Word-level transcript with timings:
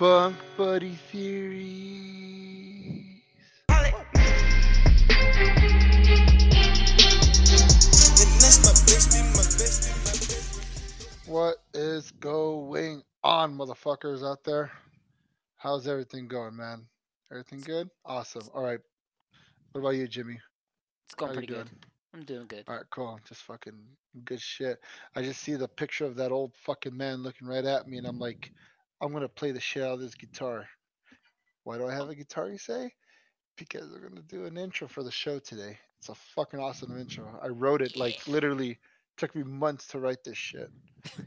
Bunk 0.00 0.36
Buddy 0.56 0.94
Theories. 1.12 2.00
What 11.26 11.56
is 11.74 12.12
going 12.12 13.02
on, 13.22 13.54
motherfuckers 13.54 14.26
out 14.26 14.42
there? 14.42 14.70
How's 15.58 15.86
everything 15.86 16.28
going, 16.28 16.56
man? 16.56 16.86
Everything 17.30 17.60
good? 17.60 17.90
Awesome. 18.06 18.48
All 18.54 18.64
right. 18.64 18.80
What 19.72 19.82
about 19.82 19.96
you, 19.96 20.08
Jimmy? 20.08 20.40
It's 21.04 21.14
going 21.14 21.28
How 21.28 21.34
pretty 21.34 21.52
good. 21.52 21.68
I'm 22.14 22.24
doing 22.24 22.46
good. 22.46 22.64
All 22.68 22.76
right, 22.76 22.86
cool. 22.88 23.20
Just 23.28 23.42
fucking 23.42 23.78
good 24.24 24.40
shit. 24.40 24.80
I 25.14 25.20
just 25.20 25.42
see 25.42 25.56
the 25.56 25.68
picture 25.68 26.06
of 26.06 26.16
that 26.16 26.32
old 26.32 26.52
fucking 26.64 26.96
man 26.96 27.22
looking 27.22 27.46
right 27.46 27.66
at 27.66 27.86
me, 27.86 27.98
and 27.98 28.06
I'm 28.06 28.18
like, 28.18 28.50
I'm 29.00 29.12
gonna 29.12 29.28
play 29.28 29.52
the 29.52 29.60
shit 29.60 29.82
out 29.82 29.94
of 29.94 30.00
this 30.00 30.14
guitar. 30.14 30.68
Why 31.64 31.78
do 31.78 31.86
I 31.86 31.94
have 31.94 32.08
a 32.08 32.14
guitar? 32.14 32.48
You 32.48 32.58
say? 32.58 32.92
Because 33.56 33.90
we're 33.90 34.08
gonna 34.08 34.22
do 34.22 34.46
an 34.46 34.56
intro 34.56 34.88
for 34.88 35.02
the 35.02 35.10
show 35.10 35.38
today. 35.38 35.78
It's 35.98 36.08
a 36.08 36.14
fucking 36.14 36.60
awesome 36.60 36.98
intro. 36.98 37.38
I 37.42 37.48
wrote 37.48 37.82
it 37.82 37.96
like 37.96 38.26
literally 38.26 38.78
took 39.16 39.34
me 39.34 39.42
months 39.42 39.86
to 39.88 39.98
write 39.98 40.24
this 40.24 40.38
shit. 40.38 40.70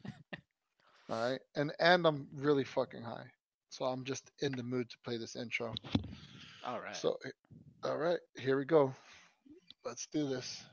All 1.09 1.29
right, 1.31 1.39
and 1.55 1.71
and 1.79 2.07
I'm 2.07 2.27
really 2.33 2.63
fucking 2.63 3.03
high, 3.03 3.27
so 3.69 3.85
I'm 3.85 4.03
just 4.03 4.31
in 4.41 4.51
the 4.53 4.63
mood 4.63 4.89
to 4.89 4.97
play 5.03 5.17
this 5.17 5.35
intro. 5.35 5.73
All 6.65 6.79
right. 6.79 6.95
So, 6.95 7.17
all 7.83 7.97
right, 7.97 8.19
here 8.37 8.57
we 8.57 8.65
go. 8.65 8.93
Let's 9.85 10.07
do 10.07 10.27
this. 10.27 10.63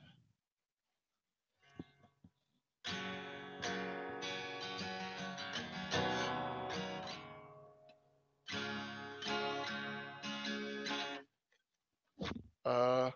Uh, 12.65 13.11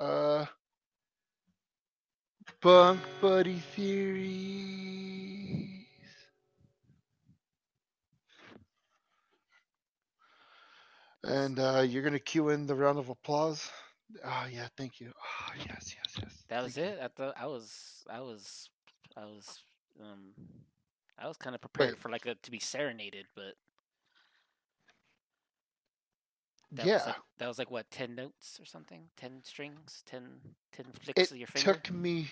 uh, 0.00 0.46
bunk 2.60 3.00
buddy 3.20 3.58
theories. 3.74 4.86
And 11.24 11.58
uh, 11.58 11.84
you're 11.86 12.02
gonna 12.02 12.18
cue 12.18 12.50
in 12.50 12.66
the 12.66 12.74
round 12.74 12.98
of 12.98 13.08
applause. 13.08 13.68
Ah, 14.24 14.46
yeah, 14.46 14.68
thank 14.76 15.00
you. 15.00 15.12
Ah, 15.20 15.52
yes, 15.58 15.94
yes, 15.96 16.14
yes. 16.22 16.44
that 16.48 16.62
was 16.62 16.74
thank 16.74 16.86
you. 16.86 16.92
it. 16.92 16.98
I 17.02 17.08
thought 17.08 17.34
I 17.38 17.46
was, 17.46 18.04
I 18.08 18.20
was, 18.20 18.70
I 19.16 19.24
was, 19.24 19.62
um, 20.00 20.32
I 21.18 21.26
was 21.26 21.36
kind 21.36 21.54
of 21.54 21.60
prepared 21.60 21.98
for 21.98 22.10
like 22.10 22.26
a 22.26 22.36
to 22.36 22.50
be 22.50 22.60
serenaded, 22.60 23.26
but 23.34 23.54
that 26.72 26.90
yeah, 26.90 26.92
was 26.92 27.06
like 27.06 27.16
that 27.38 27.48
was 27.48 27.58
like 27.58 27.70
what 27.70 27.90
ten 27.90 28.14
notes 28.14 28.58
or 28.60 28.64
something, 28.66 29.10
ten 29.16 29.42
strings, 29.42 30.02
10, 30.06 30.40
10 30.72 30.86
flicks 30.92 31.30
it 31.32 31.32
of 31.32 31.38
your 31.38 31.46
finger. 31.48 31.80
It 31.80 31.84
took 31.84 31.90
me 31.92 32.30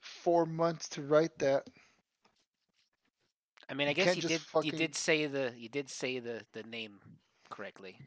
four 0.00 0.46
months 0.46 0.88
to 0.90 1.02
write 1.02 1.38
that. 1.38 1.66
I 3.68 3.74
mean, 3.74 3.88
I 3.88 3.92
you 3.92 3.94
guess 3.94 4.16
you 4.16 4.22
did, 4.22 4.42
fucking- 4.42 4.60
you 4.60 4.72
did 4.72 4.94
say 4.94 5.26
the, 5.26 5.52
you 5.56 5.68
did 5.68 5.88
say 5.88 6.18
the 6.20 6.44
the 6.52 6.62
name 6.62 7.00
correctly. 7.50 7.98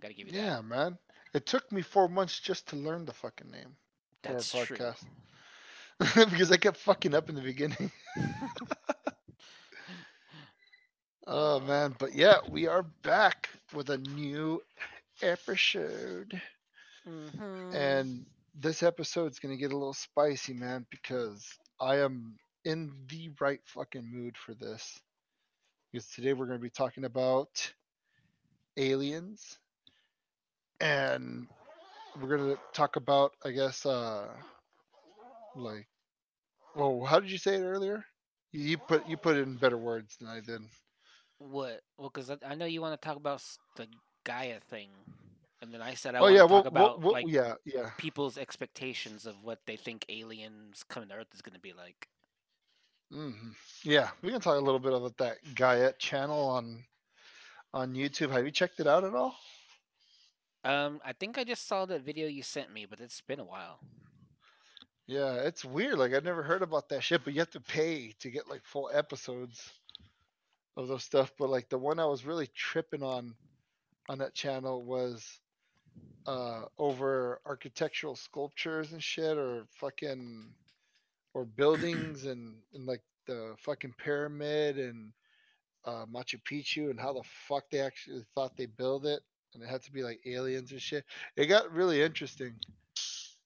Gotta 0.00 0.14
give 0.14 0.26
you 0.26 0.32
Yeah, 0.32 0.60
that. 0.60 0.62
man. 0.62 0.98
It 1.32 1.46
took 1.46 1.70
me 1.72 1.82
four 1.82 2.08
months 2.08 2.38
just 2.40 2.68
to 2.68 2.76
learn 2.76 3.04
the 3.06 3.12
fucking 3.12 3.50
name 3.50 3.76
for 4.22 4.36
our 4.36 4.42
That's 4.42 4.54
true. 4.54 4.78
podcast. 4.78 5.04
because 6.14 6.50
I 6.52 6.56
kept 6.56 6.76
fucking 6.78 7.14
up 7.14 7.28
in 7.28 7.34
the 7.34 7.42
beginning. 7.42 7.90
oh 11.26 11.60
man, 11.60 11.94
but 11.98 12.14
yeah, 12.14 12.38
we 12.48 12.66
are 12.66 12.82
back 12.82 13.48
with 13.72 13.88
a 13.90 13.98
new 13.98 14.62
episode. 15.22 16.40
Mhm. 17.06 18.04
And 18.04 18.26
this 18.54 18.82
episode's 18.82 19.38
gonna 19.38 19.56
get 19.56 19.72
a 19.72 19.76
little 19.76 19.92
spicy, 19.94 20.54
man, 20.54 20.86
because 20.90 21.46
I 21.80 21.96
am 21.98 22.38
in 22.64 23.06
the 23.08 23.30
right 23.40 23.60
fucking 23.66 24.10
mood 24.10 24.36
for 24.36 24.54
this. 24.54 25.00
Because 25.92 26.08
today 26.10 26.32
we're 26.34 26.46
gonna 26.46 26.58
be 26.58 26.70
talking 26.70 27.04
about 27.04 27.72
aliens, 28.76 29.58
and 30.80 31.46
we're 32.20 32.36
gonna 32.36 32.56
talk 32.72 32.96
about, 32.96 33.32
I 33.44 33.50
guess, 33.50 33.84
uh, 33.86 34.28
like, 35.54 35.86
well, 36.74 37.04
how 37.04 37.20
did 37.20 37.30
you 37.30 37.38
say 37.38 37.56
it 37.56 37.62
earlier? 37.64 38.04
You 38.52 38.60
you 38.62 38.78
put 38.78 39.06
you 39.06 39.16
put 39.16 39.36
it 39.36 39.42
in 39.42 39.56
better 39.56 39.78
words 39.78 40.16
than 40.18 40.28
I 40.28 40.40
did. 40.40 40.62
What? 41.38 41.80
Well, 41.96 42.10
because 42.10 42.30
I, 42.30 42.36
I 42.44 42.54
know 42.54 42.66
you 42.66 42.80
want 42.80 43.00
to 43.00 43.06
talk 43.06 43.16
about 43.16 43.42
the 43.76 43.88
Gaia 44.24 44.60
thing, 44.60 44.88
and 45.62 45.72
then 45.72 45.80
I 45.82 45.94
said 45.94 46.14
I 46.14 46.18
oh 46.18 46.22
want 46.22 46.34
yeah, 46.34 46.40
to 46.40 46.46
well, 46.46 46.62
talk 46.62 46.72
about 46.72 47.00
well, 47.00 47.12
like 47.12 47.26
yeah, 47.28 47.54
yeah. 47.64 47.90
people's 47.98 48.38
expectations 48.38 49.26
of 49.26 49.36
what 49.42 49.60
they 49.66 49.76
think 49.76 50.04
aliens 50.08 50.84
coming 50.88 51.08
to 51.10 51.14
Earth 51.14 51.28
is 51.34 51.42
going 51.42 51.54
to 51.54 51.60
be 51.60 51.72
like. 51.72 52.08
hmm 53.12 53.50
Yeah, 53.82 54.10
we 54.22 54.30
can 54.30 54.40
talk 54.40 54.56
a 54.56 54.64
little 54.64 54.80
bit 54.80 54.92
about 54.92 55.16
that 55.18 55.36
Gaia 55.54 55.92
channel 55.98 56.48
on 56.48 56.84
on 57.72 57.94
YouTube. 57.94 58.30
Have 58.30 58.44
you 58.44 58.50
checked 58.50 58.80
it 58.80 58.86
out 58.86 59.04
at 59.04 59.14
all? 59.14 59.36
Um, 60.64 61.00
I 61.04 61.12
think 61.12 61.38
I 61.38 61.44
just 61.44 61.68
saw 61.68 61.84
that 61.86 62.02
video 62.02 62.26
you 62.26 62.42
sent 62.42 62.72
me, 62.72 62.86
but 62.86 63.00
it's 63.00 63.20
been 63.20 63.40
a 63.40 63.44
while. 63.44 63.80
Yeah, 65.06 65.34
it's 65.34 65.64
weird. 65.64 65.98
Like 65.98 66.14
I've 66.14 66.24
never 66.24 66.42
heard 66.42 66.62
about 66.62 66.88
that 66.88 67.02
shit, 67.02 67.22
but 67.24 67.34
you 67.34 67.40
have 67.40 67.50
to 67.50 67.60
pay 67.60 68.12
to 68.20 68.30
get 68.30 68.48
like 68.48 68.64
full 68.64 68.90
episodes 68.92 69.70
of 70.76 70.88
those 70.88 71.04
stuff. 71.04 71.32
But 71.38 71.50
like 71.50 71.68
the 71.68 71.78
one 71.78 71.98
I 72.00 72.06
was 72.06 72.24
really 72.24 72.48
tripping 72.54 73.02
on 73.02 73.34
on 74.08 74.18
that 74.18 74.34
channel 74.34 74.82
was 74.82 75.40
uh 76.26 76.62
over 76.78 77.40
architectural 77.46 78.16
sculptures 78.16 78.92
and 78.92 79.02
shit 79.02 79.36
or 79.36 79.64
fucking 79.70 80.52
or 81.34 81.44
buildings 81.44 82.24
and, 82.24 82.54
and 82.72 82.86
like 82.86 83.02
the 83.26 83.54
fucking 83.58 83.94
pyramid 83.98 84.78
and 84.78 85.12
uh 85.84 86.06
Machu 86.06 86.40
Picchu 86.50 86.90
and 86.90 87.00
how 87.00 87.12
the 87.12 87.22
fuck 87.48 87.64
they 87.70 87.80
actually 87.80 88.24
thought 88.34 88.56
they 88.56 88.66
built 88.66 89.04
it 89.04 89.20
and 89.54 89.62
it 89.62 89.68
had 89.68 89.82
to 89.82 89.92
be 89.92 90.02
like 90.02 90.20
aliens 90.26 90.72
and 90.72 90.82
shit. 90.82 91.04
It 91.36 91.46
got 91.46 91.72
really 91.72 92.02
interesting. 92.02 92.54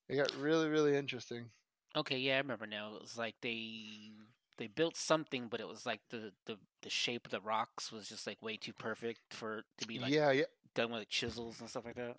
It 0.09 0.17
got 0.17 0.35
really, 0.41 0.69
really 0.69 0.97
interesting. 0.97 1.51
Okay, 1.97 2.19
yeah, 2.19 2.35
I 2.35 2.39
remember 2.39 2.67
now. 2.67 2.95
It 2.95 3.03
was 3.03 3.19
like 3.19 3.35
they 3.43 4.11
they 4.59 4.67
built 4.67 4.97
something, 4.97 5.49
but 5.49 5.61
it 5.61 5.69
was 5.69 5.87
like 5.87 6.01
the 6.11 6.33
the, 6.47 6.59
the 6.83 6.91
shape 6.91 7.27
of 7.27 7.31
the 7.31 7.41
rocks 7.41 7.91
was 7.91 8.09
just 8.09 8.27
like 8.27 8.43
way 8.43 8.57
too 8.57 8.73
perfect 8.73 9.21
for 9.31 9.59
it 9.59 9.65
to 9.79 9.87
be 9.87 9.99
like 9.99 10.13
yeah, 10.13 10.31
yeah, 10.31 10.45
done 10.75 10.91
with 10.91 11.01
like 11.01 11.09
chisels 11.09 11.61
and 11.61 11.71
stuff 11.71 11.85
like 11.85 11.97
that. 11.97 12.17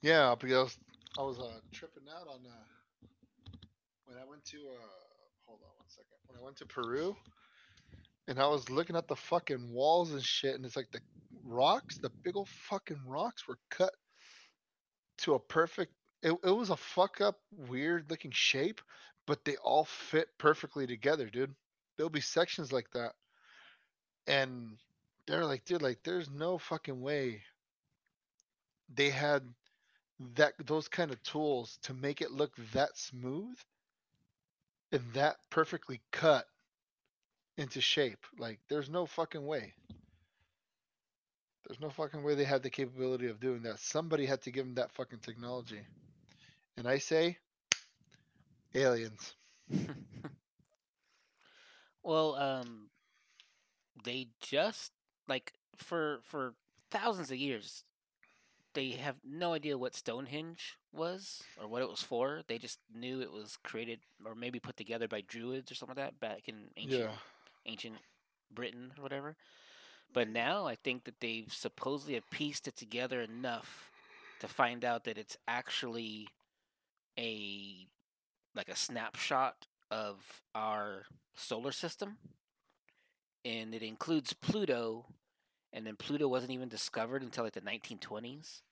yeah. 0.00 0.34
Because 0.38 0.78
I 1.18 1.22
was 1.22 1.38
uh, 1.38 1.60
tripping 1.72 2.04
out 2.08 2.28
on 2.28 2.40
uh, 2.46 3.56
when 4.06 4.16
I 4.16 4.24
went 4.28 4.44
to 4.46 4.56
uh, 4.56 4.88
hold 5.46 5.60
on 5.62 5.76
one 5.76 5.88
second. 5.88 6.16
When 6.26 6.38
I 6.40 6.44
went 6.44 6.56
to 6.58 6.66
Peru, 6.66 7.16
and 8.28 8.38
I 8.38 8.46
was 8.46 8.70
looking 8.70 8.96
at 8.96 9.08
the 9.08 9.16
fucking 9.16 9.72
walls 9.72 10.12
and 10.12 10.22
shit, 10.22 10.54
and 10.54 10.64
it's 10.64 10.76
like 10.76 10.90
the 10.92 11.00
rocks, 11.44 11.98
the 11.98 12.10
big 12.22 12.36
old 12.36 12.48
fucking 12.48 13.00
rocks 13.06 13.48
were 13.48 13.58
cut 13.70 13.92
to 15.18 15.34
a 15.34 15.38
perfect. 15.38 15.92
It, 16.22 16.32
it 16.44 16.50
was 16.50 16.70
a 16.70 16.76
fuck 16.76 17.20
up, 17.20 17.38
weird 17.56 18.10
looking 18.10 18.32
shape, 18.32 18.80
but 19.26 19.44
they 19.44 19.56
all 19.56 19.84
fit 19.84 20.28
perfectly 20.38 20.86
together, 20.86 21.26
dude. 21.30 21.54
There'll 21.96 22.10
be 22.10 22.20
sections 22.20 22.72
like 22.72 22.90
that, 22.92 23.14
and 24.26 24.76
they're 25.26 25.44
like, 25.44 25.64
dude, 25.64 25.82
like, 25.82 26.02
there's 26.02 26.30
no 26.30 26.58
fucking 26.58 27.00
way 27.00 27.42
they 28.94 29.10
had 29.10 29.42
that 30.34 30.54
those 30.66 30.88
kind 30.88 31.10
of 31.10 31.22
tools 31.22 31.78
to 31.82 31.94
make 31.94 32.20
it 32.20 32.32
look 32.32 32.52
that 32.72 32.96
smooth 32.96 33.56
and 34.90 35.02
that 35.12 35.36
perfectly 35.50 36.00
cut 36.10 36.46
into 37.56 37.80
shape. 37.80 38.24
Like, 38.38 38.58
there's 38.68 38.88
no 38.88 39.06
fucking 39.06 39.44
way. 39.44 39.74
There's 41.66 41.80
no 41.80 41.90
fucking 41.90 42.22
way 42.22 42.34
they 42.34 42.44
had 42.44 42.62
the 42.62 42.70
capability 42.70 43.28
of 43.28 43.40
doing 43.40 43.62
that. 43.62 43.78
Somebody 43.78 44.24
had 44.24 44.42
to 44.42 44.50
give 44.50 44.64
them 44.64 44.76
that 44.76 44.92
fucking 44.92 45.18
technology. 45.18 45.80
And 46.78 46.88
I 46.88 46.98
say, 46.98 47.38
aliens. 48.74 49.34
well, 52.02 52.34
um, 52.36 52.90
they 54.04 54.28
just 54.40 54.92
like 55.28 55.54
for 55.76 56.20
for 56.24 56.54
thousands 56.90 57.30
of 57.30 57.38
years, 57.38 57.84
they 58.74 58.90
have 58.90 59.16
no 59.24 59.52
idea 59.54 59.78
what 59.78 59.94
Stonehenge 59.94 60.78
was 60.92 61.42
or 61.60 61.68
what 61.68 61.82
it 61.82 61.88
was 61.90 62.02
for. 62.02 62.42
They 62.48 62.58
just 62.58 62.80
knew 62.94 63.20
it 63.20 63.32
was 63.32 63.58
created 63.62 64.00
or 64.24 64.34
maybe 64.34 64.60
put 64.60 64.76
together 64.76 65.08
by 65.08 65.22
druids 65.22 65.70
or 65.72 65.74
something 65.74 65.96
like 65.96 66.06
that 66.06 66.20
back 66.20 66.48
in 66.48 66.70
ancient 66.76 67.06
Yeah. 67.06 67.16
ancient 67.66 67.96
Britain 68.52 68.92
or 68.98 69.02
whatever. 69.02 69.36
But 70.12 70.28
now 70.28 70.66
I 70.66 70.76
think 70.76 71.04
that 71.04 71.20
they've 71.20 71.52
supposedly 71.52 72.14
have 72.14 72.30
pieced 72.30 72.68
it 72.68 72.76
together 72.76 73.22
enough 73.22 73.90
to 74.40 74.48
find 74.48 74.84
out 74.84 75.04
that 75.04 75.18
it's 75.18 75.36
actually 75.48 76.28
a 77.18 77.88
like 78.54 78.68
a 78.68 78.76
snapshot 78.76 79.66
of 79.90 80.16
our 80.54 81.04
solar 81.34 81.72
system 81.72 82.18
and 83.44 83.74
it 83.74 83.82
includes 83.82 84.32
Pluto 84.32 85.06
and 85.72 85.86
then 85.86 85.96
Pluto 85.96 86.28
wasn't 86.28 86.52
even 86.52 86.68
discovered 86.68 87.22
until 87.22 87.44
like 87.44 87.52
the 87.52 87.60
1920s. 87.60 88.62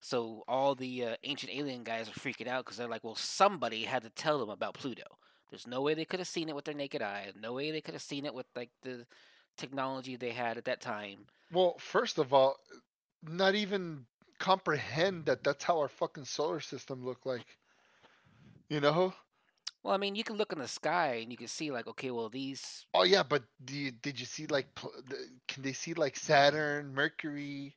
So 0.00 0.44
all 0.46 0.74
the 0.74 1.04
uh, 1.04 1.16
ancient 1.24 1.52
alien 1.54 1.82
guys 1.82 2.08
are 2.08 2.12
freaking 2.12 2.46
out 2.46 2.64
because 2.64 2.76
they're 2.76 2.88
like, 2.88 3.02
well, 3.02 3.16
somebody 3.16 3.82
had 3.82 4.02
to 4.02 4.10
tell 4.10 4.38
them 4.38 4.50
about 4.50 4.74
Pluto. 4.74 5.04
There's 5.50 5.66
no 5.66 5.80
way 5.80 5.94
they 5.94 6.04
could 6.04 6.20
have 6.20 6.28
seen 6.28 6.48
it 6.48 6.54
with 6.54 6.64
their 6.64 6.74
naked 6.74 7.02
eye. 7.02 7.32
No 7.40 7.54
way 7.54 7.70
they 7.70 7.80
could 7.80 7.94
have 7.94 8.02
seen 8.02 8.26
it 8.26 8.34
with 8.34 8.46
like 8.54 8.70
the 8.82 9.06
technology 9.56 10.16
they 10.16 10.30
had 10.30 10.58
at 10.58 10.64
that 10.66 10.80
time. 10.80 11.26
Well, 11.52 11.76
first 11.78 12.18
of 12.18 12.32
all, 12.32 12.56
not 13.22 13.54
even 13.54 14.06
comprehend 14.38 15.26
that 15.26 15.42
that's 15.42 15.64
how 15.64 15.78
our 15.78 15.88
fucking 15.88 16.24
solar 16.24 16.60
system 16.60 17.04
looked 17.04 17.26
like. 17.26 17.46
You 18.68 18.80
know? 18.80 19.14
Well, 19.82 19.94
I 19.94 19.98
mean, 19.98 20.16
you 20.16 20.24
can 20.24 20.36
look 20.36 20.52
in 20.52 20.58
the 20.58 20.66
sky 20.68 21.20
and 21.22 21.30
you 21.30 21.38
can 21.38 21.46
see 21.46 21.70
like, 21.70 21.86
okay, 21.86 22.10
well, 22.10 22.28
these. 22.28 22.86
Oh 22.92 23.04
yeah, 23.04 23.22
but 23.22 23.44
do 23.64 23.74
you, 23.76 23.92
did 23.92 24.18
you 24.18 24.26
see 24.26 24.46
like? 24.46 24.74
pl- 24.74 24.92
the- 25.08 25.28
Can 25.46 25.62
they 25.62 25.72
see 25.72 25.94
like 25.94 26.16
Saturn, 26.16 26.92
Mercury, 26.94 27.76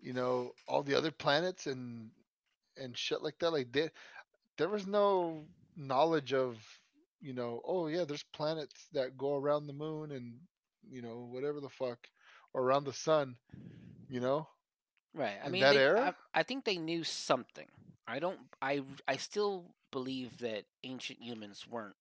you 0.00 0.12
know, 0.14 0.52
all 0.66 0.82
the 0.82 0.94
other 0.96 1.10
planets 1.10 1.66
and 1.66 2.10
and 2.78 2.96
shit 2.96 3.22
like 3.22 3.38
that? 3.40 3.50
Like 3.52 3.72
there, 3.72 3.90
there 4.56 4.68
was 4.68 4.86
no 4.86 5.44
knowledge 5.76 6.32
of, 6.32 6.56
you 7.20 7.34
know, 7.34 7.60
oh 7.66 7.88
yeah, 7.88 8.04
there's 8.04 8.24
planets 8.32 8.86
that 8.92 9.18
go 9.18 9.36
around 9.36 9.66
the 9.66 9.72
moon 9.74 10.12
and 10.12 10.34
you 10.90 11.02
know 11.02 11.28
whatever 11.30 11.60
the 11.60 11.68
fuck, 11.68 11.98
or 12.54 12.62
around 12.62 12.84
the 12.84 12.92
sun, 12.92 13.36
you 14.08 14.20
know. 14.20 14.48
Right. 15.14 15.36
I 15.42 15.46
In 15.46 15.52
mean, 15.52 15.62
that 15.62 15.74
they, 15.74 15.80
era? 15.84 16.14
I, 16.34 16.40
I 16.40 16.42
think 16.42 16.64
they 16.64 16.78
knew 16.78 17.04
something. 17.04 17.66
I 18.06 18.18
don't. 18.18 18.38
I. 18.60 18.82
I 19.08 19.16
still 19.16 19.64
believe 19.94 20.38
that 20.38 20.64
ancient 20.82 21.22
humans 21.22 21.66
weren't 21.70 21.94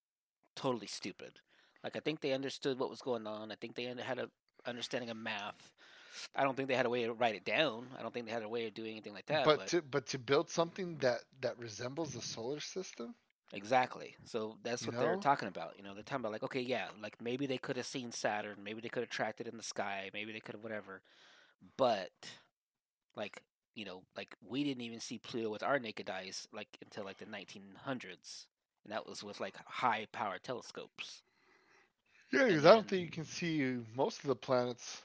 totally 0.56 0.88
stupid. 0.88 1.34
Like 1.84 1.95
I 1.95 2.00
think 2.00 2.22
they 2.22 2.34
understood 2.34 2.80
what 2.80 2.90
was 2.90 3.01
going 3.01 3.28
on. 3.28 3.51
I 3.51 3.56
think 3.56 3.75
they 3.75 3.84
had 3.84 4.18
a 4.18 4.30
understanding 4.66 5.12
of 5.12 5.18
math. 5.18 5.72
I 6.36 6.44
don't 6.44 6.56
think 6.56 6.69
they 6.69 6.75
had 6.75 6.88
a 6.88 6.90
way 6.90 7.04
to 7.04 7.13
write 7.13 7.36
it 7.36 7.45
down. 7.45 7.86
I 7.98 8.01
don't 8.01 8.12
think 8.12 8.25
they 8.25 8.31
had 8.31 8.42
a 8.42 8.50
way 8.50 8.66
of 8.66 8.74
doing 8.74 8.92
anything 8.92 9.13
like 9.13 9.28
that. 9.28 9.45
but 9.45 9.60
But, 9.60 9.68
to 9.68 9.81
but 9.84 10.07
to 10.07 10.18
build 10.18 10.50
something 10.50 10.98
that 10.98 11.19
that 11.42 11.60
resembles 11.60 12.13
the 12.13 12.22
solar 12.22 12.60
system, 12.60 13.13
exactly. 13.51 14.16
So 14.25 14.57
that's 14.63 14.81
You 14.86 14.92
what 14.92 15.00
they're 15.00 15.18
talking 15.18 15.48
about. 15.48 15.78
You 15.78 15.84
know, 15.84 15.94
they're 15.94 16.04
talking 16.04 16.22
about 16.22 16.31
like, 16.31 16.44
okay, 16.44 16.62
yeah, 16.62 16.88
like 17.01 17.22
maybe 17.22 17.46
they 17.46 17.60
could 17.60 17.78
have 17.78 17.86
seen 17.86 18.12
Saturn. 18.12 18.57
Maybe 18.63 18.81
they 18.81 18.89
could 18.89 19.04
have 19.04 19.10
tracked 19.10 19.39
it 19.39 19.48
in 19.48 19.57
the 19.57 19.63
sky. 19.63 20.10
Maybe 20.13 20.34
they 20.34 20.39
could 20.39 20.56
have 20.56 20.63
whatever. 20.63 21.01
But 21.78 22.12
like 23.16 23.44
you 23.75 23.86
know, 23.86 24.04
like 24.16 24.36
we 24.48 24.64
didn't 24.64 24.81
even 24.81 25.00
see 25.00 25.18
Pluto 25.18 25.50
with 25.50 25.64
our 25.64 25.80
naked 25.80 26.10
eyes 26.10 26.48
like 26.54 26.68
until 26.84 27.06
like 27.06 27.18
the 27.18 27.25
1900s, 27.25 28.46
and 28.84 28.94
that 28.94 29.08
was 29.08 29.24
with 29.24 29.40
like 29.40 29.56
high 29.66 30.08
power 30.12 30.38
telescopes. 30.42 31.24
yeah, 32.31 32.46
because 32.46 32.66
I 32.66 32.74
don't 32.74 32.88
think 32.88 33.04
you 33.04 33.12
can 33.12 33.25
see 33.25 33.78
most 33.96 34.22
of 34.22 34.28
the 34.28 34.36
planets. 34.36 35.02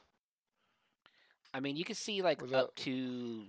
I 1.55 1.61
mean, 1.61 1.77
you 1.77 1.85
can 1.85 1.95
see 1.95 2.23
like 2.23 2.43
up 2.53 2.75
to 2.77 3.45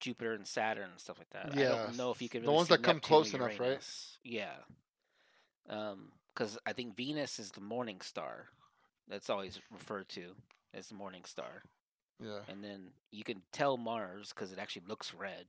Jupiter 0.00 0.34
and 0.34 0.46
Saturn 0.46 0.90
and 0.90 1.00
stuff 1.00 1.18
like 1.18 1.30
that. 1.30 1.56
Yeah. 1.56 1.72
I 1.72 1.86
don't 1.86 1.96
know 1.96 2.10
if 2.10 2.20
you 2.20 2.28
can. 2.28 2.40
could 2.40 2.48
the 2.48 2.52
ones 2.52 2.68
that 2.68 2.82
come 2.82 3.00
close 3.00 3.32
enough, 3.32 3.58
right? 3.58 3.82
Yeah. 4.24 4.52
Um, 5.70 6.10
because 6.34 6.58
I 6.66 6.72
think 6.72 6.96
Venus 6.96 7.38
is 7.38 7.50
the 7.50 7.60
morning 7.60 8.00
star. 8.00 8.46
That's 9.08 9.30
always 9.30 9.60
referred 9.70 10.08
to 10.10 10.32
as 10.74 10.88
the 10.88 10.94
morning 10.94 11.24
star. 11.24 11.62
Yeah. 12.22 12.40
and 12.48 12.62
then 12.64 12.92
you 13.10 13.24
can 13.24 13.42
tell 13.52 13.76
Mars 13.76 14.30
because 14.30 14.52
it 14.52 14.58
actually 14.58 14.84
looks 14.88 15.14
red. 15.14 15.46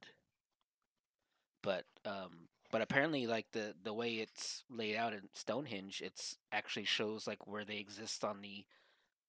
But 1.62 1.86
um, 2.06 2.48
but 2.72 2.82
apparently, 2.82 3.28
like 3.28 3.48
the 3.52 3.74
the 3.84 3.94
way 3.94 4.16
it's 4.16 4.64
laid 4.70 4.96
out 4.96 5.14
in 5.14 5.30
Stonehenge, 5.34 6.02
it's 6.04 6.38
actually 6.52 6.86
shows 6.86 7.28
like 7.28 7.48
where 7.48 7.66
they 7.66 7.78
exist 7.78 8.24
on 8.24 8.42
the, 8.42 8.66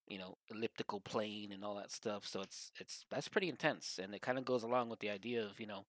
you 0.08 0.18
know, 0.18 0.36
elliptical 0.50 1.00
plane 1.00 1.52
and 1.52 1.64
all 1.64 1.76
that 1.76 1.92
stuff. 1.92 2.26
So 2.26 2.40
it's 2.42 2.70
it's 2.80 3.04
that's 3.10 3.28
pretty 3.28 3.48
intense, 3.48 3.98
and 4.02 4.14
it 4.14 4.22
kind 4.22 4.38
of 4.38 4.44
goes 4.44 4.62
along 4.62 4.88
with 4.90 5.00
the 5.00 5.10
idea 5.10 5.44
of 5.44 5.60
you 5.60 5.66
know, 5.66 5.86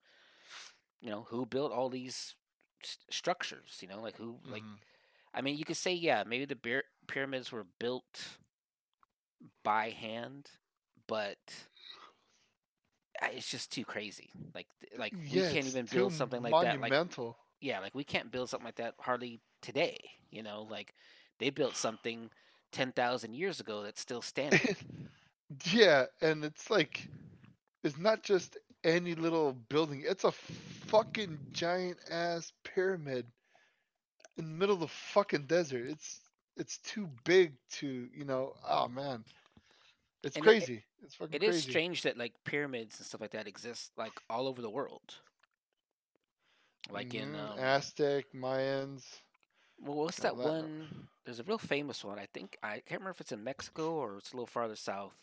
you 1.01 1.09
know, 1.09 1.23
who 1.29 1.45
built 1.45 1.71
all 1.71 1.89
these 1.89 2.35
s- 2.83 2.97
structures. 3.09 3.79
You 3.81 3.87
know, 3.87 4.01
like 4.01 4.17
who 4.17 4.39
like 4.49 4.65
Mhm. 4.65 4.79
I 5.33 5.41
mean, 5.41 5.57
you 5.57 5.65
could 5.65 5.77
say, 5.77 5.93
yeah, 5.93 6.23
maybe 6.25 6.45
the 6.45 6.81
pyramids 7.07 7.51
were 7.51 7.65
built 7.79 8.37
by 9.63 9.89
hand, 9.91 10.49
but 11.07 11.37
it's 13.33 13.49
just 13.49 13.71
too 13.71 13.85
crazy. 13.85 14.29
Like, 14.53 14.67
like 14.97 15.13
we 15.13 15.41
can't 15.41 15.65
even 15.67 15.85
build 15.85 16.13
something 16.13 16.41
like 16.41 16.51
that. 16.51 16.79
Like, 16.79 16.91
monumental. 16.91 17.37
yeah, 17.61 17.79
like 17.79 17.95
we 17.95 18.03
can't 18.03 18.31
build 18.31 18.49
something 18.49 18.65
like 18.65 18.75
that 18.75 18.95
hardly 18.99 19.39
today. 19.61 19.97
You 20.31 20.43
know, 20.43 20.67
like 20.69 20.93
they 21.39 21.49
built 21.49 21.75
something 21.75 22.29
ten 22.71 22.91
thousand 22.91 23.35
years 23.35 23.59
ago 23.59 23.83
that's 23.83 24.01
still 24.01 24.21
standing. 24.21 24.75
yeah, 25.71 26.05
and 26.21 26.43
it's 26.43 26.69
like 26.69 27.07
it's 27.83 27.97
not 27.97 28.23
just 28.23 28.57
any 28.83 29.15
little 29.15 29.53
building. 29.69 30.03
It's 30.05 30.23
a 30.23 30.31
fucking 30.31 31.37
giant 31.51 31.97
ass 32.09 32.51
pyramid 32.63 33.25
in 34.37 34.45
the 34.45 34.51
middle 34.51 34.75
of 34.75 34.81
the 34.81 34.87
fucking 34.87 35.45
desert. 35.47 35.87
It's 35.87 36.21
it's 36.57 36.77
too 36.79 37.09
big 37.25 37.53
to, 37.73 38.07
you 38.13 38.25
know, 38.25 38.53
oh 38.67 38.87
man. 38.87 39.23
It's 40.25 40.37
And 40.37 40.45
it- 40.45 40.49
crazy. 40.49 40.85
it's 41.03 41.15
fucking 41.15 41.35
It 41.35 41.39
crazy. 41.39 41.57
is 41.57 41.63
strange 41.63 42.01
that 42.03 42.17
like 42.17 42.33
pyramids 42.43 42.99
and 42.99 43.07
stuff 43.07 43.21
like 43.21 43.31
that 43.31 43.47
exist 43.47 43.93
like 43.97 44.13
all 44.29 44.47
over 44.47 44.61
the 44.61 44.69
world. 44.71 45.15
Like 46.91 47.13
in 47.15 47.33
Mhm, 47.33 47.39
um, 47.39 47.59
Aztec, 47.59 48.25
Mayans. 48.33 49.03
Well, 49.79 49.97
what's 49.97 50.19
that 50.21 50.37
that. 50.37 50.43
one? 50.43 51.09
There's 51.25 51.39
a 51.39 51.43
real 51.43 51.57
famous 51.59 52.03
one. 52.03 52.19
I 52.19 52.27
think 52.27 52.57
I 52.63 52.75
can't 52.81 53.01
remember 53.01 53.11
if 53.11 53.21
it's 53.21 53.31
in 53.31 53.43
Mexico 53.43 53.93
or 53.93 54.17
it's 54.17 54.31
a 54.33 54.35
little 54.35 54.47
farther 54.47 54.75
south. 54.75 55.15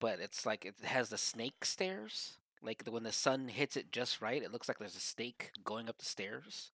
But 0.00 0.20
it's 0.20 0.46
like 0.46 0.64
it 0.64 0.76
has 0.84 1.08
the 1.10 1.18
snake 1.18 1.64
stairs. 1.64 2.38
Like 2.62 2.84
the, 2.84 2.90
when 2.90 3.04
the 3.04 3.12
sun 3.12 3.48
hits 3.48 3.76
it 3.76 3.92
just 3.92 4.20
right, 4.22 4.42
it 4.42 4.52
looks 4.52 4.68
like 4.68 4.78
there's 4.78 4.96
a 4.96 5.00
snake 5.00 5.52
going 5.64 5.88
up 5.88 5.98
the 5.98 6.04
stairs, 6.06 6.70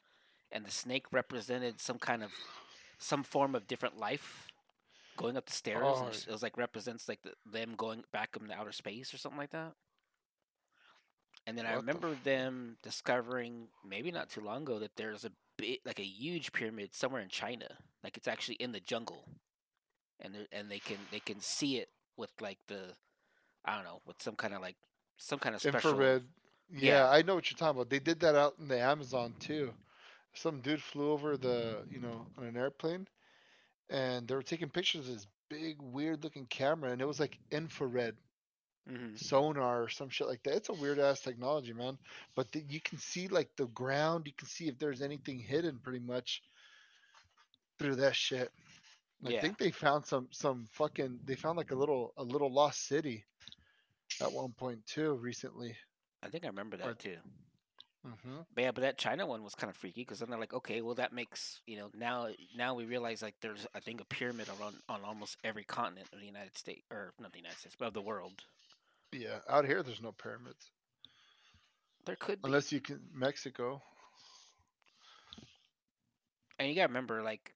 and 0.50 0.64
the 0.64 0.70
snake 0.70 1.06
represented 1.12 1.80
some 1.80 1.98
kind 1.98 2.22
of 2.22 2.32
some 2.98 3.24
form 3.24 3.54
of 3.54 3.66
different 3.66 3.98
life 3.98 4.51
going 5.16 5.36
up 5.36 5.46
the 5.46 5.52
stairs. 5.52 5.82
Oh, 5.84 6.08
it 6.08 6.30
was 6.30 6.42
like 6.42 6.56
represents 6.56 7.08
like 7.08 7.22
the, 7.22 7.32
them 7.50 7.74
going 7.76 8.04
back 8.12 8.36
into 8.40 8.54
outer 8.54 8.72
space 8.72 9.12
or 9.12 9.18
something 9.18 9.38
like 9.38 9.50
that. 9.50 9.72
And 11.46 11.58
then 11.58 11.66
I 11.66 11.76
What 11.76 11.86
the 11.86 11.92
remember 11.92 12.12
f- 12.12 12.24
them 12.24 12.76
discovering 12.82 13.68
maybe 13.84 14.10
not 14.10 14.30
too 14.30 14.40
long 14.40 14.62
ago 14.62 14.78
that 14.78 14.96
there's 14.96 15.24
a 15.24 15.32
bit 15.56 15.80
like 15.84 15.98
a 15.98 16.04
huge 16.04 16.52
pyramid 16.52 16.94
somewhere 16.94 17.22
in 17.22 17.28
China. 17.28 17.66
Like 18.04 18.16
it's 18.16 18.28
actually 18.28 18.56
in 18.56 18.72
the 18.72 18.80
jungle, 18.80 19.24
and 20.20 20.34
they 20.34 20.46
and 20.56 20.70
they 20.70 20.78
can 20.78 20.98
they 21.10 21.20
can 21.20 21.40
see 21.40 21.78
it 21.78 21.88
with 22.16 22.30
like 22.40 22.58
the 22.68 22.94
I 23.64 23.74
don't 23.74 23.84
know 23.84 24.00
with 24.06 24.22
some 24.22 24.36
kind 24.36 24.54
of 24.54 24.60
like 24.60 24.76
some 25.16 25.38
kind 25.38 25.54
of 25.54 25.60
special. 25.60 25.90
Infrared. 25.90 26.24
Yeah. 26.70 26.80
Yeah, 26.80 27.10
I 27.10 27.22
know 27.22 27.34
what 27.34 27.50
you're 27.50 27.58
talking 27.58 27.76
about. 27.76 27.90
They 27.90 27.98
did 27.98 28.20
that 28.20 28.34
out 28.34 28.54
in 28.58 28.68
the 28.68 28.78
Amazon 28.78 29.34
too. 29.38 29.74
Some 30.34 30.60
dude 30.60 30.82
flew 30.82 31.12
over 31.12 31.36
the, 31.36 31.78
you 31.90 32.00
know, 32.00 32.26
on 32.38 32.44
an 32.44 32.56
airplane 32.56 33.06
and 33.92 34.26
they 34.26 34.34
were 34.34 34.42
taking 34.42 34.70
pictures 34.70 35.08
of 35.08 35.14
this 35.14 35.26
big 35.48 35.76
weird 35.80 36.24
looking 36.24 36.46
camera 36.46 36.90
and 36.90 37.00
it 37.00 37.06
was 37.06 37.20
like 37.20 37.38
infrared 37.52 38.16
hmm 38.88 39.14
sonar 39.14 39.84
or 39.84 39.88
some 39.88 40.08
shit 40.08 40.26
like 40.26 40.42
that. 40.42 40.56
It's 40.56 40.68
a 40.70 40.72
weird 40.72 40.98
ass 40.98 41.20
technology, 41.20 41.72
man. 41.72 41.98
But 42.34 42.50
the, 42.50 42.64
you 42.68 42.80
can 42.80 42.98
see 42.98 43.28
like 43.28 43.54
the 43.56 43.66
ground, 43.66 44.26
you 44.26 44.32
can 44.36 44.48
see 44.48 44.66
if 44.68 44.78
there's 44.78 45.02
anything 45.02 45.38
hidden 45.38 45.78
pretty 45.82 46.00
much 46.00 46.42
through 47.78 47.96
that 47.96 48.16
shit. 48.16 48.50
I 49.24 49.38
think 49.38 49.58
they 49.58 49.70
found 49.70 50.04
some 50.04 50.26
some 50.32 50.66
fucking 50.72 51.20
they 51.24 51.36
found 51.36 51.56
like 51.56 51.70
a 51.70 51.76
little 51.76 52.12
a 52.16 52.24
little 52.24 52.52
lost 52.52 52.88
city 52.88 53.24
at 54.20 54.32
one 54.32 54.52
point 54.52 54.84
too 54.86 55.14
recently. 55.14 55.76
I 56.24 56.28
think 56.28 56.44
I 56.44 56.48
remember 56.48 56.76
that 56.78 56.88
Or- 56.88 56.94
too. 56.94 57.18
Hmm 58.04 58.42
But 58.54 58.62
yeah, 58.64 58.70
but 58.72 58.82
that 58.82 58.98
China 58.98 59.26
one 59.26 59.42
was 59.42 59.54
kind 59.54 59.70
of 59.70 59.76
freaky 59.76 60.02
because 60.02 60.18
then 60.20 60.30
they're 60.30 60.38
like, 60.38 60.52
okay, 60.54 60.80
well 60.82 60.94
that 60.96 61.12
makes 61.12 61.60
you 61.66 61.76
know 61.76 61.90
now 61.94 62.28
now 62.56 62.74
we 62.74 62.84
realize 62.84 63.22
like 63.22 63.34
there's 63.40 63.66
I 63.74 63.80
think 63.80 64.00
a 64.00 64.04
pyramid 64.04 64.48
around 64.48 64.76
on 64.88 65.04
almost 65.04 65.36
every 65.44 65.64
continent 65.64 66.08
of 66.12 66.20
the 66.20 66.26
United 66.26 66.56
States 66.56 66.82
or 66.90 67.12
not 67.18 67.32
the 67.32 67.38
United 67.38 67.58
States 67.58 67.76
but 67.78 67.86
of 67.88 67.94
the 67.94 68.02
world. 68.02 68.42
Yeah, 69.12 69.40
out 69.48 69.64
here 69.66 69.82
there's 69.82 70.02
no 70.02 70.12
pyramids 70.12 70.70
There 72.04 72.16
could 72.16 72.42
be, 72.42 72.52
unless 72.52 72.72
you 72.72 72.80
can 72.80 73.00
Mexico. 73.12 73.82
and 76.58 76.68
you 76.68 76.74
gotta 76.74 76.88
remember 76.88 77.22
like 77.22 77.54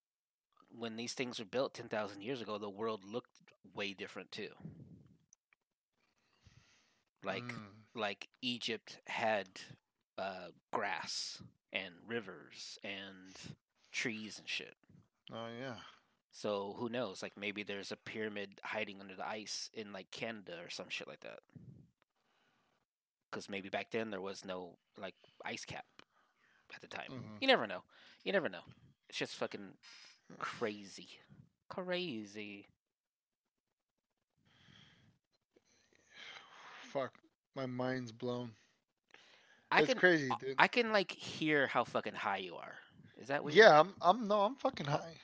when 0.70 0.96
these 0.96 1.14
things 1.14 1.38
were 1.38 1.44
built 1.44 1.74
ten 1.74 1.88
thousand 1.88 2.22
years 2.22 2.40
ago, 2.40 2.58
the 2.58 2.68
world 2.70 3.04
looked 3.04 3.30
way 3.74 3.92
different 3.94 4.30
too. 4.32 4.50
Like 7.22 7.54
Mm. 7.54 7.86
like 7.94 8.28
Egypt 8.42 9.00
had 9.06 9.48
uh, 10.18 10.48
grass 10.72 11.42
and 11.72 11.94
rivers 12.06 12.78
and 12.84 13.34
trees 13.92 14.38
and 14.38 14.48
shit. 14.48 14.74
Oh 15.32 15.48
yeah. 15.60 15.76
So 16.32 16.74
who 16.78 16.88
knows? 16.88 17.22
Like 17.22 17.32
maybe 17.38 17.62
there's 17.62 17.92
a 17.92 17.96
pyramid 17.96 18.60
hiding 18.62 19.00
under 19.00 19.14
the 19.16 19.26
ice 19.26 19.70
in 19.72 19.92
like 19.92 20.10
Canada 20.10 20.54
or 20.62 20.70
some 20.70 20.88
shit 20.88 21.08
like 21.08 21.20
that. 21.20 21.40
Because 23.30 23.48
maybe 23.48 23.68
back 23.68 23.90
then 23.90 24.10
there 24.10 24.20
was 24.20 24.44
no 24.44 24.76
like 24.98 25.14
ice 25.44 25.64
cap 25.64 25.84
at 26.74 26.80
the 26.80 26.88
time. 26.88 27.10
Mhm. 27.10 27.40
You 27.40 27.46
never 27.48 27.66
know. 27.66 27.82
You 28.24 28.32
never 28.32 28.48
know. 28.48 28.62
It's 29.08 29.18
just 29.18 29.36
fucking 29.36 29.74
crazy, 30.38 31.08
crazy. 31.68 32.66
fuck, 36.92 37.12
my 37.54 37.66
mind's 37.66 38.12
blown. 38.12 38.52
I 39.70 39.82
can 39.82 40.00
crazy, 40.00 40.34
dude. 40.36 40.58
I 40.58 40.68
can 40.68 40.92
like 40.92 41.10
hear 41.12 41.66
how 41.66 41.84
fucking 41.84 42.14
high 42.14 42.38
you 42.38 42.56
are. 42.56 42.74
Is 43.18 43.28
that 43.28 43.44
weird? 43.44 43.56
yeah, 43.56 43.78
I'm. 43.80 43.94
I'm 44.00 44.26
no, 44.28 44.42
I'm 44.42 44.56
fucking 44.56 44.86
high. 44.86 45.16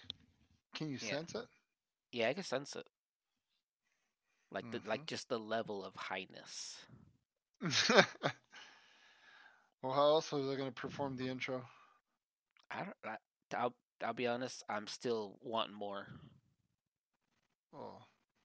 Can 0.75 0.89
you 0.89 0.99
Yeah. 1.01 1.11
sense 1.11 1.35
it? 1.35 1.47
Yeah, 2.13 2.29
I 2.29 2.35
can 2.35 2.45
sense 2.45 2.75
it. 2.77 2.87
Like 4.51 4.71
the 4.71 4.81
Mm-hmm. 4.81 4.89
like 4.89 5.07
just 5.07 5.29
the 5.29 5.39
level 5.39 5.85
of 5.85 5.95
highness. 5.97 6.77
well, 9.83 9.93
how 9.93 10.03
else 10.09 10.33
was 10.33 10.49
I 10.49 10.57
gonna 10.57 10.73
perform 10.73 11.17
the 11.17 11.29
intro? 11.29 11.65
I 12.71 12.85
don't. 12.85 12.97
I, 13.05 13.17
I'll 13.57 13.75
I'll 14.03 14.13
be 14.15 14.27
honest. 14.27 14.63
I'm 14.69 14.87
still 14.87 15.39
wanting 15.43 15.75
more. 15.75 16.07
Oh, 17.75 17.99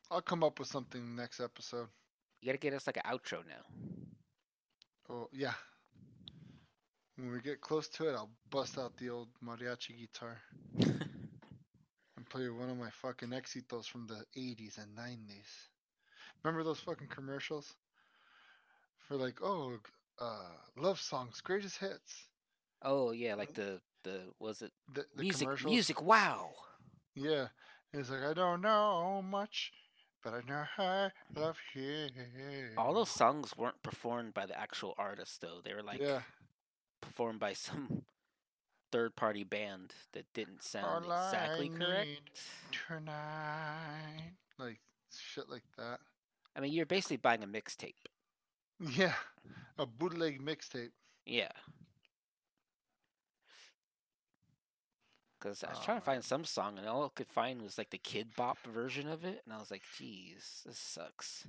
I'll 0.10 0.22
come 0.22 0.44
up 0.44 0.60
with 0.60 0.68
something 0.68 1.16
next 1.16 1.40
episode. 1.40 1.90
You 2.42 2.48
gotta 2.48 2.58
get 2.58 2.74
us 2.74 2.88
like 2.88 2.98
an 2.98 3.04
outro 3.06 3.46
now. 3.48 3.64
Oh 5.10 5.30
yeah. 5.32 5.54
When 7.18 7.32
we 7.32 7.42
get 7.42 7.62
close 7.62 7.88
to 7.90 8.10
it, 8.10 8.14
I'll 8.14 8.30
bust 8.52 8.78
out 8.78 8.96
the 8.98 9.10
old 9.10 9.30
mariachi 9.44 9.98
guitar 9.98 10.38
and 10.80 12.30
play 12.30 12.48
one 12.50 12.70
of 12.70 12.78
my 12.78 12.92
fucking 12.92 13.30
éxitos 13.30 13.86
from 13.88 14.06
the 14.06 14.24
80s 14.40 14.78
and 14.78 14.96
90s. 14.96 15.70
Remember 16.44 16.64
those 16.64 16.80
fucking 16.80 17.08
commercials? 17.08 17.74
For 19.08 19.16
like, 19.16 19.40
oh, 19.42 19.78
uh, 20.20 20.52
love 20.78 21.00
songs, 21.00 21.42
greatest 21.42 21.78
hits. 21.80 22.28
Oh 22.84 23.12
yeah, 23.12 23.34
like 23.34 23.54
the 23.56 23.82
the 24.04 24.22
was 24.40 24.62
it 24.62 24.72
The, 24.94 25.06
the 25.16 25.24
music 25.24 25.66
music? 25.66 26.02
Wow. 26.02 26.52
Yeah. 27.16 27.48
It's 27.94 28.12
like, 28.12 28.24
I 28.24 28.34
don't 28.34 28.62
know 28.62 29.24
much, 29.24 29.72
but 30.24 30.34
I 30.34 30.42
know 30.48 30.66
I 30.78 31.10
love 31.36 31.58
you. 31.74 32.10
All 32.78 32.94
those 32.94 33.10
songs 33.10 33.58
weren't 33.58 33.82
performed 33.82 34.36
by 34.36 34.46
the 34.46 34.60
actual 34.60 34.94
artist 35.00 35.42
though. 35.42 35.62
They 35.64 35.74
were 35.74 35.82
like 35.82 36.02
yeah. 36.02 36.22
Performed 37.02 37.40
by 37.40 37.54
some 37.54 38.04
third 38.92 39.16
party 39.16 39.44
band 39.44 39.94
that 40.14 40.26
didn't 40.34 40.64
sound 40.64 41.06
All 41.06 41.26
exactly 41.28 41.70
need 41.70 41.80
correct. 41.80 42.42
Tonight. 42.88 44.34
Like, 44.58 44.80
shit 45.16 45.50
like 45.50 45.64
that. 45.78 46.00
I 46.56 46.60
mean, 46.60 46.74
you're 46.74 46.86
basically 46.86 47.18
buying 47.18 47.44
a 47.44 47.48
mixtape. 47.48 47.94
Yeah, 48.80 49.14
a 49.78 49.86
bootleg 49.86 50.42
mixtape. 50.42 50.92
Yeah. 51.26 51.52
Because 55.40 55.64
I 55.64 55.70
was 55.70 55.80
Oh, 55.82 55.86
trying 55.86 56.00
to 56.00 56.06
find 56.06 56.18
um, 56.18 56.24
some 56.24 56.46
song, 56.46 56.78
and 56.80 56.88
all 56.88 57.06
I 57.06 57.10
could 57.14 57.28
find 57.28 57.62
was 57.62 57.78
like 57.78 57.92
the 57.92 57.98
Kidz 58.00 58.36
Bop 58.36 58.58
version 58.66 59.08
of 59.08 59.24
it, 59.24 59.42
and 59.46 59.54
I 59.54 59.60
was 59.60 59.70
like, 59.70 59.84
"Geez, 59.98 60.64
this 60.66 60.80
sucks." 60.80 61.46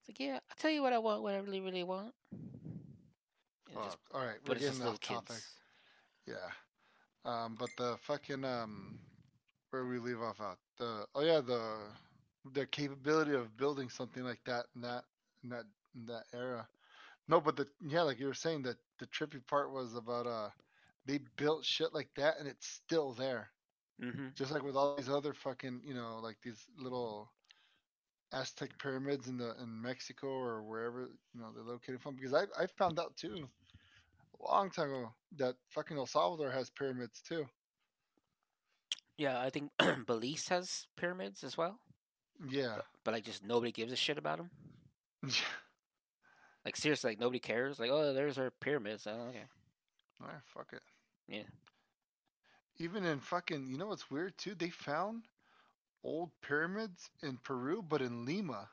It's 0.00 0.08
like, 0.08 0.18
yeah, 0.20 0.34
I'll 0.50 0.56
tell 0.58 0.70
you 0.70 0.82
what 0.82 0.92
I 0.92 0.98
want, 0.98 1.22
what 1.22 1.34
I 1.34 1.38
really, 1.38 1.60
really 1.60 1.84
want. 1.84 2.14
Fuck. 3.74 3.84
just- 3.84 3.98
All 4.14 4.20
right, 4.24 4.36
we're 4.42 4.46
but 4.46 4.56
it's 4.56 4.66
just 4.66 4.78
getting 4.78 4.92
off 4.92 5.00
topic. 5.00 5.28
kids. 5.28 5.48
Yeah. 6.26 6.50
Um, 7.24 7.56
but 7.58 7.70
the 7.76 7.96
fucking 8.02 8.44
um, 8.44 8.98
where 9.70 9.86
we 9.86 9.98
leave 9.98 10.20
off 10.20 10.40
at 10.40 10.58
the 10.78 11.06
oh 11.14 11.22
yeah 11.22 11.40
the 11.40 11.78
the 12.52 12.66
capability 12.66 13.32
of 13.34 13.56
building 13.56 13.88
something 13.88 14.24
like 14.24 14.40
that 14.44 14.66
in 14.74 14.82
that 14.82 15.04
in 15.44 15.50
that 15.50 15.64
in 15.94 16.06
that 16.06 16.24
era. 16.34 16.66
No, 17.28 17.40
but 17.40 17.56
the 17.56 17.66
yeah, 17.80 18.02
like 18.02 18.18
you 18.18 18.26
were 18.26 18.34
saying 18.34 18.62
that 18.62 18.76
the 18.98 19.06
trippy 19.06 19.44
part 19.46 19.72
was 19.72 19.94
about 19.94 20.26
uh 20.26 20.48
they 21.06 21.20
built 21.36 21.64
shit 21.64 21.92
like 21.94 22.08
that 22.16 22.38
and 22.38 22.48
it's 22.48 22.66
still 22.66 23.12
there. 23.12 23.50
Mm-hmm. 24.02 24.28
just 24.34 24.50
like 24.50 24.64
with 24.64 24.74
all 24.74 24.96
these 24.96 25.08
other 25.08 25.32
fucking 25.32 25.80
you 25.84 25.94
know 25.94 26.18
like 26.20 26.36
these 26.42 26.66
little 26.76 27.30
aztec 28.32 28.70
pyramids 28.78 29.28
in 29.28 29.36
the 29.36 29.54
in 29.62 29.80
mexico 29.80 30.26
or 30.26 30.62
wherever 30.62 31.02
you 31.34 31.40
know 31.40 31.48
they're 31.54 31.62
located 31.62 32.00
from 32.00 32.16
because 32.16 32.32
i 32.34 32.44
i 32.58 32.66
found 32.78 32.98
out 32.98 33.14
too 33.16 33.46
long 34.44 34.70
time 34.70 34.90
ago 34.90 35.12
that 35.36 35.54
fucking 35.70 35.96
el 35.96 36.06
salvador 36.06 36.50
has 36.50 36.70
pyramids 36.70 37.22
too 37.22 37.46
Yeah, 39.18 39.40
I 39.40 39.50
think 39.50 39.70
Belize 40.06 40.48
has 40.48 40.86
pyramids 40.96 41.44
as 41.44 41.56
well, 41.56 41.78
yeah 42.48 42.78
but 43.04 43.14
like 43.14 43.24
just 43.24 43.44
nobody 43.44 43.72
gives 43.72 43.92
a 43.92 43.96
shit 43.96 44.18
about 44.18 44.38
them. 44.38 44.50
Like 46.64 46.76
seriously, 46.76 47.10
like 47.10 47.18
nobody 47.20 47.40
cares. 47.40 47.80
Like, 47.80 47.90
oh, 47.90 48.12
there's 48.12 48.38
our 48.38 48.50
pyramids. 48.50 49.06
Oh, 49.08 49.28
okay. 49.30 49.46
Alright, 50.22 50.42
fuck 50.44 50.68
it 50.72 50.82
Yeah. 51.28 51.42
even 52.78 53.04
in 53.04 53.18
fucking 53.20 53.68
you 53.68 53.76
know 53.78 53.86
what's 53.86 54.10
weird 54.10 54.36
too 54.38 54.54
they 54.54 54.70
found 54.70 55.24
old 56.04 56.30
pyramids 56.40 57.10
in 57.22 57.36
peru 57.38 57.82
but 57.82 58.00
in 58.00 58.24
lima 58.24 58.68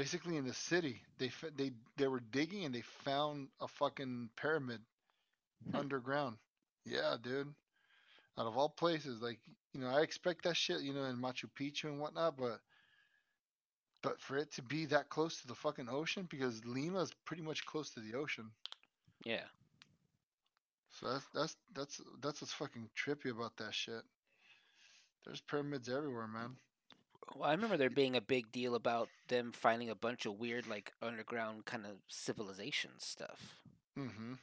basically 0.00 0.38
in 0.38 0.46
the 0.46 0.54
city 0.54 1.02
they 1.18 1.30
they 1.58 1.70
they 1.98 2.08
were 2.08 2.22
digging 2.32 2.64
and 2.64 2.74
they 2.74 2.80
found 3.04 3.48
a 3.60 3.68
fucking 3.68 4.30
pyramid 4.34 4.80
Hmm. 5.70 5.76
underground. 5.76 6.36
Yeah 6.86 7.16
dude. 7.22 7.52
Out 8.38 8.46
of 8.46 8.56
all 8.56 8.70
places 8.70 9.20
like 9.20 9.38
you 9.74 9.80
know 9.82 9.88
i 9.88 10.00
expect 10.00 10.44
that 10.44 10.56
shit 10.56 10.80
you 10.80 10.94
know 10.94 11.04
in 11.04 11.18
machu 11.18 11.44
picchu 11.60 11.84
and 11.84 12.00
whatnot 12.00 12.38
but 12.38 12.60
but 14.02 14.18
for 14.18 14.38
it 14.38 14.50
to 14.52 14.62
be 14.62 14.86
that 14.86 15.10
close 15.10 15.38
to 15.42 15.46
the 15.46 15.54
fucking 15.54 15.88
ocean 15.90 16.26
because 16.30 16.64
lima 16.64 17.02
is 17.02 17.12
pretty 17.26 17.42
much 17.42 17.66
close 17.66 17.90
to 17.90 18.00
the 18.00 18.16
ocean. 18.16 18.50
Yeah. 19.26 19.44
so 20.88 21.12
that's 21.12 21.26
that's 21.34 21.56
that's 21.74 22.00
that's 22.22 22.40
what's 22.40 22.54
fucking 22.54 22.88
trippy 22.96 23.30
about 23.30 23.54
that 23.58 23.74
shit. 23.74 24.02
There's 25.26 25.42
pyramids 25.42 25.90
everywhere 25.90 26.26
man 26.26 26.56
Well, 27.34 27.48
I 27.48 27.52
remember 27.52 27.76
there 27.76 27.90
being 27.90 28.16
a 28.16 28.20
big 28.20 28.50
deal 28.52 28.74
about 28.74 29.08
them 29.28 29.52
finding 29.52 29.88
a 29.88 29.94
bunch 29.94 30.26
of 30.26 30.38
weird, 30.38 30.66
like 30.66 30.92
underground 31.00 31.64
kind 31.64 31.86
of 31.86 31.92
civilization 32.08 32.90
stuff 32.98 33.60
mm-hmm 33.98 34.34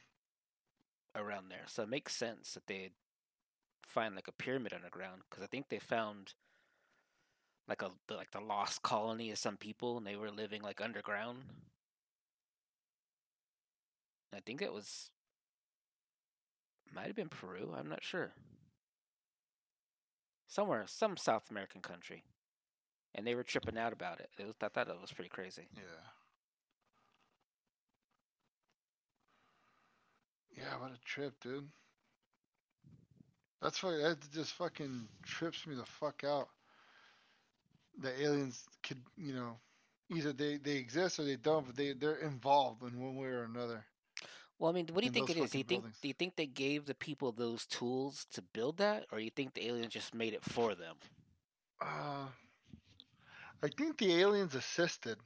around 1.18 1.48
there. 1.50 1.64
So 1.66 1.82
it 1.82 1.88
makes 1.88 2.14
sense 2.14 2.54
that 2.54 2.66
they'd 2.66 2.92
find 3.82 4.14
like 4.14 4.28
a 4.28 4.32
pyramid 4.32 4.72
underground 4.72 5.22
because 5.28 5.42
I 5.42 5.46
think 5.46 5.68
they 5.68 5.78
found 5.78 6.34
like 7.68 7.82
a 7.82 7.90
the, 8.06 8.14
like 8.14 8.30
the 8.30 8.40
lost 8.40 8.82
colony 8.82 9.30
of 9.30 9.38
some 9.38 9.56
people 9.56 9.96
and 9.98 10.06
they 10.06 10.16
were 10.16 10.30
living 10.30 10.62
like 10.62 10.80
underground. 10.80 11.38
I 14.34 14.40
think 14.40 14.62
it 14.62 14.72
was 14.72 15.10
might 16.94 17.06
have 17.06 17.16
been 17.16 17.28
Peru. 17.28 17.74
I'm 17.76 17.88
not 17.88 18.04
sure. 18.04 18.32
Somewhere, 20.46 20.84
some 20.86 21.16
South 21.18 21.50
American 21.50 21.82
country, 21.82 22.24
and 23.18 23.28
they 23.28 23.36
were 23.36 23.44
tripping 23.44 23.78
out 23.78 23.94
about 23.94 24.20
it. 24.20 24.30
It 24.40 24.46
was 24.46 24.56
I 24.62 24.70
thought 24.70 24.96
it 24.96 25.02
was 25.02 25.14
pretty 25.14 25.30
crazy. 25.30 25.70
yeah 25.76 26.10
yeah 30.56 30.80
what 30.80 30.92
a 30.92 30.98
trip 31.04 31.34
dude 31.40 31.70
that's 33.62 33.82
why 33.82 33.92
that 33.96 34.18
just 34.32 34.54
fucking 34.54 35.08
trips 35.24 35.66
me 35.66 35.76
the 35.76 35.86
fuck 35.86 36.24
out 36.24 36.48
the 38.00 38.22
aliens 38.22 38.68
could 38.82 39.02
you 39.16 39.34
know 39.34 39.58
either 40.10 40.32
they 40.32 40.56
they 40.58 40.76
exist 40.76 41.20
or 41.20 41.24
they 41.24 41.36
don't 41.36 41.66
but 41.66 41.76
they 41.76 41.92
they're 41.94 42.16
involved 42.16 42.82
in 42.82 43.00
one 43.00 43.16
way 43.16 43.28
or 43.28 43.44
another 43.44 43.84
Well, 44.58 44.70
I 44.70 44.74
mean, 44.74 44.88
what 44.92 45.00
do 45.02 45.06
you 45.06 45.10
think 45.10 45.30
it 45.30 45.36
is? 45.38 45.52
Do 45.52 45.58
you 45.58 45.64
think 45.64 45.84
buildings. 45.84 45.98
do 46.02 46.08
you 46.08 46.14
think 46.14 46.36
they 46.36 46.46
gave 46.46 46.86
the 46.86 46.94
people 46.94 47.32
those 47.32 47.66
tools 47.66 48.26
to 48.32 48.42
build 48.42 48.78
that, 48.78 49.06
or 49.12 49.20
you 49.20 49.30
think 49.30 49.54
the 49.54 49.66
aliens 49.68 49.92
just 49.92 50.14
made 50.14 50.34
it 50.34 50.44
for 50.44 50.74
them? 50.74 50.98
Uh, 51.80 52.26
I 53.62 53.68
think 53.68 53.98
the 53.98 54.20
aliens 54.20 54.54
assisted 54.54 55.18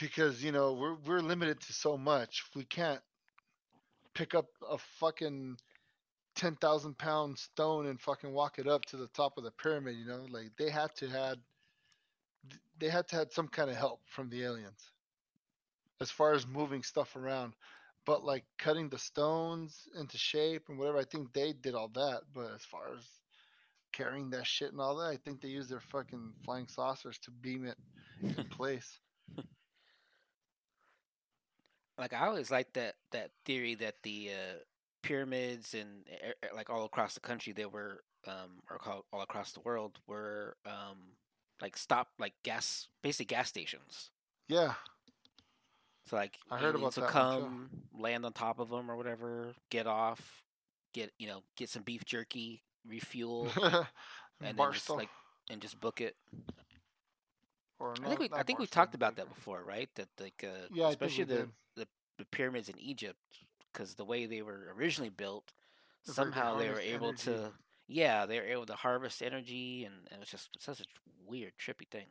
because 0.00 0.42
you 0.42 0.52
know 0.52 0.72
we're 0.74 0.94
we're 1.06 1.20
limited 1.20 1.60
to 1.60 1.72
so 1.72 1.98
much. 1.98 2.44
We 2.56 2.64
can't 2.64 3.00
pick 4.14 4.34
up 4.34 4.46
a 4.70 4.78
fucking 5.00 5.58
ten 6.34 6.56
thousand 6.56 6.98
pound 6.98 7.38
stone 7.38 7.86
and 7.86 8.00
fucking 8.00 8.32
walk 8.32 8.58
it 8.58 8.66
up 8.66 8.84
to 8.86 8.96
the 8.96 9.08
top 9.08 9.36
of 9.36 9.44
the 9.44 9.50
pyramid. 9.52 9.96
You 9.96 10.06
know, 10.06 10.26
like 10.30 10.52
they 10.58 10.70
had 10.70 10.94
to 10.96 11.08
had 11.08 11.38
they 12.78 12.88
had 12.88 13.08
to 13.08 13.16
had 13.16 13.32
some 13.32 13.48
kind 13.48 13.70
of 13.70 13.76
help 13.76 14.00
from 14.06 14.30
the 14.30 14.42
aliens 14.44 14.90
as 16.00 16.10
far 16.10 16.32
as 16.32 16.46
moving 16.46 16.82
stuff 16.82 17.16
around. 17.16 17.54
But 18.04 18.24
like 18.24 18.44
cutting 18.58 18.88
the 18.88 18.98
stones 18.98 19.88
into 19.98 20.18
shape 20.18 20.64
and 20.68 20.78
whatever, 20.78 20.98
I 20.98 21.04
think 21.04 21.32
they 21.32 21.52
did 21.52 21.74
all 21.74 21.88
that. 21.94 22.22
But 22.34 22.52
as 22.54 22.64
far 22.64 22.94
as 22.96 23.04
carrying 23.92 24.30
that 24.30 24.46
shit 24.46 24.72
and 24.72 24.80
all 24.80 24.96
that. 24.96 25.08
I 25.08 25.16
think 25.16 25.40
they 25.40 25.48
use 25.48 25.68
their 25.68 25.80
fucking 25.80 26.32
flying 26.44 26.68
saucers 26.68 27.18
to 27.20 27.30
beam 27.30 27.66
it 27.66 27.78
in 28.36 28.44
place. 28.50 29.00
Like 31.98 32.12
I 32.12 32.26
always 32.26 32.50
liked 32.50 32.74
that 32.74 32.94
that 33.12 33.30
theory 33.44 33.74
that 33.76 33.96
the 34.02 34.30
uh, 34.30 34.58
pyramids 35.02 35.74
and 35.74 36.06
like 36.54 36.70
all 36.70 36.84
across 36.84 37.14
the 37.14 37.20
country 37.20 37.52
they 37.52 37.66
were 37.66 38.02
um 38.26 38.62
or 38.70 38.78
called 38.78 39.04
all 39.12 39.22
across 39.22 39.52
the 39.52 39.60
world 39.60 39.98
were 40.06 40.56
um 40.66 40.98
like 41.60 41.76
stop 41.76 42.08
like 42.18 42.34
gas 42.42 42.88
basic 43.02 43.28
gas 43.28 43.48
stations. 43.48 44.10
Yeah, 44.48 44.74
So 46.06 46.16
like 46.16 46.38
I 46.50 46.58
heard 46.58 46.74
about 46.74 46.94
will 46.94 47.02
that 47.02 47.10
come, 47.10 47.70
land 47.98 48.24
on 48.26 48.32
top 48.32 48.58
of 48.58 48.68
them 48.68 48.90
or 48.90 48.96
whatever, 48.96 49.54
get 49.70 49.86
off, 49.86 50.42
get 50.92 51.12
you 51.18 51.26
know 51.26 51.42
get 51.56 51.68
some 51.70 51.82
beef 51.82 52.04
jerky, 52.04 52.62
refuel, 52.86 53.48
and 54.42 54.58
then 54.58 54.72
just 54.72 54.90
like 54.90 55.08
and 55.50 55.60
just 55.60 55.80
book 55.80 56.00
it. 56.00 56.16
Or 57.78 57.94
I 58.04 58.08
think 58.08 58.20
we 58.20 58.28
I 58.32 58.42
think 58.42 58.58
we 58.58 58.66
talked 58.66 58.94
about 58.94 59.16
that 59.16 59.28
before, 59.28 59.62
right? 59.64 59.88
That 59.96 60.08
like 60.20 60.44
uh, 60.44 60.68
Yeah, 60.72 60.86
I 60.86 60.90
think 60.90 61.00
we 61.00 61.06
especially 61.06 61.24
the, 61.24 61.48
the 61.76 61.88
the 62.18 62.24
pyramids 62.26 62.68
in 62.68 62.78
Egypt, 62.78 63.18
because 63.72 63.94
the 63.94 64.04
way 64.04 64.26
they 64.26 64.42
were 64.42 64.72
originally 64.76 65.10
built, 65.10 65.52
they 66.06 66.12
somehow 66.12 66.56
they 66.56 66.68
were 66.68 66.80
able 66.80 67.08
energy. 67.08 67.24
to 67.24 67.52
yeah 67.88 68.24
they 68.26 68.38
were 68.38 68.46
able 68.46 68.66
to 68.66 68.74
harvest 68.74 69.22
energy, 69.22 69.84
and, 69.84 69.94
and 70.10 70.14
it 70.14 70.20
was 70.20 70.28
just 70.28 70.50
such 70.60 70.80
a 70.80 70.84
weird, 71.26 71.52
trippy 71.58 71.88
thing. 71.90 72.06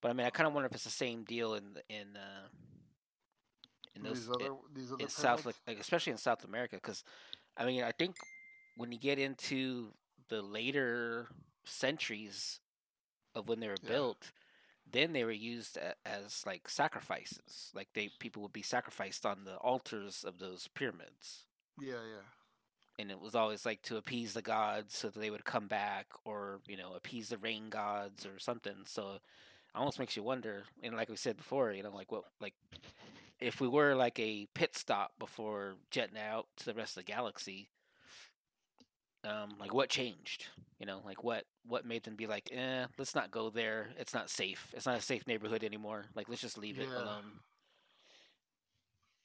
But 0.00 0.10
I 0.10 0.14
mean, 0.14 0.26
I 0.26 0.30
kind 0.30 0.46
of 0.46 0.54
wonder 0.54 0.66
if 0.66 0.74
it's 0.74 0.84
the 0.84 0.90
same 0.90 1.24
deal 1.24 1.54
in 1.54 1.64
in 1.88 2.16
uh, 2.16 2.48
in 3.94 4.02
those 4.02 4.26
these 4.26 4.28
other 4.28 4.54
these 4.74 4.92
other 4.92 5.02
in 5.04 5.08
South, 5.08 5.44
like, 5.44 5.56
like 5.66 5.78
especially 5.80 6.12
in 6.12 6.18
South 6.18 6.44
America, 6.44 6.76
because 6.76 7.04
I 7.56 7.66
mean, 7.66 7.84
I 7.84 7.92
think 7.92 8.16
when 8.76 8.92
you 8.92 8.98
get 8.98 9.18
into 9.18 9.92
the 10.28 10.42
later 10.42 11.28
centuries 11.64 12.60
of 13.34 13.48
when 13.48 13.60
they 13.60 13.68
were 13.68 13.78
Yeah. 13.82 13.90
built, 13.94 14.32
then 14.90 15.12
they 15.12 15.24
were 15.24 15.30
used 15.32 15.78
as 16.04 16.44
like 16.46 16.68
sacrifices. 16.68 17.70
Like 17.74 17.88
they 17.94 18.10
people 18.18 18.42
would 18.42 18.52
be 18.52 18.62
sacrificed 18.62 19.24
on 19.26 19.44
the 19.44 19.56
altars 19.56 20.24
of 20.24 20.38
those 20.38 20.68
pyramids, 20.68 21.46
Yeah, 21.80 22.02
yeah. 22.04 22.22
and 22.98 23.10
it 23.10 23.20
was 23.20 23.34
always 23.34 23.64
like 23.66 23.82
to 23.82 23.96
appease 23.96 24.34
the 24.34 24.42
gods 24.42 24.96
so 24.96 25.08
that 25.08 25.18
they 25.18 25.30
would 25.30 25.44
come 25.44 25.66
back, 25.66 26.06
or 26.24 26.60
you 26.66 26.76
know, 26.76 26.92
appease 26.94 27.28
the 27.28 27.38
rain 27.38 27.68
gods 27.70 28.26
or 28.26 28.38
something. 28.38 28.74
So 28.86 29.14
it 29.14 29.20
almost 29.74 29.98
makes 29.98 30.16
you 30.16 30.22
wonder. 30.22 30.64
And 30.82 30.94
like 30.96 31.08
we 31.08 31.16
said 31.16 31.36
before, 31.36 31.72
you 31.72 31.82
know, 31.82 31.94
like 31.94 32.12
what 32.12 32.24
like 32.40 32.54
if 33.40 33.60
we 33.60 33.68
were 33.68 33.94
like 33.94 34.18
a 34.18 34.46
pit 34.54 34.76
stop 34.76 35.12
before 35.18 35.74
jetting 35.90 36.18
out 36.18 36.46
to 36.58 36.66
the 36.66 36.74
rest 36.74 36.96
of 36.96 37.04
the 37.04 37.12
galaxy, 37.12 37.68
um, 39.24 39.56
like 39.58 39.72
what 39.74 39.88
changed? 39.88 40.46
You 40.78 40.86
know, 40.86 41.00
like 41.04 41.22
what 41.22 41.44
what 41.66 41.84
made 41.84 42.02
them 42.04 42.16
be 42.16 42.26
like, 42.26 42.50
eh, 42.52 42.86
let's 42.98 43.14
not 43.14 43.30
go 43.30 43.50
there. 43.50 43.90
It's 43.98 44.14
not 44.14 44.30
safe. 44.30 44.72
It's 44.74 44.86
not 44.86 44.98
a 44.98 45.02
safe 45.02 45.26
neighborhood 45.26 45.64
anymore. 45.64 46.06
Like 46.14 46.28
let's 46.28 46.40
just 46.42 46.58
leave 46.58 46.78
it 46.80 46.90
alone. 46.96 47.40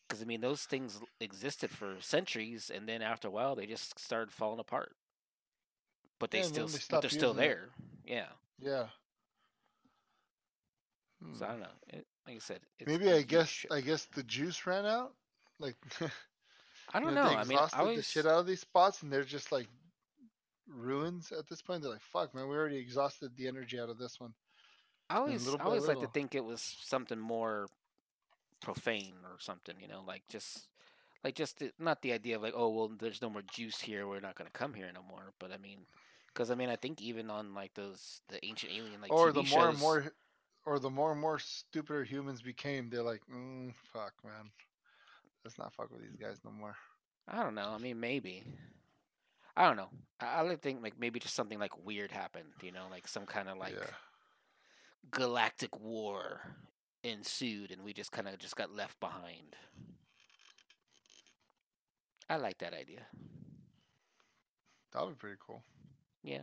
Because 0.08 0.22
I 0.22 0.26
mean, 0.26 0.42
those 0.42 0.66
things 0.66 1.00
existed 1.20 1.70
for 1.72 2.00
centuries, 2.02 2.70
and 2.70 2.88
then 2.88 3.02
after 3.02 3.28
a 3.28 3.32
while, 3.32 3.56
they 3.56 3.66
just 3.66 3.98
started 4.00 4.32
falling 4.32 4.60
apart. 4.60 4.96
But 6.20 6.32
they 6.32 6.42
Yeah, 6.42 6.48
still, 6.48 6.68
they 6.68 6.80
but 6.90 7.02
they're 7.02 7.10
still 7.10 7.34
using 7.34 7.40
it. 7.40 7.54
there. 7.58 7.70
Yeah. 8.06 8.30
Yeah. 8.60 8.88
So 11.32 11.46
I 11.46 11.50
Hmm. 11.50 11.52
don't 11.52 11.60
know. 11.62 11.76
It, 11.90 12.06
like 12.26 12.36
I 12.36 12.40
said, 12.40 12.62
it's, 12.80 13.00
Maybe 13.00 13.12
I 13.12 13.22
guess 13.24 13.50
shit. 13.50 13.72
I 13.72 13.82
guess 13.82 14.06
the 14.06 14.24
juice 14.24 14.66
ran 14.66 14.86
out. 14.86 15.14
Like 15.60 15.76
I 16.94 17.00
don't 17.00 17.14
you 17.14 17.16
know. 17.16 17.30
They 17.30 17.36
I 17.36 17.44
mean, 17.44 17.64
I 17.74 17.80
always 17.80 17.96
the 17.96 18.04
shit 18.04 18.26
out 18.26 18.40
of 18.40 18.48
these 18.48 18.62
spots, 18.62 19.02
and 19.04 19.12
they're 19.12 19.24
just 19.24 19.52
like 19.52 19.68
ruins 20.70 21.32
at 21.32 21.48
this 21.48 21.62
point. 21.62 21.82
They're 21.82 21.92
like, 21.92 22.02
"Fuck, 22.02 22.34
man, 22.34 22.48
we 22.48 22.56
already 22.56 22.78
exhausted 22.78 23.36
the 23.36 23.48
energy 23.48 23.80
out 23.80 23.90
of 23.90 23.98
this 23.98 24.20
one." 24.20 24.34
I 25.10 25.18
always, 25.18 25.48
I 25.48 25.64
always 25.64 25.88
like 25.88 26.02
to 26.02 26.08
think 26.08 26.36
it 26.36 26.44
was 26.44 26.62
something 26.82 27.20
more 27.20 27.68
profane 28.62 29.16
or 29.24 29.38
something, 29.40 29.76
you 29.80 29.88
know, 29.88 30.04
like 30.06 30.24
just, 30.30 30.68
like 31.24 31.36
just 31.36 31.60
the, 31.60 31.72
not 31.80 32.02
the 32.02 32.12
idea 32.12 32.36
of 32.36 32.42
like, 32.42 32.54
oh 32.56 32.70
well, 32.70 32.92
there's 33.00 33.22
no 33.22 33.30
more 33.30 33.44
juice 33.54 33.80
here, 33.80 34.06
we're 34.08 34.20
not 34.20 34.36
gonna 34.36 34.50
come 34.52 34.74
here 34.74 34.90
no 34.94 35.02
more. 35.02 35.32
But 35.40 35.52
I 35.54 35.58
mean, 35.58 35.80
because 36.28 36.52
I 36.52 36.56
mean, 36.56 36.70
I 36.70 36.76
think 36.76 37.02
even 37.02 37.30
on 37.30 37.54
like 37.54 37.74
those 37.74 38.22
the 38.28 38.44
ancient 38.46 38.74
alien 38.74 39.02
like 39.02 39.12
or 39.12 39.32
TV 39.32 39.34
the 39.34 39.44
more 39.44 39.46
shows, 39.46 39.70
and 39.70 39.80
more, 39.80 40.12
or 40.66 40.80
the 40.80 40.90
more 40.90 41.12
and 41.14 41.22
more 41.22 41.40
stupider 41.40 42.04
humans 42.04 42.42
became, 42.42 42.90
they're 42.90 43.02
like, 43.02 43.22
mm, 43.34 43.74
"Fuck, 43.94 44.14
man, 44.24 44.52
let's 45.46 45.58
not 45.58 45.74
fuck 45.74 45.90
with 45.90 46.02
these 46.02 46.18
guys 46.20 46.38
no 46.44 46.52
more." 46.52 46.76
I 47.30 47.44
don't 47.44 47.56
know. 47.56 47.70
I 47.70 47.78
mean, 47.78 48.00
maybe. 48.00 48.44
I 49.58 49.68
don't 49.68 49.76
know. 49.76 49.90
I, 50.22 50.42
I 50.42 50.48
to 50.48 50.56
think 50.56 50.84
like 50.84 51.00
maybe 51.00 51.20
just 51.20 51.34
something 51.34 51.60
like 51.60 51.86
weird 51.86 52.12
happened, 52.12 52.46
you 52.62 52.72
know, 52.72 52.86
like 52.92 53.08
some 53.08 53.26
kind 53.26 53.50
of 53.50 53.58
like 53.58 53.74
yeah, 53.74 53.88
galactic 55.12 55.78
war 55.80 56.42
ensued, 57.04 57.72
and 57.72 57.84
we 57.84 57.92
just 57.92 58.12
kind 58.12 58.28
of 58.28 58.38
just 58.38 58.56
got 58.56 58.74
left 58.74 59.00
behind. 59.00 59.56
I 62.30 62.36
like 62.38 62.60
that 62.60 62.74
idea. 62.74 63.02
that 64.94 65.04
would 65.04 65.16
be 65.16 65.20
pretty 65.20 65.38
cool. 65.46 65.64
Yeah. 66.24 66.42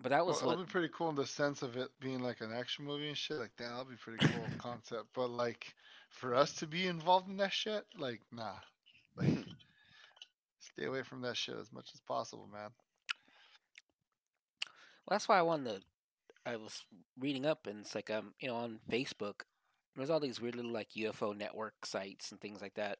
But 0.00 0.10
that 0.10 0.24
was 0.24 0.40
that 0.40 0.46
what 0.46 0.56
would 0.56 0.66
be 0.66 0.70
pretty 0.72 0.90
cool 0.96 1.10
in 1.10 1.16
the 1.16 1.26
sense 1.26 1.62
of 1.62 1.76
it 1.76 1.90
being 2.00 2.20
like 2.20 2.40
an 2.40 2.52
action 2.52 2.86
movie 2.86 3.08
and 3.08 3.16
shit. 3.16 3.36
Like, 3.38 3.54
that'd 3.58 3.88
be 3.88 3.96
pretty 3.96 4.26
cool 4.26 4.44
concept. 4.58 5.08
But 5.14 5.30
like, 5.30 5.74
for 6.08 6.34
us 6.34 6.54
to 6.54 6.66
be 6.66 6.86
involved 6.86 7.28
in 7.28 7.36
that 7.36 7.52
shit, 7.52 7.84
like, 7.98 8.20
nah, 8.32 8.54
like, 9.16 9.28
stay 10.72 10.84
away 10.86 11.02
from 11.02 11.22
that 11.22 11.36
shit 11.36 11.56
as 11.58 11.72
much 11.72 11.90
as 11.94 12.00
possible, 12.00 12.48
man. 12.52 12.70
Well, 15.06 15.14
that's 15.16 15.28
why 15.28 15.38
I 15.38 15.42
wanted 15.42 15.80
to. 15.80 15.82
I 16.44 16.56
was 16.56 16.84
reading 17.18 17.46
up, 17.46 17.66
and 17.66 17.80
it's 17.80 17.94
like 17.94 18.10
um, 18.10 18.34
you 18.40 18.48
know, 18.48 18.56
on 18.56 18.80
Facebook, 18.90 19.42
there's 19.96 20.10
all 20.10 20.20
these 20.20 20.40
weird 20.40 20.56
little 20.56 20.72
like 20.72 20.90
UFO 20.96 21.36
network 21.36 21.86
sites 21.86 22.30
and 22.32 22.40
things 22.40 22.60
like 22.60 22.74
that, 22.74 22.98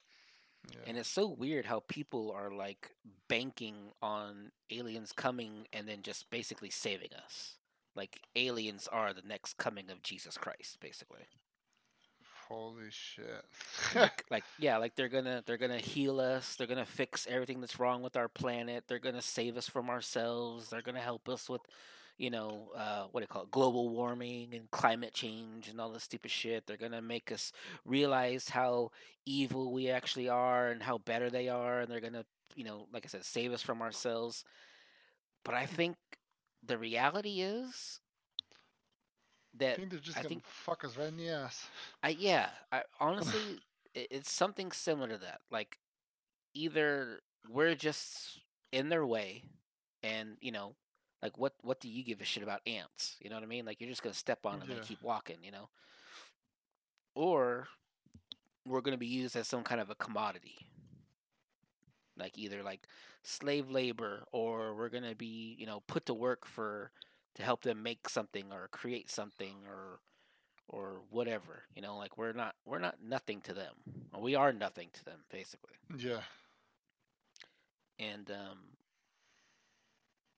Yeah. 0.71 0.81
and 0.87 0.97
it's 0.97 1.09
so 1.09 1.29
weird 1.29 1.67
how 1.67 1.83
people 1.89 2.31
are 2.33 2.51
like 2.53 2.91
banking 3.29 3.93
on 4.01 4.53
aliens 4.71 5.13
coming 5.13 5.67
and 5.73 5.89
then 5.89 6.03
just 6.03 6.31
basically 6.31 6.71
saving 6.71 7.11
us. 7.25 7.57
Like 7.97 8.21
aliens 8.37 8.89
are 8.91 9.13
the 9.13 9.23
next 9.27 9.57
coming 9.59 9.91
of 9.91 10.03
Jesus 10.03 10.37
Christ, 10.39 10.79
basically. 10.81 11.27
Holy 12.53 12.91
shit. 12.91 13.45
like, 13.95 14.25
like 14.31 14.45
yeah, 14.59 14.77
like 14.77 14.95
they're 14.95 15.09
gonna 15.09 15.43
they're 15.47 15.57
gonna 15.57 15.79
heal 15.79 16.21
us. 16.21 16.55
They're 16.55 16.67
gonna 16.67 16.85
fix 16.85 17.27
everything 17.31 17.61
that's 17.61 17.81
wrong 17.81 18.03
with 18.03 18.15
our 18.17 18.29
planet. 18.29 18.85
They're 18.87 18.99
gonna 18.99 19.23
save 19.23 19.57
us 19.57 19.69
from 19.69 19.89
ourselves. 19.89 20.69
They're 20.69 20.83
gonna 20.83 21.01
help 21.01 21.31
us 21.31 21.49
with, 21.49 21.63
you 22.19 22.31
know, 22.31 22.71
uh, 22.77 23.05
what 23.11 23.21
do 23.21 23.25
you 23.25 23.29
call 23.29 23.45
it, 23.45 23.51
global 23.51 23.89
warming 23.89 24.53
and 24.55 24.71
climate 24.71 25.15
change 25.15 25.69
and 25.69 25.81
all 25.81 25.91
this 25.91 26.03
stupid 26.05 26.31
shit. 26.31 26.67
They're 26.67 26.77
gonna 26.77 27.01
make 27.01 27.33
us 27.33 27.53
realize 27.87 28.51
how 28.51 28.91
evil 29.25 29.73
we 29.73 29.89
actually 29.89 30.29
are 30.29 30.69
and 30.69 30.83
how 30.83 30.99
better 30.99 31.31
they 31.31 31.49
are, 31.49 31.81
and 31.81 31.91
they're 31.91 32.01
gonna, 32.01 32.27
you 32.55 32.65
know, 32.65 32.87
like 32.93 33.07
I 33.07 33.09
said, 33.09 33.25
save 33.25 33.53
us 33.55 33.63
from 33.63 33.81
ourselves. 33.81 34.45
But 35.45 35.55
I 35.55 35.67
think 35.67 35.97
the 36.63 36.79
reality 36.79 37.41
is 37.41 38.02
I 39.55 39.59
that 39.65 39.77
think 39.77 39.91
they're 39.91 39.99
just 40.01 40.17
I 40.19 40.21
gonna 40.23 40.29
think- 40.31 40.47
fuck 40.47 40.85
us 40.85 40.97
right 40.97 41.09
in 41.09 41.17
the 41.17 41.29
ass. 41.31 41.67
I 42.03 42.11
yeah, 42.11 42.51
I 42.71 42.83
honestly 43.01 43.61
i- 43.97 44.07
it's 44.11 44.31
something 44.33 44.73
similar 44.73 45.09
to 45.09 45.19
that. 45.19 45.41
Like 45.51 45.79
either 46.55 47.21
we're 47.49 47.75
just 47.75 48.41
in 48.73 48.89
their 48.89 49.05
way 49.07 49.43
and, 50.03 50.37
you 50.41 50.53
know, 50.53 50.75
like 51.23 51.37
what 51.39 51.55
what 51.63 51.81
do 51.81 51.89
you 51.89 52.03
give 52.03 52.21
a 52.21 52.25
shit 52.25 52.43
about 52.43 52.61
ants? 52.67 53.17
You 53.21 53.29
know 53.31 53.37
what 53.37 53.45
I 53.45 53.47
mean? 53.47 53.65
Like 53.67 53.81
you're 53.81 53.91
just 53.91 54.03
to 54.15 54.19
step 54.19 54.45
on 54.47 54.59
them 54.61 54.71
Yeah. 54.71 54.77
and 54.77 54.87
keep 54.87 55.03
walking, 55.03 55.37
you 55.43 55.51
know? 55.53 55.69
Or 57.15 57.69
we're 58.67 58.81
to 58.93 58.99
be 58.99 59.07
used 59.07 59.37
as 59.37 59.49
some 59.49 59.63
kind 59.65 59.81
of 59.81 59.91
a 59.91 59.95
commodity. 59.95 60.67
Like 62.17 62.37
either 62.39 62.63
like 62.63 62.87
slave 63.23 63.71
labor 63.71 64.25
or 64.33 64.75
we're 64.75 64.89
to 65.09 65.15
be, 65.15 65.55
you 65.59 65.67
know, 65.67 65.83
put 65.87 66.07
to 66.07 66.15
work 66.15 66.47
for 66.47 66.91
to 67.35 67.43
help 67.43 67.63
them 67.63 67.83
make 67.83 68.09
something 68.09 68.53
or 68.53 68.69
create 68.69 69.11
something 69.11 69.55
or 69.67 70.01
or 70.69 71.01
whatever 71.11 71.65
you 71.75 71.83
know 71.83 71.97
like 71.97 72.17
we're 72.17 72.33
not 72.33 72.55
we're 72.65 72.79
not 72.79 72.97
nothing 73.03 73.41
to 73.43 73.53
them. 73.53 73.75
We 74.19 74.35
are 74.35 74.53
nothing 74.53 74.89
to 74.95 75.05
them 75.05 75.21
basically. 75.31 75.75
Yeah. 75.99 76.21
and 77.99 78.31
um 78.31 78.59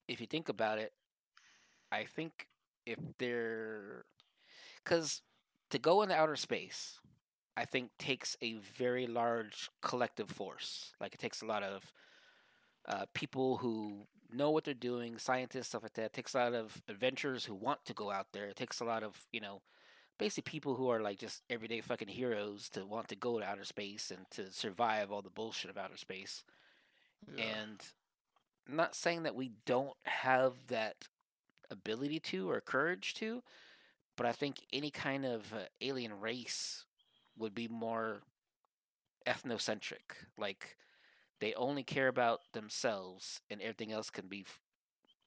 if 0.08 0.20
you 0.20 0.26
think 0.26 0.48
about 0.48 0.78
it 0.78 0.92
i 1.92 2.04
think 2.04 2.48
if 2.86 2.98
they're 3.18 4.04
because 4.82 5.22
to 5.70 5.78
go 5.78 6.02
into 6.02 6.14
outer 6.14 6.36
space 6.36 6.98
i 7.56 7.64
think 7.64 7.90
takes 7.98 8.36
a 8.42 8.54
very 8.54 9.06
large 9.06 9.70
collective 9.80 10.28
force. 10.30 10.92
Like 11.00 11.14
it 11.14 11.20
takes 11.20 11.40
a 11.42 11.46
lot 11.46 11.62
of 11.62 11.92
uh, 12.86 13.06
people 13.14 13.58
who 13.58 14.06
know 14.34 14.50
what 14.50 14.64
they're 14.64 14.74
doing 14.74 15.18
scientists 15.18 15.68
stuff 15.68 15.82
like 15.82 15.94
that 15.94 16.06
it 16.06 16.12
takes 16.12 16.34
a 16.34 16.38
lot 16.38 16.54
of 16.54 16.82
adventurers 16.88 17.44
who 17.44 17.54
want 17.54 17.84
to 17.84 17.94
go 17.94 18.10
out 18.10 18.26
there 18.32 18.46
it 18.46 18.56
takes 18.56 18.80
a 18.80 18.84
lot 18.84 19.02
of 19.02 19.26
you 19.32 19.40
know 19.40 19.62
basically 20.18 20.48
people 20.48 20.74
who 20.74 20.88
are 20.88 21.00
like 21.00 21.18
just 21.18 21.42
everyday 21.50 21.80
fucking 21.80 22.08
heroes 22.08 22.68
to 22.68 22.84
want 22.86 23.08
to 23.08 23.16
go 23.16 23.38
to 23.38 23.44
outer 23.44 23.64
space 23.64 24.10
and 24.10 24.26
to 24.30 24.52
survive 24.52 25.10
all 25.10 25.22
the 25.22 25.30
bullshit 25.30 25.70
of 25.70 25.76
outer 25.76 25.96
space 25.96 26.44
yeah. 27.36 27.44
and 27.44 27.80
I'm 28.68 28.76
not 28.76 28.94
saying 28.94 29.24
that 29.24 29.34
we 29.34 29.52
don't 29.66 29.96
have 30.04 30.54
that 30.68 31.08
ability 31.70 32.20
to 32.20 32.50
or 32.50 32.60
courage 32.60 33.14
to, 33.14 33.42
but 34.16 34.26
I 34.26 34.32
think 34.32 34.64
any 34.72 34.90
kind 34.90 35.24
of 35.24 35.52
uh, 35.52 35.64
alien 35.80 36.18
race 36.20 36.84
would 37.36 37.54
be 37.54 37.68
more 37.68 38.22
ethnocentric. 39.26 40.28
Like 40.38 40.76
they 41.44 41.52
only 41.54 41.82
care 41.82 42.08
about 42.08 42.40
themselves, 42.54 43.42
and 43.50 43.60
everything 43.60 43.92
else 43.92 44.08
can 44.08 44.28
be 44.28 44.46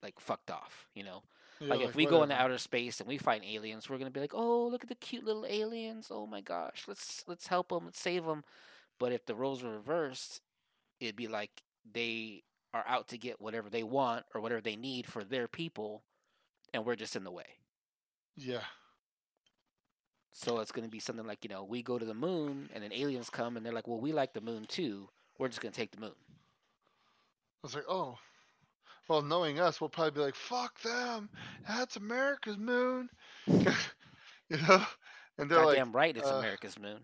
like 0.02 0.18
fucked 0.18 0.50
off. 0.50 0.88
You 0.94 1.04
know, 1.04 1.22
Yeah, 1.60 1.68
like 1.68 1.80
if 1.80 1.94
we 1.94 2.06
go 2.06 2.24
into 2.24 2.34
outer 2.34 2.58
space 2.58 2.98
and 2.98 3.08
we 3.08 3.18
find 3.18 3.44
aliens, 3.44 3.88
we're 3.88 3.98
gonna 3.98 4.10
be 4.10 4.18
like, 4.20 4.34
"Oh, 4.34 4.66
look 4.66 4.82
at 4.82 4.88
the 4.88 4.96
cute 4.96 5.24
little 5.24 5.46
aliens! 5.46 6.08
Oh 6.10 6.26
my 6.26 6.40
gosh, 6.40 6.84
let's 6.88 7.22
let's 7.28 7.46
help 7.46 7.68
them, 7.68 7.84
let's 7.84 8.00
save 8.00 8.24
them." 8.24 8.42
But 8.98 9.12
if 9.12 9.26
the 9.26 9.36
roles 9.36 9.62
were 9.62 9.70
reversed, 9.76 10.40
it'd 10.98 11.14
be 11.14 11.28
like 11.28 11.62
they 11.90 12.42
are 12.74 12.84
out 12.88 13.08
to 13.08 13.18
get 13.18 13.40
whatever 13.40 13.70
they 13.70 13.84
want 13.84 14.26
or 14.34 14.40
whatever 14.40 14.60
they 14.60 14.76
need 14.76 15.06
for 15.06 15.22
their 15.22 15.46
people, 15.46 16.02
and 16.74 16.84
we're 16.84 16.96
just 16.96 17.14
in 17.16 17.22
the 17.24 17.30
way. 17.30 17.58
Yeah. 18.36 18.64
So 20.32 20.60
it's 20.60 20.72
going 20.72 20.84
to 20.84 20.90
be 20.90 21.00
something 21.00 21.26
like, 21.26 21.44
you 21.44 21.50
know, 21.50 21.64
we 21.64 21.82
go 21.82 21.98
to 21.98 22.04
the 22.04 22.14
moon 22.14 22.70
and 22.72 22.82
then 22.82 22.92
aliens 22.92 23.30
come 23.30 23.56
and 23.56 23.66
they're 23.66 23.72
like, 23.72 23.88
well, 23.88 24.00
we 24.00 24.12
like 24.12 24.34
the 24.34 24.40
moon 24.40 24.66
too. 24.66 25.08
We're 25.38 25.48
just 25.48 25.60
going 25.60 25.72
to 25.72 25.76
take 25.78 25.92
the 25.92 26.00
moon. 26.00 26.14
I 26.14 27.62
was 27.62 27.74
like, 27.74 27.84
oh. 27.88 28.18
Well, 29.08 29.22
knowing 29.22 29.58
us, 29.58 29.80
we'll 29.80 29.88
probably 29.90 30.10
be 30.12 30.20
like, 30.20 30.34
fuck 30.34 30.80
them. 30.82 31.30
That's 31.66 31.96
America's 31.96 32.58
moon. 32.58 33.08
you 33.46 33.66
know? 34.68 34.82
And 35.38 35.50
they're 35.50 35.62
Goddamn 35.62 35.88
like, 35.88 35.94
right, 35.94 36.16
it's 36.16 36.30
uh, 36.30 36.34
America's 36.34 36.78
moon. 36.78 37.00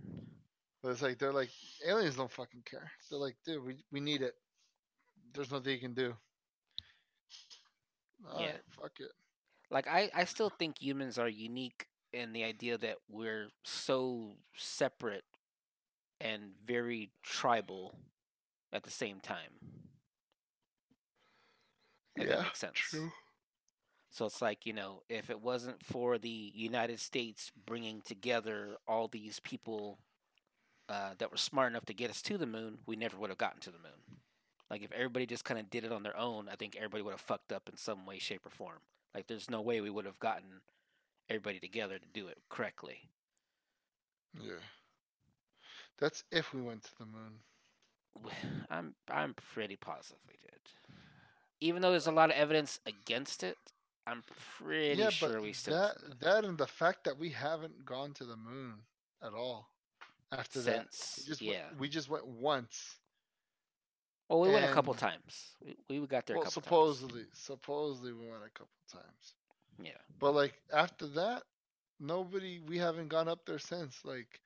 but 0.82 0.90
it's 0.90 1.02
like, 1.02 1.18
they're 1.18 1.32
like, 1.32 1.50
aliens 1.86 2.16
don't 2.16 2.30
fucking 2.30 2.62
care. 2.64 2.90
They're 3.10 3.18
like, 3.20 3.36
dude, 3.46 3.64
we, 3.64 3.76
we 3.92 4.00
need 4.00 4.22
it. 4.22 4.34
There's 5.34 5.50
nothing 5.50 5.72
you 5.72 5.78
can 5.78 5.94
do. 5.94 6.14
All 8.30 8.40
Yeah. 8.40 8.46
right, 8.52 8.60
fuck 8.70 8.92
it. 9.00 9.10
Like, 9.70 9.86
I, 9.88 10.10
I 10.14 10.24
still 10.24 10.50
think 10.50 10.80
humans 10.80 11.18
are 11.18 11.28
unique 11.28 11.86
in 12.12 12.32
the 12.32 12.44
idea 12.44 12.78
that 12.78 12.96
we're 13.08 13.48
so 13.64 14.36
separate 14.56 15.24
and 16.20 16.52
very 16.66 17.10
tribal 17.22 17.98
at 18.74 18.82
the 18.82 18.90
same 18.90 19.20
time. 19.20 19.38
If 22.16 22.28
that 22.28 22.36
yeah, 22.36 22.42
makes 22.42 22.58
sense. 22.58 22.74
true. 22.74 23.10
So 24.10 24.26
it's 24.26 24.42
like, 24.42 24.66
you 24.66 24.72
know, 24.72 25.02
if 25.08 25.30
it 25.30 25.40
wasn't 25.40 25.84
for 25.84 26.18
the 26.18 26.52
United 26.54 27.00
States 27.00 27.50
bringing 27.66 28.00
together 28.02 28.76
all 28.86 29.08
these 29.08 29.40
people 29.40 29.98
uh, 30.88 31.14
that 31.18 31.30
were 31.30 31.36
smart 31.36 31.72
enough 31.72 31.86
to 31.86 31.94
get 31.94 32.10
us 32.10 32.22
to 32.22 32.38
the 32.38 32.46
moon, 32.46 32.78
we 32.86 32.94
never 32.94 33.16
would 33.16 33.30
have 33.30 33.38
gotten 33.38 33.60
to 33.60 33.70
the 33.70 33.78
moon. 33.78 34.20
Like, 34.70 34.82
if 34.82 34.92
everybody 34.92 35.26
just 35.26 35.44
kind 35.44 35.58
of 35.58 35.68
did 35.68 35.84
it 35.84 35.92
on 35.92 36.02
their 36.04 36.16
own, 36.16 36.48
I 36.48 36.54
think 36.54 36.76
everybody 36.76 37.02
would 37.02 37.12
have 37.12 37.20
fucked 37.20 37.52
up 37.52 37.68
in 37.68 37.76
some 37.76 38.06
way, 38.06 38.18
shape, 38.18 38.46
or 38.46 38.50
form. 38.50 38.78
Like, 39.14 39.26
there's 39.26 39.50
no 39.50 39.60
way 39.60 39.80
we 39.80 39.90
would 39.90 40.06
have 40.06 40.18
gotten 40.20 40.60
everybody 41.28 41.58
together 41.58 41.98
to 41.98 42.06
do 42.12 42.28
it 42.28 42.38
correctly. 42.48 43.10
Yeah. 44.40 44.62
That's 45.98 46.24
if 46.30 46.54
we 46.54 46.62
went 46.62 46.84
to 46.84 46.98
the 46.98 47.06
moon. 47.06 47.40
I'm 48.70 48.94
I'm 49.10 49.34
pretty 49.54 49.76
positive 49.76 50.18
we 50.28 50.34
did. 50.42 50.60
Even 51.60 51.82
though 51.82 51.90
there's 51.90 52.06
a 52.06 52.12
lot 52.12 52.30
of 52.30 52.36
evidence 52.36 52.80
against 52.86 53.42
it, 53.42 53.56
I'm 54.06 54.22
pretty 54.58 55.00
yeah, 55.00 55.10
sure 55.10 55.40
we 55.40 55.52
still 55.52 55.74
that 55.74 56.20
that 56.20 56.44
and 56.44 56.58
the 56.58 56.66
fact 56.66 57.04
that 57.04 57.18
we 57.18 57.30
haven't 57.30 57.84
gone 57.84 58.12
to 58.14 58.24
the 58.24 58.36
moon 58.36 58.74
at 59.22 59.32
all 59.32 59.68
after 60.32 60.60
that. 60.62 60.86
We 61.18 61.24
just 61.24 61.42
yeah. 61.42 61.50
went, 61.50 61.80
we 61.80 61.88
just 61.88 62.08
went 62.08 62.26
once. 62.26 62.96
Well, 64.28 64.40
we 64.40 64.50
went 64.50 64.64
a 64.64 64.72
couple 64.72 64.94
times. 64.94 65.54
We, 65.88 66.00
we 66.00 66.06
got 66.06 66.26
there 66.26 66.36
a 66.36 66.38
Well, 66.38 66.44
couple 66.44 66.62
supposedly, 66.62 67.24
supposedly 67.32 68.12
we 68.12 68.20
went 68.20 68.42
a 68.44 68.50
couple 68.50 68.72
times. 68.90 69.02
times. 69.02 69.34
Yeah. 69.78 69.92
But 70.18 70.32
like 70.34 70.54
after 70.72 71.06
that, 71.08 71.42
nobody. 72.00 72.60
We 72.66 72.78
haven't 72.78 73.08
gone 73.08 73.28
up 73.28 73.44
there 73.46 73.58
since. 73.58 74.00
Like, 74.04 74.40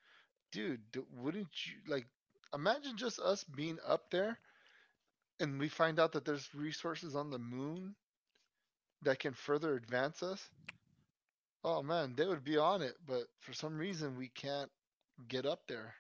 dude, 0.53 0.81
wouldn't 1.17 1.67
you 1.67 1.75
like? 1.87 2.07
Imagine 2.55 2.97
just 2.97 3.19
us 3.21 3.45
being 3.45 3.79
up 3.87 4.11
there, 4.11 4.39
and 5.41 5.59
we 5.59 5.69
find 5.69 5.99
out 5.99 6.13
that 6.13 6.25
there's 6.25 6.55
resources 6.55 7.15
on 7.17 7.31
the 7.31 7.39
moon 7.39 7.95
that 9.03 9.19
can 9.19 9.35
further 9.35 9.75
advance 9.75 10.23
us. 10.23 10.51
Oh 11.65 11.83
man, 11.83 12.15
they 12.17 12.27
would 12.27 12.45
be 12.45 12.57
on 12.59 12.83
it, 12.83 12.97
but 13.07 13.29
for 13.41 13.53
some 13.53 13.77
reason 13.79 14.17
we 14.17 14.29
can't 14.29 14.71
get 15.29 15.47
up 15.47 15.67
there. 15.69 15.95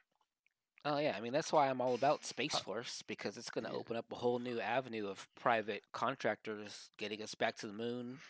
Oh 0.84 0.98
yeah, 0.98 1.14
I 1.16 1.20
mean 1.20 1.32
that's 1.32 1.52
why 1.52 1.68
I'm 1.68 1.80
all 1.80 1.94
about 1.94 2.24
Space 2.24 2.54
Uh, 2.54 2.60
Force 2.60 3.02
because 3.06 3.36
it's 3.36 3.50
going 3.50 3.64
to 3.64 3.70
yeah. 3.70 3.76
open 3.76 3.96
up 3.96 4.06
a 4.12 4.16
whole 4.16 4.38
new 4.38 4.60
avenue 4.60 5.08
of 5.08 5.28
private 5.34 5.82
contractors 5.92 6.90
getting 6.98 7.22
us 7.22 7.34
back 7.34 7.56
to 7.58 7.66
the 7.66 7.72
moon, 7.72 8.20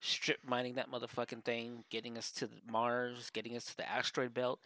strip 0.00 0.40
mining 0.46 0.74
that 0.74 0.90
motherfucking 0.90 1.44
thing, 1.44 1.84
getting 1.90 2.16
us 2.18 2.30
to 2.32 2.48
Mars, 2.70 3.30
getting 3.30 3.56
us 3.56 3.66
to 3.66 3.76
the 3.76 3.88
asteroid 3.88 4.34
belt. 4.34 4.60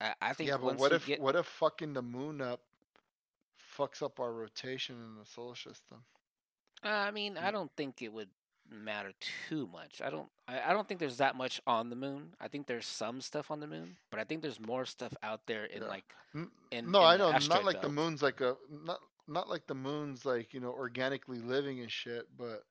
I, 0.00 0.14
I 0.20 0.32
think 0.32 0.48
Yeah, 0.48 0.56
but 0.56 0.78
what 0.78 0.92
if 0.92 1.06
get, 1.06 1.20
what 1.20 1.36
if 1.36 1.46
fucking 1.46 1.92
the 1.92 2.02
moon 2.02 2.40
up 2.40 2.60
fucks 3.76 4.02
up 4.02 4.20
our 4.20 4.32
rotation 4.32 4.96
in 4.96 5.16
the 5.18 5.26
solar 5.26 5.54
system? 5.56 5.98
Uh, 6.84 6.88
I 6.88 7.10
mean, 7.10 7.36
I 7.36 7.50
don't 7.50 7.70
think 7.76 8.02
it 8.02 8.12
would 8.12 8.28
matter 8.70 9.12
too 9.48 9.68
much. 9.72 10.00
I 10.02 10.10
don't. 10.10 10.28
I, 10.46 10.70
I 10.70 10.72
don't 10.72 10.86
think 10.86 11.00
there's 11.00 11.16
that 11.18 11.36
much 11.36 11.60
on 11.66 11.90
the 11.90 11.96
moon. 11.96 12.34
I 12.40 12.48
think 12.48 12.66
there's 12.66 12.86
some 12.86 13.20
stuff 13.20 13.50
on 13.50 13.60
the 13.60 13.66
moon, 13.66 13.96
but 14.10 14.20
I 14.20 14.24
think 14.24 14.42
there's 14.42 14.60
more 14.60 14.84
stuff 14.84 15.14
out 15.22 15.40
there 15.46 15.64
in 15.64 15.82
Yeah. 15.82 15.88
like 15.88 16.14
in. 16.70 16.90
no, 16.90 17.00
in 17.00 17.06
I 17.06 17.16
know, 17.16 17.30
not 17.32 17.64
like 17.64 17.80
the 17.80 17.88
moon's 17.88 18.22
like 18.22 18.40
a 18.40 18.56
not 18.70 19.00
not 19.26 19.48
like 19.48 19.66
the 19.66 19.74
moon's 19.74 20.24
like 20.24 20.54
you 20.54 20.60
know 20.60 20.70
organically 20.70 21.38
living 21.38 21.80
and 21.80 21.90
shit, 21.90 22.26
but 22.36 22.64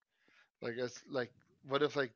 like 0.62 0.76
it's 0.78 1.04
like 1.10 1.32
what 1.68 1.84
if 1.84 1.96
like 1.96 2.12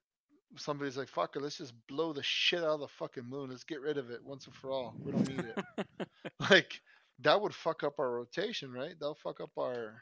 somebody's 0.57 0.97
like 0.97 1.07
fuck 1.07 1.35
it, 1.35 1.41
let's 1.41 1.57
just 1.57 1.73
blow 1.87 2.13
the 2.13 2.23
shit 2.23 2.59
out 2.59 2.75
of 2.75 2.79
the 2.81 2.87
fucking 2.87 3.27
moon, 3.27 3.49
let's 3.49 3.63
get 3.63 3.81
rid 3.81 3.97
of 3.97 4.09
it 4.09 4.23
once 4.23 4.45
and 4.45 4.55
for 4.55 4.71
all. 4.71 4.95
We 5.03 5.11
don't 5.11 5.29
need 5.29 5.45
it. 5.45 6.07
like 6.49 6.81
that 7.19 7.41
would 7.41 7.53
fuck 7.53 7.83
up 7.83 7.99
our 7.99 8.11
rotation, 8.11 8.71
right? 8.71 8.95
That'll 8.99 9.15
fuck 9.15 9.39
up 9.41 9.51
our 9.57 10.01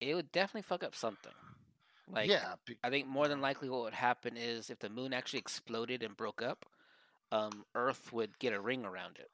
It 0.00 0.14
would 0.14 0.32
definitely 0.32 0.62
fuck 0.62 0.82
up 0.82 0.94
something. 0.94 1.32
Like 2.10 2.30
yeah. 2.30 2.54
be- 2.66 2.78
I 2.82 2.90
think 2.90 3.06
more 3.06 3.28
than 3.28 3.40
likely 3.40 3.68
what 3.68 3.82
would 3.82 3.94
happen 3.94 4.36
is 4.36 4.70
if 4.70 4.78
the 4.78 4.88
moon 4.88 5.12
actually 5.12 5.40
exploded 5.40 6.02
and 6.02 6.16
broke 6.16 6.42
up, 6.42 6.64
um, 7.32 7.64
Earth 7.74 8.12
would 8.12 8.38
get 8.38 8.54
a 8.54 8.60
ring 8.60 8.84
around 8.84 9.18
it 9.18 9.30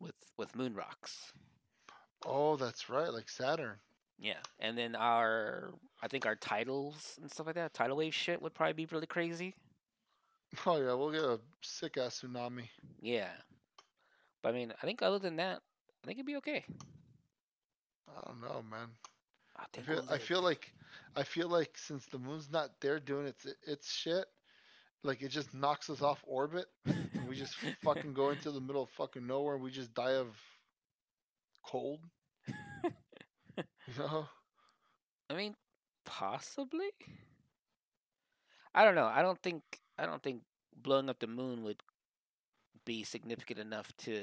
with 0.00 0.14
with 0.36 0.56
moon 0.56 0.74
rocks. 0.74 1.32
Oh, 2.26 2.56
that's 2.56 2.90
right, 2.90 3.12
like 3.12 3.28
Saturn. 3.28 3.76
Yeah, 4.18 4.40
and 4.58 4.76
then 4.76 4.96
our 4.96 5.72
I 6.02 6.08
think 6.08 6.26
our 6.26 6.34
titles 6.36 7.18
and 7.20 7.30
stuff 7.30 7.46
like 7.46 7.54
that, 7.54 7.74
tidal 7.74 7.96
wave 7.96 8.14
shit 8.14 8.42
would 8.42 8.54
probably 8.54 8.72
be 8.72 8.86
really 8.86 9.06
crazy. 9.06 9.54
Oh 10.66 10.76
yeah, 10.76 10.94
we'll 10.94 11.12
get 11.12 11.22
a 11.22 11.38
sick 11.60 11.96
ass 11.98 12.22
tsunami. 12.22 12.68
Yeah, 13.00 13.30
but 14.42 14.50
I 14.50 14.52
mean, 14.52 14.72
I 14.82 14.86
think 14.86 15.02
other 15.02 15.18
than 15.18 15.36
that, 15.36 15.60
I 16.02 16.06
think 16.06 16.18
it'd 16.18 16.26
be 16.26 16.36
okay. 16.36 16.64
I 18.08 18.26
don't 18.26 18.40
know, 18.40 18.62
man. 18.68 18.88
I 19.56 19.64
I 19.76 19.82
feel, 19.82 19.96
we'll 19.96 20.10
I 20.10 20.18
feel 20.18 20.42
like 20.42 20.72
I 21.16 21.22
feel 21.22 21.48
like 21.48 21.76
since 21.76 22.06
the 22.06 22.18
moon's 22.18 22.50
not 22.50 22.70
there 22.80 22.98
doing 22.98 23.26
its 23.26 23.46
its 23.66 23.92
shit, 23.92 24.24
like 25.02 25.22
it 25.22 25.28
just 25.28 25.54
knocks 25.54 25.90
us 25.90 26.02
off 26.02 26.24
orbit 26.26 26.66
and 26.86 27.28
we 27.28 27.36
just 27.36 27.54
fucking 27.84 28.14
go 28.14 28.30
into 28.30 28.50
the 28.50 28.60
middle 28.60 28.82
of 28.82 28.90
fucking 28.90 29.26
nowhere 29.26 29.54
and 29.54 29.62
we 29.62 29.70
just 29.70 29.94
die 29.94 30.14
of 30.14 30.28
cold. 31.64 32.00
Know? 33.98 34.28
I 35.30 35.34
mean, 35.34 35.54
possibly. 36.04 36.90
I 38.74 38.84
don't 38.84 38.94
know. 38.94 39.06
I 39.06 39.22
don't 39.22 39.40
think. 39.42 39.62
I 39.98 40.06
don't 40.06 40.22
think 40.22 40.42
blowing 40.76 41.08
up 41.08 41.18
the 41.18 41.26
moon 41.26 41.64
would 41.64 41.82
be 42.84 43.02
significant 43.02 43.58
enough 43.58 43.92
to 43.98 44.22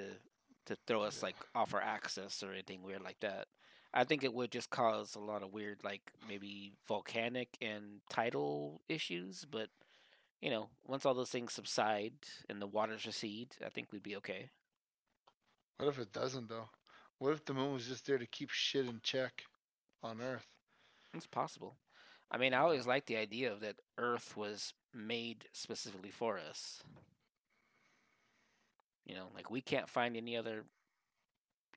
to 0.66 0.76
throw 0.88 1.04
us 1.04 1.22
like 1.22 1.36
off 1.54 1.74
our 1.74 1.82
axis 1.82 2.42
or 2.42 2.52
anything 2.52 2.82
weird 2.82 3.04
like 3.04 3.20
that. 3.20 3.48
I 3.94 4.04
think 4.04 4.24
it 4.24 4.34
would 4.34 4.52
just 4.52 4.70
cause 4.70 5.16
a 5.16 5.20
lot 5.20 5.44
of 5.44 5.54
weird, 5.54 5.84
like 5.84 6.12
maybe 6.28 6.74
volcanic 6.88 7.58
and 7.62 8.02
tidal 8.10 8.82
issues. 8.90 9.46
But 9.50 9.70
you 10.42 10.50
know, 10.50 10.70
once 10.86 11.06
all 11.06 11.14
those 11.14 11.30
things 11.30 11.54
subside 11.54 12.14
and 12.50 12.62
the 12.62 12.68
waters 12.68 13.06
recede, 13.06 13.56
I 13.66 13.70
think 13.70 13.92
we'd 13.92 14.04
be 14.04 14.18
okay. 14.18 14.50
What 15.78 15.90
if 15.90 16.00
it 16.00 16.12
doesn't 16.12 16.50
though? 16.50 16.70
What 17.20 17.34
if 17.34 17.46
the 17.46 17.54
moon 17.54 17.74
was 17.74 17.88
just 17.88 18.06
there 18.06 18.18
to 18.18 18.26
keep 18.26 18.50
shit 18.50 18.86
in 18.86 19.00
check 19.02 19.44
on 20.06 20.22
Earth? 20.22 20.46
It's 21.14 21.28
possible. 21.28 21.76
I 22.32 22.38
mean, 22.38 22.54
I 22.54 22.60
always 22.60 22.88
liked 22.88 23.08
the 23.08 23.18
idea 23.18 23.52
of 23.52 23.62
that 23.62 23.76
Earth 23.98 24.36
was 24.36 24.74
made 24.94 25.46
specifically 25.54 26.12
for 26.12 26.38
us. 26.40 26.82
You 29.06 29.16
know, 29.16 29.28
like 29.36 29.50
we 29.52 29.62
can't 29.62 29.90
find 29.90 30.18
any 30.18 30.36
other, 30.36 30.64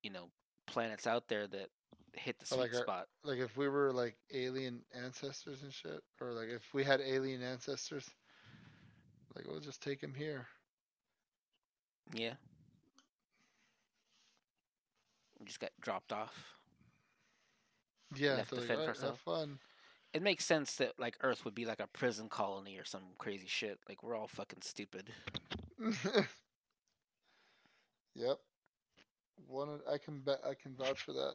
you 0.03 0.11
know, 0.11 0.31
planets 0.67 1.07
out 1.07 1.29
there 1.29 1.47
that 1.47 1.69
hit 2.15 2.39
the 2.39 2.47
sweet 2.47 2.61
like 2.61 2.75
our- 2.75 2.81
spot. 2.81 3.07
Like 3.23 3.39
if 3.39 3.57
we 3.57 3.69
were 3.69 3.93
like 3.93 4.17
alien 4.33 4.83
ancestors 4.95 5.63
and 5.63 5.73
shit, 5.73 6.01
or 6.21 6.33
like 6.33 6.49
if 6.49 6.63
we 6.73 6.85
had 6.85 7.01
alien 7.01 7.43
ancestors, 7.43 8.09
like 9.37 9.47
we'll 9.47 9.61
just 9.61 9.83
take 9.83 10.01
them 10.01 10.15
here. 10.15 10.47
Yeah. 12.15 12.35
We 15.39 15.47
just 15.47 15.61
got 15.61 15.71
dropped 15.81 16.13
off. 16.13 16.58
Yeah, 18.17 18.37
Left 18.37 18.49
to 18.51 18.57
like, 18.57 18.67
fend 18.67 18.69
for 18.69 18.73
uh, 18.73 18.81
"Alright, 18.81 18.97
have 18.97 18.97
ourselves." 18.97 19.21
fun. 19.25 19.59
It 20.15 20.23
makes 20.23 20.45
sense 20.45 20.77
that 20.77 20.93
like 20.99 21.17
Earth 21.21 21.45
would 21.45 21.55
be 21.55 21.67
like 21.67 21.81
a 21.81 21.87
prison 21.87 22.29
colony 22.29 22.79
or 22.79 22.85
some 22.85 23.03
crazy 23.19 23.47
shit. 23.47 23.79
Like 23.89 24.03
we're 24.03 24.17
all 24.17 24.29
fucking 24.29 24.63
stupid. 24.63 25.11
yep. 28.15 28.39
One, 29.47 29.81
I 29.91 29.99
can 29.99 30.21
bet 30.21 30.41
I 30.45 30.55
can 30.55 30.75
vouch 30.75 31.03
for 31.03 31.13
that. 31.13 31.35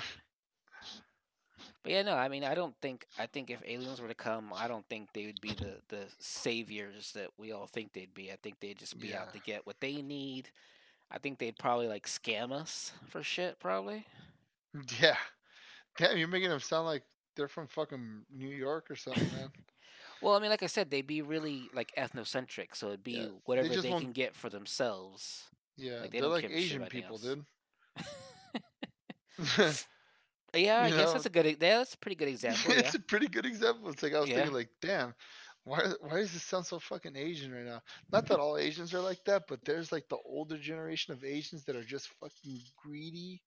But 1.82 1.92
yeah, 1.92 2.02
no, 2.02 2.14
I 2.14 2.28
mean, 2.28 2.44
I 2.44 2.54
don't 2.54 2.74
think. 2.80 3.06
I 3.18 3.26
think 3.26 3.50
if 3.50 3.60
aliens 3.66 4.00
were 4.00 4.08
to 4.08 4.14
come, 4.14 4.52
I 4.54 4.68
don't 4.68 4.86
think 4.88 5.12
they 5.12 5.26
would 5.26 5.40
be 5.40 5.52
the 5.52 5.78
the 5.88 6.04
saviors 6.20 7.12
that 7.12 7.30
we 7.38 7.50
all 7.50 7.66
think 7.66 7.92
they'd 7.92 8.14
be. 8.14 8.30
I 8.30 8.36
think 8.40 8.60
they'd 8.60 8.78
just 8.78 9.00
be 9.00 9.14
out 9.14 9.32
to 9.32 9.40
get 9.40 9.66
what 9.66 9.80
they 9.80 10.00
need. 10.00 10.48
I 11.10 11.18
think 11.18 11.38
they'd 11.38 11.58
probably 11.58 11.88
like 11.88 12.06
scam 12.06 12.52
us 12.52 12.92
for 13.08 13.22
shit, 13.22 13.58
probably. 13.58 14.06
yeah. 15.00 15.16
Damn, 15.98 16.16
you're 16.16 16.28
making 16.28 16.48
them 16.50 16.60
sound 16.60 16.86
like 16.86 17.02
they're 17.36 17.48
from 17.48 17.66
fucking 17.68 18.24
New 18.34 18.48
York 18.48 18.90
or 18.90 18.96
something, 18.96 19.26
man. 19.36 19.50
Well, 20.22 20.36
I 20.36 20.38
mean, 20.38 20.50
like 20.50 20.62
I 20.62 20.66
said, 20.66 20.88
they'd 20.88 21.04
be 21.04 21.20
really 21.20 21.68
like 21.74 21.90
ethnocentric, 21.98 22.76
so 22.76 22.86
it'd 22.88 23.02
be 23.02 23.12
Yeah, 23.14 23.26
whatever 23.44 23.66
they, 23.68 23.90
won't- 23.90 24.04
can 24.04 24.12
get 24.12 24.36
for 24.36 24.48
themselves. 24.48 25.42
Yeah, 25.76 25.94
Like, 26.02 26.12
they 26.12 26.20
they're 26.20 26.28
don't 26.28 26.30
like 26.30 26.48
Asian 26.48 26.86
people, 26.86 27.18
dude. 27.18 27.44
Yeah, 30.54 30.82
I 30.82 30.88
You 30.88 30.94
guess 30.96 31.06
know? 31.06 31.12
that's 31.14 31.26
a 31.26 31.30
good. 31.30 31.46
Yeah, 31.46 31.78
that's 31.78 31.94
a 31.94 31.98
pretty 31.98 32.14
good 32.14 32.28
example. 32.28 32.72
Yeah. 32.72 32.80
it's 32.80 32.94
a 32.94 33.00
pretty 33.00 33.26
good 33.26 33.46
example. 33.46 33.88
It's 33.90 34.02
like 34.02 34.12
I 34.14 34.20
was 34.20 34.28
Yeah. 34.28 34.36
thinking, 34.36 34.54
like, 34.54 34.68
damn, 34.80 35.14
why 35.64 35.80
why 36.02 36.18
does 36.18 36.32
this 36.32 36.42
sound 36.42 36.66
so 36.66 36.78
fucking 36.78 37.16
Asian 37.16 37.52
right 37.52 37.64
now? 37.64 37.80
Not 38.12 38.26
that 38.26 38.38
all 38.38 38.58
Asians 38.58 38.92
are 38.94 39.00
like 39.00 39.24
that, 39.24 39.44
but 39.48 39.64
there's 39.64 39.90
like 39.92 40.08
the 40.08 40.18
older 40.26 40.58
generation 40.58 41.12
of 41.14 41.24
Asians 41.24 41.64
that 41.64 41.74
are 41.74 41.82
just 41.84 42.08
fucking 42.20 42.60
greedy. 42.76 43.42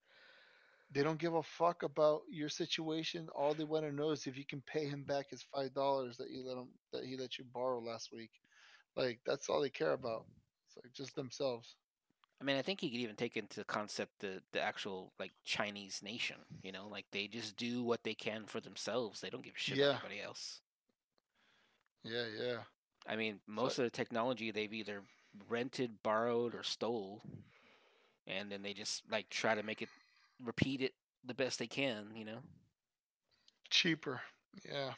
They 0.92 1.04
don't 1.04 1.20
give 1.20 1.34
a 1.34 1.44
fuck 1.44 1.84
about 1.84 2.22
your 2.30 2.50
situation. 2.50 3.28
All 3.36 3.54
they 3.54 3.64
want 3.64 3.86
to 3.86 3.92
know 3.92 4.12
is 4.12 4.28
if 4.28 4.38
you 4.38 4.46
can 4.46 4.62
pay 4.62 4.86
him 4.86 5.04
back 5.04 5.30
his 5.30 5.44
five 5.54 5.74
dollars 5.74 6.18
that 6.18 6.30
you 6.30 6.44
let 6.48 6.58
him 6.58 6.70
that 6.94 7.06
he 7.06 7.18
let 7.18 7.38
you 7.38 7.46
borrow 7.54 7.80
last 7.82 8.12
week. 8.14 8.32
Like 8.96 9.20
that's 9.26 9.50
all 9.50 9.62
they 9.62 9.70
care 9.70 9.94
about. 9.94 10.26
It's 10.68 10.78
like 10.84 10.94
just 10.94 11.16
themselves. 11.16 11.76
I 12.42 12.44
mean, 12.44 12.58
I 12.58 12.62
think 12.62 12.84
you 12.84 12.90
could 12.90 13.00
even 13.00 13.16
take 13.16 13.38
into 13.38 13.64
concept 13.64 14.20
the 14.20 14.42
the 14.52 14.62
actual 14.62 15.12
like 15.20 15.32
Chinese 15.44 16.02
nation. 16.04 16.38
You 16.64 16.72
know, 16.72 16.88
like 16.88 17.06
they 17.12 17.28
just 17.28 17.58
do 17.58 17.84
what 17.84 18.04
they 18.04 18.14
can 18.14 18.46
for 18.46 18.60
themselves. 18.62 19.22
They 19.22 19.30
don't 19.30 19.44
give 19.44 19.56
a 19.56 19.60
shit 19.60 19.78
Yeah. 19.78 19.86
about 19.86 20.02
anybody 20.04 20.22
else. 20.22 20.62
Yeah, 22.04 22.26
yeah. 22.40 22.58
I 23.08 23.16
mean, 23.16 23.40
most 23.48 23.80
of 23.80 23.86
the 23.86 23.90
technology 23.90 24.52
they've 24.52 24.74
either 24.74 25.02
rented, 25.50 26.04
borrowed, 26.04 26.56
or 26.56 26.64
stole, 26.64 27.22
and 28.28 28.52
then 28.52 28.62
they 28.62 28.74
just 28.74 29.04
like 29.10 29.30
try 29.30 29.56
to 29.56 29.64
make 29.64 29.82
it 29.82 29.90
repeat 30.44 30.82
it 30.82 30.94
the 31.26 31.34
best 31.34 31.60
they 31.60 31.68
can. 31.68 32.08
You 32.16 32.26
know. 32.26 32.40
Cheaper. 33.70 34.22
Yeah. 34.68 34.94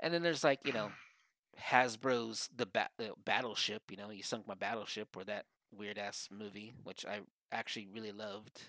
And 0.00 0.12
then 0.12 0.22
there's 0.22 0.44
like 0.44 0.60
you 0.64 0.72
know, 0.72 0.90
Hasbro's 1.60 2.48
the 2.54 2.66
ba- 2.66 2.90
uh, 3.00 3.14
battleship. 3.24 3.82
You 3.90 3.96
know, 3.96 4.10
you 4.10 4.22
sunk 4.22 4.46
my 4.46 4.54
battleship, 4.54 5.16
or 5.16 5.24
that 5.24 5.46
weird 5.76 5.98
ass 5.98 6.28
movie, 6.30 6.72
which 6.84 7.04
I 7.06 7.20
actually 7.52 7.88
really 7.92 8.12
loved. 8.12 8.62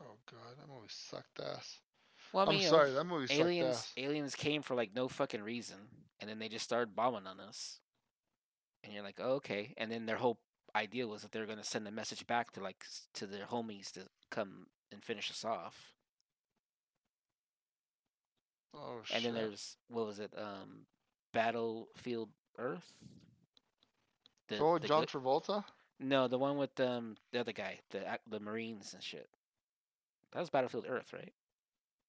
Oh 0.00 0.16
god, 0.30 0.56
that 0.58 0.68
movie 0.68 0.88
sucked 0.88 1.40
ass. 1.40 1.80
Well, 2.32 2.46
I 2.46 2.50
mean, 2.50 2.60
you 2.60 2.66
know, 2.66 2.70
sorry, 2.70 2.92
that 2.92 3.04
movie 3.04 3.26
sucked 3.26 3.40
aliens 3.40 3.76
ass. 3.76 3.92
aliens 3.96 4.34
came 4.34 4.62
for 4.62 4.74
like 4.74 4.94
no 4.94 5.08
fucking 5.08 5.42
reason, 5.42 5.76
and 6.20 6.28
then 6.28 6.38
they 6.38 6.48
just 6.48 6.64
started 6.64 6.94
bombing 6.94 7.26
on 7.26 7.40
us. 7.40 7.80
And 8.84 8.92
you're 8.92 9.02
like, 9.02 9.18
oh, 9.20 9.32
okay. 9.32 9.74
And 9.76 9.90
then 9.90 10.06
their 10.06 10.16
whole 10.16 10.38
idea 10.74 11.06
was 11.06 11.22
that 11.22 11.32
they 11.32 11.40
were 11.40 11.46
gonna 11.46 11.64
send 11.64 11.86
a 11.88 11.90
message 11.90 12.26
back 12.26 12.52
to 12.52 12.60
like 12.62 12.84
to 13.14 13.26
their 13.26 13.46
homies 13.46 13.90
to 13.92 14.00
come 14.30 14.66
and 14.92 15.02
finish 15.04 15.30
us 15.30 15.44
off. 15.44 15.92
Oh 18.74 19.00
shit. 19.04 19.16
And 19.16 19.24
then 19.26 19.34
there's 19.34 19.76
what 19.88 20.06
was 20.06 20.18
it? 20.18 20.32
Um, 20.36 20.86
Battlefield 21.32 22.28
Earth. 22.58 22.92
The, 24.48 24.58
oh, 24.58 24.78
the 24.78 24.88
John 24.88 25.00
good- 25.02 25.08
Travolta. 25.10 25.64
No, 26.00 26.28
the 26.28 26.38
one 26.38 26.56
with 26.58 26.78
um 26.80 27.16
the 27.32 27.40
other 27.40 27.52
guy, 27.52 27.80
the 27.90 28.04
the 28.28 28.40
Marines 28.40 28.94
and 28.94 29.02
shit. 29.02 29.28
That 30.32 30.40
was 30.40 30.50
Battlefield 30.50 30.86
Earth, 30.88 31.12
right? 31.12 31.32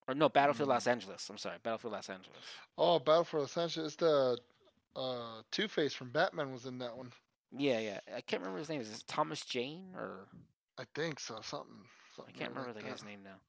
Or 0.07 0.13
no, 0.13 0.29
Battlefield 0.29 0.67
Mm. 0.69 0.73
Los 0.73 0.87
Angeles. 0.87 1.27
I'm 1.29 1.37
sorry, 1.37 1.57
Battlefield 1.63 1.93
Los 1.93 2.09
Angeles. 2.09 2.37
Oh, 2.77 2.99
Battle 2.99 3.23
for 3.23 3.39
Los 3.39 3.57
Angeles. 3.57 3.95
The 3.95 4.37
uh, 4.95 5.41
Two 5.51 5.67
Face 5.67 5.93
from 5.93 6.09
Batman 6.09 6.51
was 6.51 6.65
in 6.65 6.77
that 6.79 6.95
one. 6.95 7.11
Yeah, 7.57 7.79
yeah. 7.79 7.99
I 8.15 8.21
can't 8.21 8.41
remember 8.41 8.59
his 8.59 8.69
name. 8.69 8.81
Is 8.81 8.89
it 8.91 9.03
Thomas 9.07 9.43
Jane 9.43 9.93
or 9.95 10.27
I 10.77 10.83
think 10.95 11.19
so. 11.19 11.39
Something. 11.41 11.75
I 12.27 12.31
can't 12.31 12.51
remember 12.51 12.73
like 12.73 12.83
the 12.83 12.89
guy's 12.89 13.01
that. 13.01 13.07
name 13.07 13.23
now. 13.23 13.41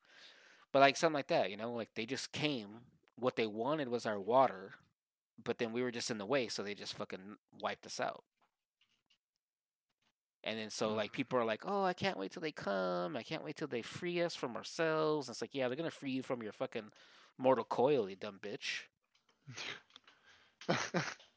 But 0.72 0.80
like 0.80 0.96
something 0.96 1.14
like 1.14 1.28
that, 1.28 1.50
you 1.50 1.56
know, 1.56 1.72
like 1.72 1.90
they 1.94 2.06
just 2.06 2.32
came. 2.32 2.80
What 3.16 3.36
they 3.36 3.46
wanted 3.46 3.88
was 3.88 4.06
our 4.06 4.18
water, 4.18 4.72
but 5.44 5.58
then 5.58 5.72
we 5.72 5.82
were 5.82 5.90
just 5.90 6.10
in 6.10 6.18
the 6.18 6.26
way, 6.26 6.48
so 6.48 6.62
they 6.62 6.74
just 6.74 6.94
fucking 6.94 7.36
wiped 7.60 7.86
us 7.86 8.00
out. 8.00 8.24
And 10.44 10.58
then 10.58 10.70
so 10.70 10.90
Mm. 10.90 10.96
like 10.96 11.12
people 11.12 11.38
are 11.38 11.44
like, 11.44 11.62
"Oh, 11.66 11.84
I 11.84 11.92
can't 11.92 12.16
wait 12.18 12.32
till 12.32 12.42
they 12.42 12.52
come. 12.52 13.16
I 13.16 13.22
can't 13.22 13.44
wait 13.44 13.56
till 13.56 13.68
they 13.68 13.82
free 13.82 14.22
us 14.22 14.34
from 14.34 14.56
ourselves." 14.56 15.28
And 15.28 15.34
it's 15.34 15.42
like, 15.42 15.54
"Yeah, 15.54 15.68
they're 15.68 15.76
gonna 15.76 15.90
free 15.90 16.12
you 16.12 16.22
from 16.22 16.42
your 16.42 16.52
fucking 16.52 16.92
mortal 17.38 17.64
coil, 17.64 18.08
you 18.08 18.16
dumb 18.16 18.38
bitch." 18.40 18.84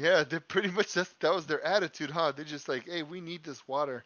yeah, 0.00 0.24
they 0.24 0.38
pretty 0.40 0.70
much 0.72 0.92
that's, 0.94 1.14
that 1.20 1.34
was 1.34 1.46
their 1.46 1.64
attitude, 1.64 2.10
huh? 2.10 2.32
They're 2.34 2.44
just 2.44 2.68
like, 2.68 2.88
hey, 2.88 3.02
we 3.02 3.20
need 3.20 3.44
this 3.44 3.66
water. 3.68 4.04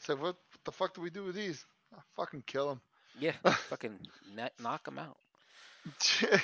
So 0.00 0.14
what, 0.16 0.22
what 0.24 0.36
the 0.64 0.72
fuck 0.72 0.94
do 0.94 1.00
we 1.00 1.10
do 1.10 1.24
with 1.24 1.34
these? 1.34 1.64
Oh, 1.94 2.02
fucking 2.16 2.42
kill 2.46 2.68
them. 2.68 2.80
Yeah, 3.18 3.32
fucking 3.68 3.98
kn- 4.36 4.50
knock 4.60 4.84
them 4.84 4.98
out. 4.98 5.16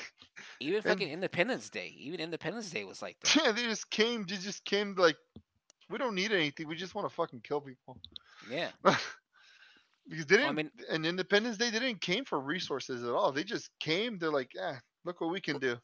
Even 0.61 0.77
And- 0.77 0.85
fucking 0.85 1.09
Independence 1.11 1.69
Day. 1.71 1.95
Even 1.99 2.21
Independence 2.21 2.71
Day 2.71 2.85
was 2.85 3.03
like 3.03 3.17
that. 3.21 3.37
yeah, 3.37 3.53
they 3.53 3.63
just 3.63 3.91
came. 3.91 4.25
They 4.29 4.37
just 4.37 4.65
came 4.65 4.95
like, 4.97 5.17
we 5.91 5.99
don't 5.99 6.15
need 6.15 6.33
anything. 6.33 6.67
We 6.69 6.77
just 6.77 6.95
want 6.95 7.09
to 7.09 7.15
fucking 7.15 7.43
kill 7.45 7.61
people. 7.61 7.99
Yeah. 8.51 8.69
Because 10.09 10.27
they 10.27 10.37
Well, 10.37 10.45
I 10.51 10.53
didn't, 10.55 10.57
mean- 10.57 10.71
and 10.91 11.07
Independence 11.07 11.57
Day, 11.59 11.71
they 11.71 11.79
didn't 11.79 12.01
came 12.01 12.25
for 12.25 12.41
resources 12.41 13.03
at 13.05 13.11
all. 13.11 13.33
They 13.33 13.45
just 13.45 13.71
came. 13.81 14.19
They're 14.19 14.31
like, 14.33 14.53
yeah, 14.55 14.79
look 15.05 15.21
what 15.21 15.31
we 15.31 15.41
can 15.41 15.59
do. 15.59 15.77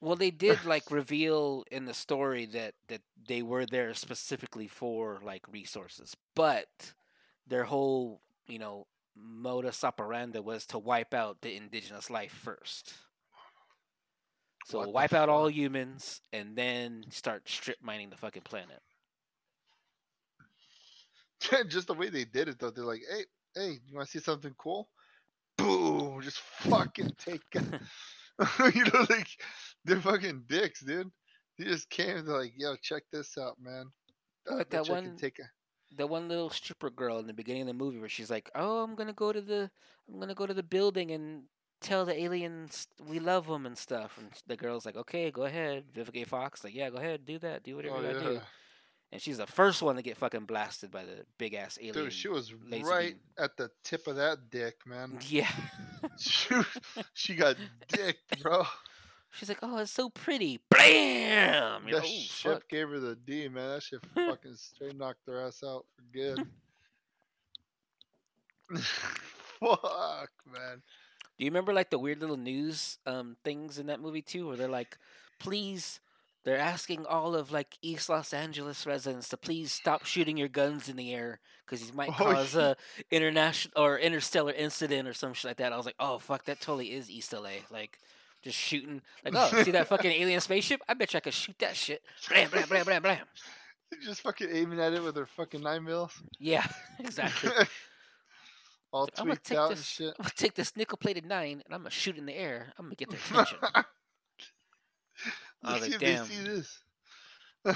Well, 0.00 0.16
they 0.16 0.30
did 0.30 0.64
like 0.64 0.90
reveal 0.90 1.64
in 1.70 1.86
the 1.86 1.94
story 1.94 2.46
that 2.46 2.74
that 2.88 3.02
they 3.28 3.42
were 3.42 3.66
there 3.66 3.94
specifically 3.94 4.68
for 4.68 5.20
like 5.22 5.42
resources, 5.50 6.14
but 6.34 6.92
their 7.46 7.64
whole 7.64 8.20
you 8.46 8.58
know 8.58 8.86
modus 9.16 9.82
operandi 9.84 10.40
was 10.40 10.66
to 10.66 10.78
wipe 10.78 11.14
out 11.14 11.40
the 11.40 11.56
indigenous 11.56 12.10
life 12.10 12.32
first. 12.32 12.94
So 14.66 14.80
What 14.80 14.92
wipe 14.92 15.12
out 15.12 15.28
all 15.28 15.48
humans 15.48 16.20
and 16.32 16.56
then 16.56 17.04
start 17.10 17.48
strip 17.48 17.78
mining 17.80 18.10
the 18.10 18.16
fucking 18.16 18.42
planet. 18.42 18.82
just 21.68 21.86
the 21.86 21.94
way 21.94 22.08
they 22.08 22.24
did 22.24 22.48
it, 22.48 22.58
though. 22.58 22.70
They're 22.70 22.84
like, 22.84 23.02
hey, 23.10 23.24
hey, 23.54 23.80
you 23.86 23.94
want 23.94 24.08
to 24.08 24.18
see 24.18 24.22
something 24.24 24.54
cool? 24.58 24.88
Boom, 25.56 26.20
just 26.22 26.40
fucking 26.40 27.12
take. 27.18 27.42
you 28.74 28.84
know, 28.84 29.06
like 29.08 29.28
they're 29.84 30.00
fucking 30.00 30.44
dicks, 30.48 30.80
dude. 30.80 31.10
They 31.58 31.64
just 31.64 31.88
came. 31.90 32.26
Like, 32.26 32.52
yo, 32.56 32.76
check 32.82 33.02
this 33.12 33.38
out, 33.38 33.56
man. 33.60 33.86
Uh, 34.50 34.64
that 34.70 34.72
you 34.72 34.94
I 34.94 35.00
can 35.00 35.08
one- 35.08 35.16
Take 35.16 35.38
a, 35.38 35.44
The 35.96 36.06
one 36.06 36.28
little 36.28 36.50
stripper 36.50 36.90
girl 36.90 37.18
in 37.18 37.26
the 37.26 37.32
beginning 37.32 37.62
of 37.62 37.68
the 37.68 37.74
movie 37.74 37.98
where 37.98 38.08
she's 38.08 38.30
like, 38.30 38.50
"Oh, 38.54 38.82
I'm 38.82 38.94
gonna 38.94 39.12
go 39.12 39.32
to 39.32 39.40
the, 39.40 39.70
I'm 40.08 40.20
gonna 40.20 40.34
go 40.34 40.46
to 40.46 40.54
the 40.54 40.62
building 40.62 41.12
and 41.12 41.44
tell 41.80 42.04
the 42.04 42.18
aliens 42.18 42.88
we 43.08 43.18
love 43.18 43.46
them 43.46 43.66
and 43.66 43.78
stuff." 43.78 44.18
And 44.18 44.30
the 44.46 44.56
girl's 44.56 44.84
like, 44.84 44.96
"Okay, 44.96 45.30
go 45.30 45.44
ahead." 45.44 45.84
Vivica 45.94 46.26
Fox 46.26 46.64
like, 46.64 46.74
"Yeah, 46.74 46.90
go 46.90 46.98
ahead, 46.98 47.24
do 47.24 47.38
that, 47.38 47.62
do 47.62 47.76
whatever 47.76 47.96
oh, 47.96 48.00
you 48.00 48.12
gotta 48.12 48.20
do." 48.20 48.40
Oh, 48.42 48.42
And 49.12 49.22
she's 49.22 49.38
the 49.38 49.46
first 49.46 49.82
one 49.82 49.96
to 49.96 50.02
get 50.02 50.16
fucking 50.16 50.44
blasted 50.46 50.90
by 50.90 51.04
the 51.04 51.24
big 51.38 51.54
ass 51.54 51.78
alien. 51.80 51.94
Dude, 51.94 52.12
she 52.12 52.28
was 52.28 52.52
right 52.82 53.10
beam. 53.14 53.20
at 53.38 53.56
the 53.56 53.70
tip 53.84 54.06
of 54.08 54.16
that 54.16 54.50
dick, 54.50 54.76
man. 54.86 55.18
Yeah. 55.28 55.50
she, 56.18 56.54
she 57.14 57.34
got 57.36 57.56
dick, 57.88 58.16
bro. 58.42 58.64
she's 59.32 59.48
like, 59.48 59.58
"Oh, 59.62 59.78
it's 59.78 59.92
so 59.92 60.10
pretty." 60.10 60.60
Blam! 60.70 61.86
You're 61.88 62.00
That 62.00 62.06
"Oh, 62.06 62.20
ship 62.20 62.52
fuck." 62.54 62.68
gave 62.68 62.88
her 62.88 62.98
the 62.98 63.14
D, 63.16 63.48
man. 63.48 63.74
That 63.74 63.82
shit 63.84 64.00
fucking 64.14 64.56
straight 64.56 64.96
knocked 64.96 65.26
her 65.28 65.40
ass 65.46 65.62
out 65.64 65.84
for 65.94 66.02
good. 66.12 66.44
Fuck, 69.60 70.30
man. 70.52 70.82
Do 71.38 71.44
you 71.44 71.50
remember 71.50 71.72
like 71.72 71.90
the 71.90 71.98
weird 71.98 72.20
little 72.20 72.36
news 72.36 72.98
um 73.06 73.36
things 73.44 73.78
in 73.78 73.86
that 73.86 74.00
movie 74.00 74.22
too, 74.22 74.48
where 74.48 74.56
they're 74.56 74.68
like, 74.68 74.98
"Please." 75.38 76.00
They're 76.46 76.56
asking 76.56 77.06
all 77.06 77.34
of 77.34 77.50
like 77.50 77.76
East 77.82 78.08
Los 78.08 78.32
Angeles 78.32 78.86
residents 78.86 79.28
to 79.30 79.36
please 79.36 79.72
stop 79.72 80.04
shooting 80.06 80.36
your 80.36 80.46
guns 80.46 80.88
in 80.88 80.94
the 80.94 81.12
air 81.12 81.40
because 81.66 81.84
you 81.84 81.92
might 81.92 82.10
Oh, 82.10 82.12
cause 82.32 82.54
yeah. 82.54 82.74
a 83.10 83.14
international 83.14 83.82
or 83.84 83.98
interstellar 83.98 84.52
incident 84.52 85.08
or 85.08 85.12
some 85.12 85.34
shit 85.34 85.48
like 85.50 85.56
that. 85.56 85.72
I 85.72 85.76
was 85.76 85.86
like, 85.86 85.96
oh 85.98 86.18
fuck, 86.20 86.44
that 86.44 86.60
totally 86.60 86.92
is 86.92 87.10
East 87.10 87.32
LA. 87.32 87.50
Like, 87.68 87.98
just 88.44 88.56
shooting. 88.56 89.02
Like, 89.24 89.34
oh, 89.36 89.64
see 89.64 89.72
that 89.72 89.88
fucking 89.88 90.10
alien 90.22 90.40
spaceship? 90.40 90.80
I 90.88 90.94
bet 90.94 91.12
you 91.12 91.16
I 91.16 91.20
could 91.20 91.34
shoot 91.34 91.58
that 91.58 91.74
shit. 91.74 92.00
Blam, 92.28 92.48
blam, 92.48 92.68
blam, 92.68 92.84
blam, 92.84 93.02
blam. 93.02 93.26
Just 94.04 94.20
fucking 94.20 94.48
aiming 94.52 94.78
at 94.80 94.92
it 94.92 95.02
with 95.02 95.16
her 95.16 95.26
fucking 95.26 95.62
nine 95.62 95.82
mils. 95.82 96.12
Yeah, 96.38 96.64
exactly. 97.00 97.50
All 98.92 99.08
I'm 99.18 99.24
gonna 99.26 99.34
tweaked 99.34 99.46
take 99.46 99.58
out 99.58 99.72
and 99.72 99.80
shit. 99.80 100.14
I'm 100.20 100.22
gonna 100.22 100.32
take 100.36 100.54
this 100.54 100.76
nickel 100.76 100.96
plated 100.96 101.26
nine 101.26 101.60
and 101.64 101.74
I'm 101.74 101.80
gonna 101.80 101.90
shoot 101.90 102.16
in 102.16 102.24
the 102.26 102.36
air. 102.36 102.72
I'm 102.78 102.84
gonna 102.86 102.94
get 102.94 103.10
their 103.10 103.18
attention. 103.18 103.58
I 105.64 105.72
was 105.74 105.82
like, 105.88 105.98
damn. 105.98 106.26
see 106.26 106.42
this. 106.42 106.78
I 107.64 107.74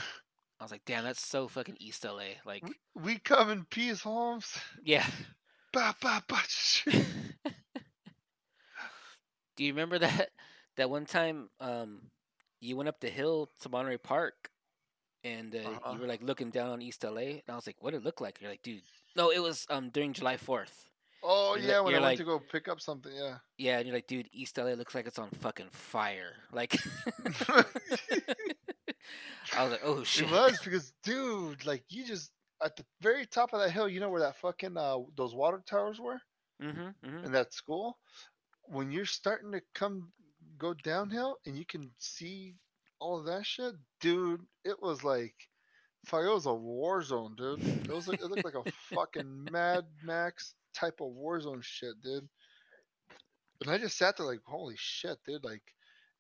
was 0.62 0.70
like, 0.70 0.84
damn, 0.84 1.04
that's 1.04 1.26
so 1.26 1.48
fucking 1.48 1.76
East 1.80 2.04
LA. 2.04 2.36
Like, 2.44 2.62
We 2.94 3.18
come 3.18 3.50
in 3.50 3.64
peace, 3.64 4.02
Holmes. 4.02 4.56
yeah. 4.84 5.06
Bah, 5.72 5.94
bah, 6.02 6.20
bah. 6.28 6.42
Do 9.56 9.64
you 9.64 9.72
remember 9.72 9.98
that 9.98 10.30
that 10.76 10.90
one 10.90 11.04
time 11.06 11.48
um 11.60 12.00
you 12.60 12.76
went 12.76 12.88
up 12.88 13.00
the 13.00 13.08
hill 13.08 13.48
to 13.60 13.68
Monterey 13.68 13.98
Park 13.98 14.50
and 15.24 15.54
uh, 15.54 15.58
Uh-huh. 15.58 15.92
you 15.94 16.00
were 16.00 16.06
like 16.06 16.22
looking 16.22 16.50
down 16.50 16.70
on 16.70 16.82
East 16.82 17.04
LA 17.04 17.20
and 17.40 17.42
I 17.48 17.54
was 17.54 17.66
like, 17.66 17.76
what 17.80 17.92
did 17.92 17.98
it 17.98 18.04
look 18.04 18.20
like? 18.20 18.40
You're 18.40 18.50
like, 18.50 18.62
dude, 18.62 18.82
no, 19.16 19.30
it 19.30 19.40
was 19.40 19.66
um 19.70 19.90
during 19.90 20.12
July 20.12 20.36
Fourth. 20.36 20.89
Oh 21.22 21.56
yeah, 21.56 21.76
like- 21.78 21.84
when 21.86 21.94
I 21.94 21.98
went 21.98 22.02
like- 22.04 22.18
to 22.18 22.24
go 22.24 22.38
pick 22.38 22.68
up 22.68 22.80
something, 22.80 23.12
yeah. 23.14 23.36
Yeah, 23.58 23.78
and 23.78 23.86
you're 23.86 23.94
like, 23.96 24.06
dude, 24.06 24.28
East 24.32 24.56
LA 24.58 24.72
looks 24.72 24.94
like 24.94 25.06
it's 25.06 25.18
on 25.18 25.28
fucking 25.40 25.68
fire. 25.70 26.32
Like, 26.52 26.76
I 29.56 29.62
was 29.64 29.72
like, 29.72 29.80
oh 29.84 30.02
shit. 30.04 30.26
It 30.28 30.30
was 30.32 30.58
because, 30.62 30.92
dude, 31.04 31.64
like 31.66 31.84
you 31.88 32.04
just 32.06 32.30
at 32.62 32.76
the 32.76 32.84
very 33.00 33.26
top 33.26 33.52
of 33.52 33.60
that 33.60 33.70
hill, 33.70 33.88
you 33.88 34.00
know 34.00 34.10
where 34.10 34.20
that 34.20 34.36
fucking 34.36 34.76
uh 34.76 34.98
those 35.16 35.34
water 35.34 35.62
towers 35.68 35.98
were 36.00 36.20
Mm-hmm, 36.62 36.80
mm-hmm. 37.08 37.24
in 37.24 37.32
that 37.32 37.54
school. 37.54 37.96
When 38.64 38.90
you're 38.92 39.06
starting 39.06 39.50
to 39.52 39.62
come 39.74 40.12
go 40.58 40.74
downhill 40.74 41.38
and 41.46 41.56
you 41.56 41.64
can 41.64 41.90
see 41.98 42.54
all 43.00 43.18
of 43.18 43.24
that 43.26 43.46
shit, 43.46 43.74
dude, 44.00 44.42
it 44.64 44.76
was 44.82 45.02
like, 45.02 45.34
fuck, 46.04 46.22
it 46.24 46.28
was 46.28 46.44
a 46.46 46.52
war 46.54 47.02
zone, 47.02 47.34
dude. 47.36 47.62
It 47.88 47.90
was 47.94 48.06
like, 48.08 48.20
it 48.20 48.26
looked 48.30 48.44
like 48.44 48.54
a 48.54 48.70
fucking 48.94 49.48
Mad 49.50 49.86
Max 50.04 50.54
type 50.74 51.00
of 51.00 51.08
war 51.08 51.40
zone 51.40 51.60
shit, 51.62 52.00
dude. 52.02 52.28
And 53.62 53.70
I 53.70 53.78
just 53.78 53.98
sat 53.98 54.16
there 54.16 54.26
like, 54.26 54.40
holy 54.46 54.76
shit, 54.78 55.18
dude, 55.26 55.44
like. 55.44 55.62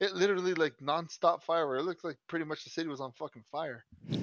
It 0.00 0.14
literally 0.14 0.54
like 0.54 0.78
nonstop 0.78 1.42
firework. 1.42 1.80
It 1.80 1.84
looked 1.84 2.04
like 2.04 2.16
pretty 2.26 2.46
much 2.46 2.64
the 2.64 2.70
city 2.70 2.88
was 2.88 3.02
on 3.02 3.12
fucking 3.12 3.44
fire. 3.52 3.84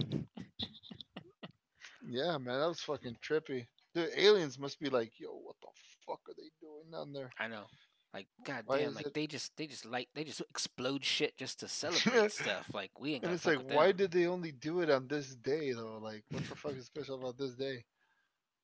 Yeah, 2.10 2.38
man, 2.38 2.60
that 2.60 2.68
was 2.68 2.80
fucking 2.80 3.18
trippy. 3.22 3.68
The 3.94 4.08
aliens 4.24 4.58
must 4.58 4.80
be 4.80 4.90
like, 4.90 5.12
yo, 5.20 5.30
what 5.30 5.56
the 5.62 5.68
fuck 6.06 6.22
are 6.30 6.34
they 6.38 6.50
doing 6.62 6.90
down 6.92 7.12
there? 7.12 7.30
I 7.40 7.48
know. 7.48 7.66
Like, 8.14 8.28
goddamn, 8.46 8.94
like 8.96 9.08
it- 9.08 9.14
they 9.14 9.28
just 9.28 9.56
they 9.58 9.68
just 9.68 9.86
like 9.86 10.08
they 10.16 10.24
just 10.24 10.42
explode 10.50 11.04
shit 11.04 11.36
just 11.38 11.60
to 11.60 11.68
celebrate 11.68 12.32
stuff. 12.32 12.66
Like 12.74 12.92
we 13.00 13.16
ain't 13.16 13.26
And 13.26 13.34
it's 13.34 13.46
like, 13.46 13.60
why 13.72 13.88
them. 13.88 13.98
did 13.98 14.12
they 14.12 14.26
only 14.28 14.54
do 14.54 14.80
it 14.82 14.90
on 14.90 15.08
this 15.08 15.36
day 15.36 15.74
though? 15.74 16.00
Like, 16.02 16.24
what 16.32 16.48
the 16.48 16.56
fuck 16.56 16.76
is 16.78 16.86
special 16.86 17.20
about 17.20 17.38
this 17.38 17.56
day? 17.56 17.84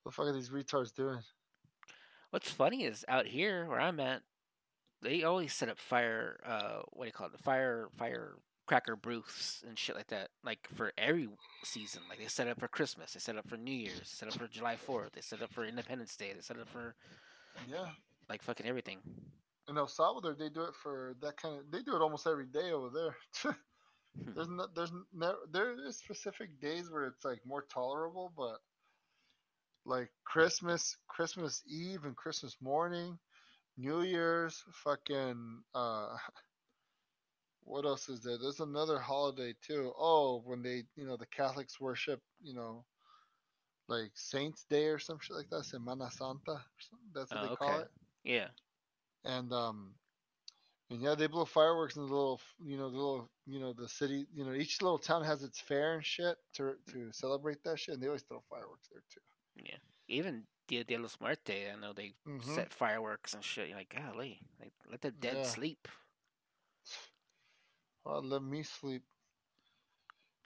What 0.04 0.12
the 0.12 0.16
fuck 0.16 0.26
are 0.28 0.34
these 0.34 0.50
retards 0.50 0.94
doing? 0.96 1.20
What's 2.34 2.50
funny 2.50 2.84
is 2.84 3.06
out 3.08 3.28
here 3.28 3.68
where 3.70 3.80
I'm 3.80 4.00
at, 4.00 4.24
they 5.04 5.22
always 5.22 5.54
set 5.54 5.70
up 5.70 5.78
fire. 5.78 6.40
Uh, 6.44 6.82
what 6.90 7.06
do 7.06 7.08
you 7.10 7.14
call 7.14 7.28
it? 7.28 7.34
The 7.34 7.44
fire 7.44 7.90
cracker 8.66 8.96
booths 8.96 9.64
and 9.68 9.78
shit 9.78 9.96
like 9.96 10.08
that. 10.08 10.30
Like 10.44 10.68
for 10.74 10.94
every 10.98 11.30
season. 11.64 12.02
Like 12.10 12.18
they 12.18 12.26
set 12.26 12.48
up 12.48 12.60
for 12.60 12.68
Christmas. 12.68 13.14
They 13.14 13.20
set 13.20 13.38
up 13.38 13.48
for 13.48 13.56
New 13.56 13.72
Year's. 13.72 14.00
They 14.00 14.06
set 14.06 14.30
up 14.30 14.34
for 14.34 14.48
July 14.48 14.78
Fourth. 14.78 15.12
They 15.12 15.22
set 15.22 15.44
up 15.44 15.54
for 15.54 15.64
Independence 15.64 16.18
Day. 16.18 16.32
They 16.34 16.42
set 16.42 16.58
up 16.58 16.68
for 16.70 16.96
Yeah. 17.70 17.90
like 18.28 18.42
fucking 18.42 18.66
everything. 18.66 18.98
In 19.70 19.78
El 19.78 19.88
Salvador, 19.88 20.34
they 20.34 20.50
do 20.50 20.64
it 20.64 20.74
for 20.74 21.14
that 21.22 21.38
kind 21.38 21.60
of. 21.60 21.70
They 21.70 21.84
do 21.84 21.96
it 21.96 22.02
almost 22.02 22.26
every 22.26 22.48
day 22.48 22.72
over 22.72 22.90
there. 22.90 23.16
there's 24.34 24.50
no, 24.50 24.66
there's 24.76 24.92
never 25.14 25.38
there 25.52 25.76
is 25.88 25.98
specific 25.98 26.60
days 26.60 26.90
where 26.90 27.04
it's 27.06 27.24
like 27.24 27.46
more 27.46 27.62
tolerable, 27.72 28.34
but 28.36 28.58
like 29.86 30.10
Christmas, 30.26 30.96
Christmas 31.08 31.62
Eve 31.68 32.06
and 32.06 32.16
Christmas 32.16 32.56
morning, 32.62 33.18
New 33.78 34.02
Year's, 34.02 34.64
fucking 34.84 35.62
uh, 35.76 36.16
what 37.64 37.86
else 37.86 38.10
is 38.10 38.22
there? 38.24 38.38
There's 38.38 38.60
another 38.60 39.00
holiday 39.00 39.54
too. 39.66 39.92
Oh, 39.98 40.42
when 40.46 40.62
they 40.62 40.84
you 40.96 41.06
know 41.06 41.18
the 41.18 41.26
Catholics 41.28 41.80
worship, 41.80 42.22
you 42.42 42.54
know, 42.54 42.86
like 43.88 44.12
Saints 44.16 44.66
Day 44.70 44.86
or 44.86 45.00
some 45.00 45.20
shit 45.22 45.36
like 45.36 45.50
that, 45.50 45.64
Semana 45.66 46.12
Santa. 46.12 46.52
Or 46.52 46.62
something. 46.80 47.10
That's 47.14 47.32
what 47.32 47.42
Oh, 47.42 47.50
they 47.50 47.56
call 47.56 47.70
okay. 47.70 47.82
it 47.82 47.92
Yeah. 48.24 48.48
and 49.26 49.52
um 49.54 49.94
and 50.90 51.02
yeah 51.02 51.16
they 51.16 51.28
blow 51.28 51.46
fireworks 51.46 51.96
in 51.96 52.04
the 52.06 52.08
little 52.10 52.40
you 52.64 52.78
know 52.78 52.90
the 52.90 52.98
little 52.98 53.30
you 53.46 53.60
know 53.60 53.74
the 53.74 53.88
city 53.88 54.28
you 54.34 54.46
know 54.46 54.54
each 54.54 54.82
little 54.82 55.00
town 55.00 55.24
has 55.24 55.44
its 55.44 55.60
fair 55.60 55.94
and 55.96 56.06
shit 56.06 56.38
to 56.54 56.74
to 56.92 57.12
celebrate 57.14 57.64
that 57.64 57.80
shit 57.80 57.94
and 57.96 58.04
they 58.04 58.08
always 58.08 58.24
throw 58.24 58.42
fireworks 58.50 58.90
there 58.92 59.02
too 59.14 59.22
Even 60.08 60.46
Dia 60.68 60.84
de 60.84 60.98
los 60.98 61.20
Muertos, 61.20 61.56
I 61.56 61.76
know 61.80 61.94
they 61.94 62.14
Mhm. 62.26 62.44
set 62.44 62.74
fireworks 62.74 63.34
and 63.34 63.44
shit. 63.44 63.70
You're 63.70 63.78
like, 63.78 63.90
golly, 63.90 64.40
like 64.60 64.74
let 64.90 65.02
the 65.02 65.12
dead 65.12 65.38
Yeah. 65.38 65.44
sleep. 65.44 65.88
oh 68.06 68.20
let 68.20 68.42
me 68.44 68.64
sleep 68.64 69.04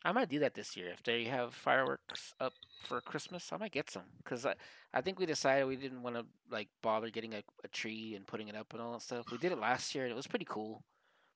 I 0.06 0.12
might 0.12 0.30
do 0.30 0.40
that 0.40 0.54
this 0.54 0.78
year. 0.78 0.90
If 0.90 1.04
they 1.04 1.26
have 1.26 1.54
fireworks 1.54 2.34
up 2.40 2.54
for 2.84 3.02
Christmas, 3.02 3.52
I 3.52 3.58
might 3.58 3.72
get 3.72 3.90
some. 3.90 4.04
Cause 4.24 4.46
I, 4.46 4.56
I 4.94 5.02
think 5.02 5.20
we 5.20 5.26
decided 5.26 5.66
we 5.66 5.76
didn't 5.76 6.02
want 6.04 6.16
to 6.16 6.26
like 6.50 6.70
bother 6.82 7.10
getting 7.10 7.34
a, 7.34 7.44
a 7.64 7.68
tree 7.68 8.16
and 8.16 8.26
putting 8.26 8.48
it 8.48 8.56
up 8.56 8.72
and 8.74 8.82
all 8.82 8.94
that 8.94 9.02
stuff. 9.02 9.32
We 9.32 9.38
did 9.38 9.52
it 9.52 9.60
last 9.60 9.94
year 9.94 10.06
and 10.06 10.12
it 10.12 10.16
was 10.16 10.28
pretty 10.28 10.46
cool. 10.48 10.84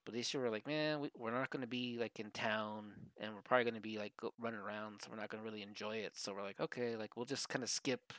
But 0.06 0.16
this 0.16 0.34
year 0.34 0.42
we're 0.44 0.50
like, 0.50 0.66
man, 0.66 1.00
we, 1.00 1.12
we're 1.16 1.32
not 1.32 1.50
going 1.52 1.62
to 1.62 1.68
be 1.68 1.98
like 2.00 2.20
in 2.20 2.32
town 2.32 2.94
and 3.20 3.34
we're 3.36 3.42
probably 3.42 3.66
going 3.66 3.76
to 3.76 3.82
be 3.82 3.98
like 4.00 4.14
go, 4.18 4.34
running 4.40 4.60
around, 4.60 5.02
so 5.02 5.10
we're 5.12 5.20
not 5.20 5.30
going 5.30 5.44
to 5.44 5.50
really 5.50 5.62
enjoy 5.62 5.98
it. 5.98 6.14
So 6.16 6.34
we're 6.34 6.42
like, 6.44 6.60
okay, 6.60 6.96
like 6.96 7.16
we'll 7.16 7.26
just 7.26 7.50
kind 7.50 7.64
of 7.64 7.70
skip 7.70 8.14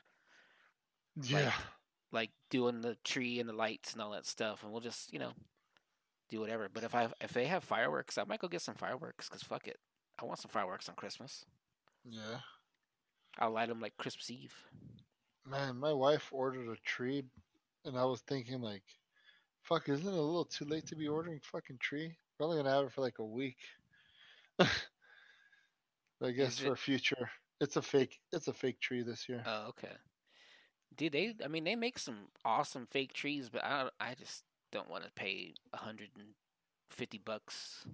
yeah 1.23 1.53
like 2.12 2.31
doing 2.51 2.81
the 2.81 2.97
tree 3.05 3.38
and 3.40 3.49
the 3.49 3.53
lights 3.55 3.92
and 3.92 4.01
all 4.03 4.12
that 4.12 4.27
stuff, 4.27 4.62
and 4.62 4.73
we'll 4.73 4.81
just 4.81 5.12
you 5.12 5.18
know 5.18 5.33
do 6.31 6.40
whatever. 6.40 6.68
But 6.73 6.85
if 6.85 6.95
I 6.95 7.09
if 7.21 7.33
they 7.33 7.47
have 7.47 7.64
fireworks, 7.64 8.16
I 8.18 8.25
might 8.25 8.40
go 8.40 8.49
get 8.49 8.62
some 8.62 8.75
fireworks. 8.77 9.29
Cause 9.29 9.42
fuck 9.42 9.66
it, 9.66 9.79
I 10.21 10.25
want 10.25 10.38
some 10.38 10.51
fireworks 10.51 10.88
on 10.88 10.95
Christmas. 10.95 11.45
yeah 12.05 12.40
I'll 13.38 13.51
light 13.51 13.68
them 13.68 13.81
like 13.81 13.97
Christmas 13.97 14.31
Eve. 14.31 14.55
man 15.47 15.77
my 15.79 15.92
wife 15.92 16.29
ordered 16.33 16.68
a 16.68 16.77
tree 16.85 17.25
and 17.85 17.99
i 17.99 18.05
was 18.05 18.21
thinking 18.23 18.61
like 18.61 18.83
fuck 19.62 19.88
isn't 19.88 20.07
it 20.07 20.12
a 20.12 20.20
little 20.20 20.44
too 20.44 20.64
late 20.64 20.87
to 20.87 20.96
be 20.96 21.09
ordering 21.09 21.40
fucking 21.42 21.79
tree 21.81 22.14
we're 22.38 22.46
only 22.46 22.59
gonna 22.59 22.70
have 22.70 22.87
it 22.87 22.92
for 22.92 23.01
like 23.01 23.18
a 23.18 23.25
week 23.25 23.59
i 24.61 26.31
guess 26.31 26.59
for 26.59 26.77
future 26.77 27.31
it's 27.61 27.77
a 27.77 27.83
fake 27.83 28.18
it's 28.33 28.48
a 28.48 28.53
fake 28.53 28.81
tree 28.81 29.03
this 29.03 29.29
year 29.29 29.42
Oh, 29.46 29.66
okay. 29.68 29.92
Dude, 30.96 31.12
they 31.12 31.35
I 31.44 31.48
mean 31.48 31.64
they 31.64 31.75
make 31.75 31.98
some 31.98 32.29
awesome 32.44 32.87
fake 32.90 33.12
trees, 33.14 33.48
but 33.48 33.64
I 33.64 33.88
I 33.98 34.14
just 34.14 34.44
don't 34.70 34.90
want 34.90 35.05
to 35.05 35.11
pay 35.12 35.55
a 35.72 35.79
hundred 35.79 36.11
and 36.16 36.29
fifty 36.90 37.18
bucks. 37.18 37.85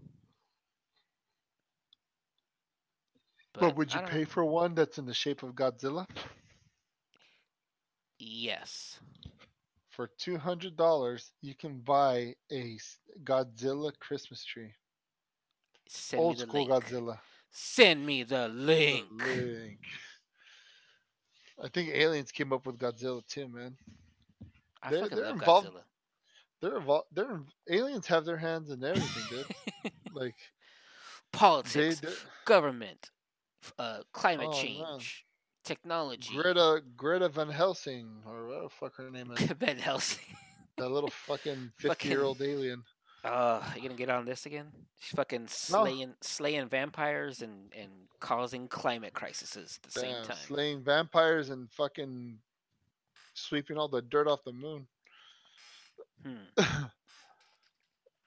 But 3.54 3.76
would 3.76 3.92
you 3.92 4.00
pay 4.00 4.24
for 4.24 4.44
one 4.44 4.74
that's 4.74 4.98
in 4.98 5.07
the 5.07 5.14
shape 5.14 5.42
of 5.42 5.54
Godzilla? 5.54 6.07
Yes. 8.18 8.98
For 9.99 10.07
two 10.17 10.39
hundred 10.39 10.77
dollars, 10.77 11.33
you 11.43 11.57
can 11.57 11.81
buy 11.81 12.37
a 12.53 12.79
Godzilla 13.25 13.91
Christmas 13.99 14.45
tree, 14.45 14.73
Send 15.89 16.23
old 16.23 16.35
me 16.39 16.45
the 16.45 16.49
school 16.49 16.67
link. 16.69 16.85
Godzilla. 16.85 17.19
Send 17.51 18.07
me 18.07 18.23
the 18.23 18.43
The 18.43 18.49
link. 18.49 19.07
link. 19.11 19.81
I 21.61 21.67
think 21.67 21.89
aliens 21.89 22.31
came 22.31 22.53
up 22.53 22.65
with 22.65 22.79
Godzilla 22.79 23.27
too, 23.27 23.49
man. 23.49 23.77
I 24.81 24.91
They're- 24.93 25.01
fucking 25.03 25.17
they're 25.17 25.27
love 25.27 25.35
involved- 25.35 25.67
Godzilla. 25.67 25.83
They're 26.61 26.81
evol- 26.81 27.07
they're 27.11 27.41
aliens 27.69 28.07
have 28.07 28.25
their 28.25 28.37
hands 28.37 28.71
in 28.71 28.85
everything, 28.85 29.25
dude. 29.83 29.93
like 30.13 30.37
Politics, 31.33 31.99
they 31.99 32.13
government, 32.45 33.11
uh, 33.81 34.03
climate 34.13 34.47
Oh, 34.49 34.63
man. 34.63 35.01
Technology. 35.68 36.35
Greta 36.35 36.83
Greta 36.96 37.28
Van 37.28 37.48
Helsing 37.50 38.09
or 38.26 38.46
what 38.48 38.62
the 38.62 38.68
fuck 38.70 38.96
her 38.96 39.11
name 39.11 39.31
is. 39.33 39.38
Van 39.61 39.76
Helsing. 39.76 40.24
that 40.78 40.88
little 40.90 41.11
fucking 41.26 41.72
Fucking- 41.78 41.88
fifty 41.90 42.09
year 42.09 42.22
old 42.22 42.40
alien. 42.42 42.83
Uh, 43.24 43.61
you 43.74 43.83
gonna 43.83 43.94
get 43.94 44.09
on 44.09 44.24
this 44.24 44.46
again? 44.46 44.68
She's 45.00 45.14
fucking 45.16 45.48
slaying, 45.48 46.14
slaying 46.22 46.68
vampires 46.68 47.42
and 47.42 47.72
and 47.76 47.90
causing 48.20 48.68
climate 48.68 49.12
crises 49.12 49.57
at 49.57 49.83
the 49.92 50.00
same 50.00 50.24
time. 50.24 50.37
slaying 50.37 50.83
vampires 50.85 51.50
and 51.50 51.68
fucking 51.72 52.38
sweeping 53.35 53.76
all 53.76 53.88
the 53.88 54.02
dirt 54.02 54.26
off 54.28 54.44
the 54.44 54.52
moon. 54.52 54.87
Hmm. 56.25 56.46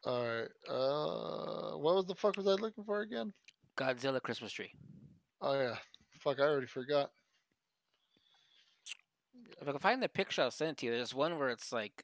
All 0.05 0.25
right. 0.25 0.49
Uh, 0.67 1.77
what 1.77 1.95
was 1.95 2.05
the 2.07 2.15
fuck 2.15 2.35
was 2.37 2.47
I 2.47 2.51
looking 2.53 2.83
for 2.83 3.01
again? 3.01 3.33
Godzilla 3.77 4.21
Christmas 4.21 4.51
tree. 4.51 4.71
Oh 5.41 5.53
yeah. 5.59 5.75
Fuck, 6.19 6.39
I 6.39 6.43
already 6.43 6.67
forgot. 6.67 7.11
If 9.61 9.67
I 9.67 9.71
can 9.71 9.79
find 9.79 10.01
the 10.01 10.09
picture, 10.09 10.41
I'll 10.41 10.51
send 10.51 10.71
it 10.71 10.77
to 10.77 10.87
you. 10.87 10.91
There's 10.91 11.13
one 11.13 11.37
where 11.37 11.49
it's 11.49 11.71
like 11.71 12.03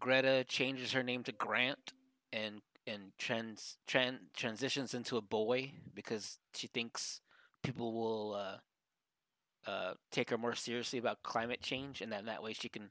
Greta 0.00 0.44
changes 0.48 0.92
her 0.92 1.02
name 1.02 1.22
to 1.24 1.32
Grant 1.32 1.92
and 2.32 2.62
and 2.86 3.12
trans 3.18 3.78
tran, 3.86 4.18
transitions 4.34 4.92
into 4.92 5.16
a 5.16 5.22
boy 5.22 5.72
because 5.94 6.38
she 6.54 6.66
thinks 6.66 7.20
people 7.62 7.92
will 7.92 8.34
uh, 8.34 9.70
uh, 9.70 9.94
take 10.10 10.30
her 10.30 10.38
more 10.38 10.54
seriously 10.54 10.98
about 10.98 11.22
climate 11.22 11.60
change, 11.62 12.00
and 12.00 12.10
then 12.10 12.26
that 12.26 12.42
way 12.42 12.52
she 12.52 12.68
can 12.68 12.90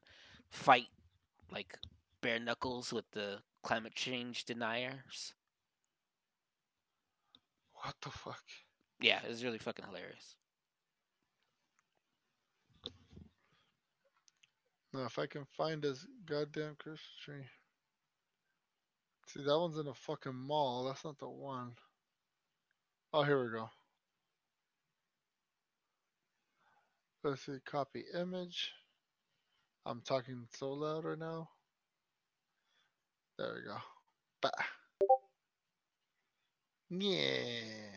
fight 0.50 0.88
like 1.50 1.78
bare 2.20 2.38
knuckles 2.38 2.92
with 2.92 3.10
the 3.12 3.38
climate 3.62 3.94
change 3.94 4.44
deniers. 4.44 5.34
What 7.74 7.94
the 8.02 8.10
fuck? 8.10 8.42
Yeah, 9.00 9.20
it 9.24 9.28
was 9.28 9.44
really 9.44 9.58
fucking 9.58 9.84
hilarious. 9.84 10.36
No, 14.94 15.04
if 15.06 15.18
I 15.18 15.26
can 15.26 15.44
find 15.56 15.82
this 15.82 16.06
goddamn 16.24 16.76
Christmas 16.78 17.00
tree. 17.24 17.44
See, 19.26 19.42
that 19.42 19.58
one's 19.58 19.76
in 19.76 19.88
a 19.88 19.94
fucking 19.94 20.36
mall. 20.36 20.84
That's 20.84 21.04
not 21.04 21.18
the 21.18 21.28
one. 21.28 21.72
Oh, 23.12 23.24
here 23.24 23.42
we 23.42 23.50
go. 23.50 23.68
Let's 27.24 27.44
see, 27.44 27.58
copy 27.64 28.04
image. 28.14 28.70
I'm 29.84 30.00
talking 30.00 30.46
so 30.56 30.72
loud 30.72 31.04
right 31.04 31.18
now. 31.18 31.48
There 33.36 33.52
we 33.52 33.62
go. 33.68 33.76
Bah. 34.40 34.50
Yeah. 36.90 37.96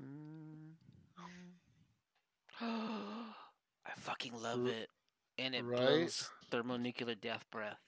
Mm. 0.00 0.74
I 2.60 3.90
fucking 3.96 4.40
love 4.40 4.68
it. 4.68 4.88
And 5.38 5.54
it 5.54 5.64
right? 5.64 5.78
blows 5.78 6.30
thermonuclear 6.50 7.14
death 7.14 7.44
breath. 7.50 7.78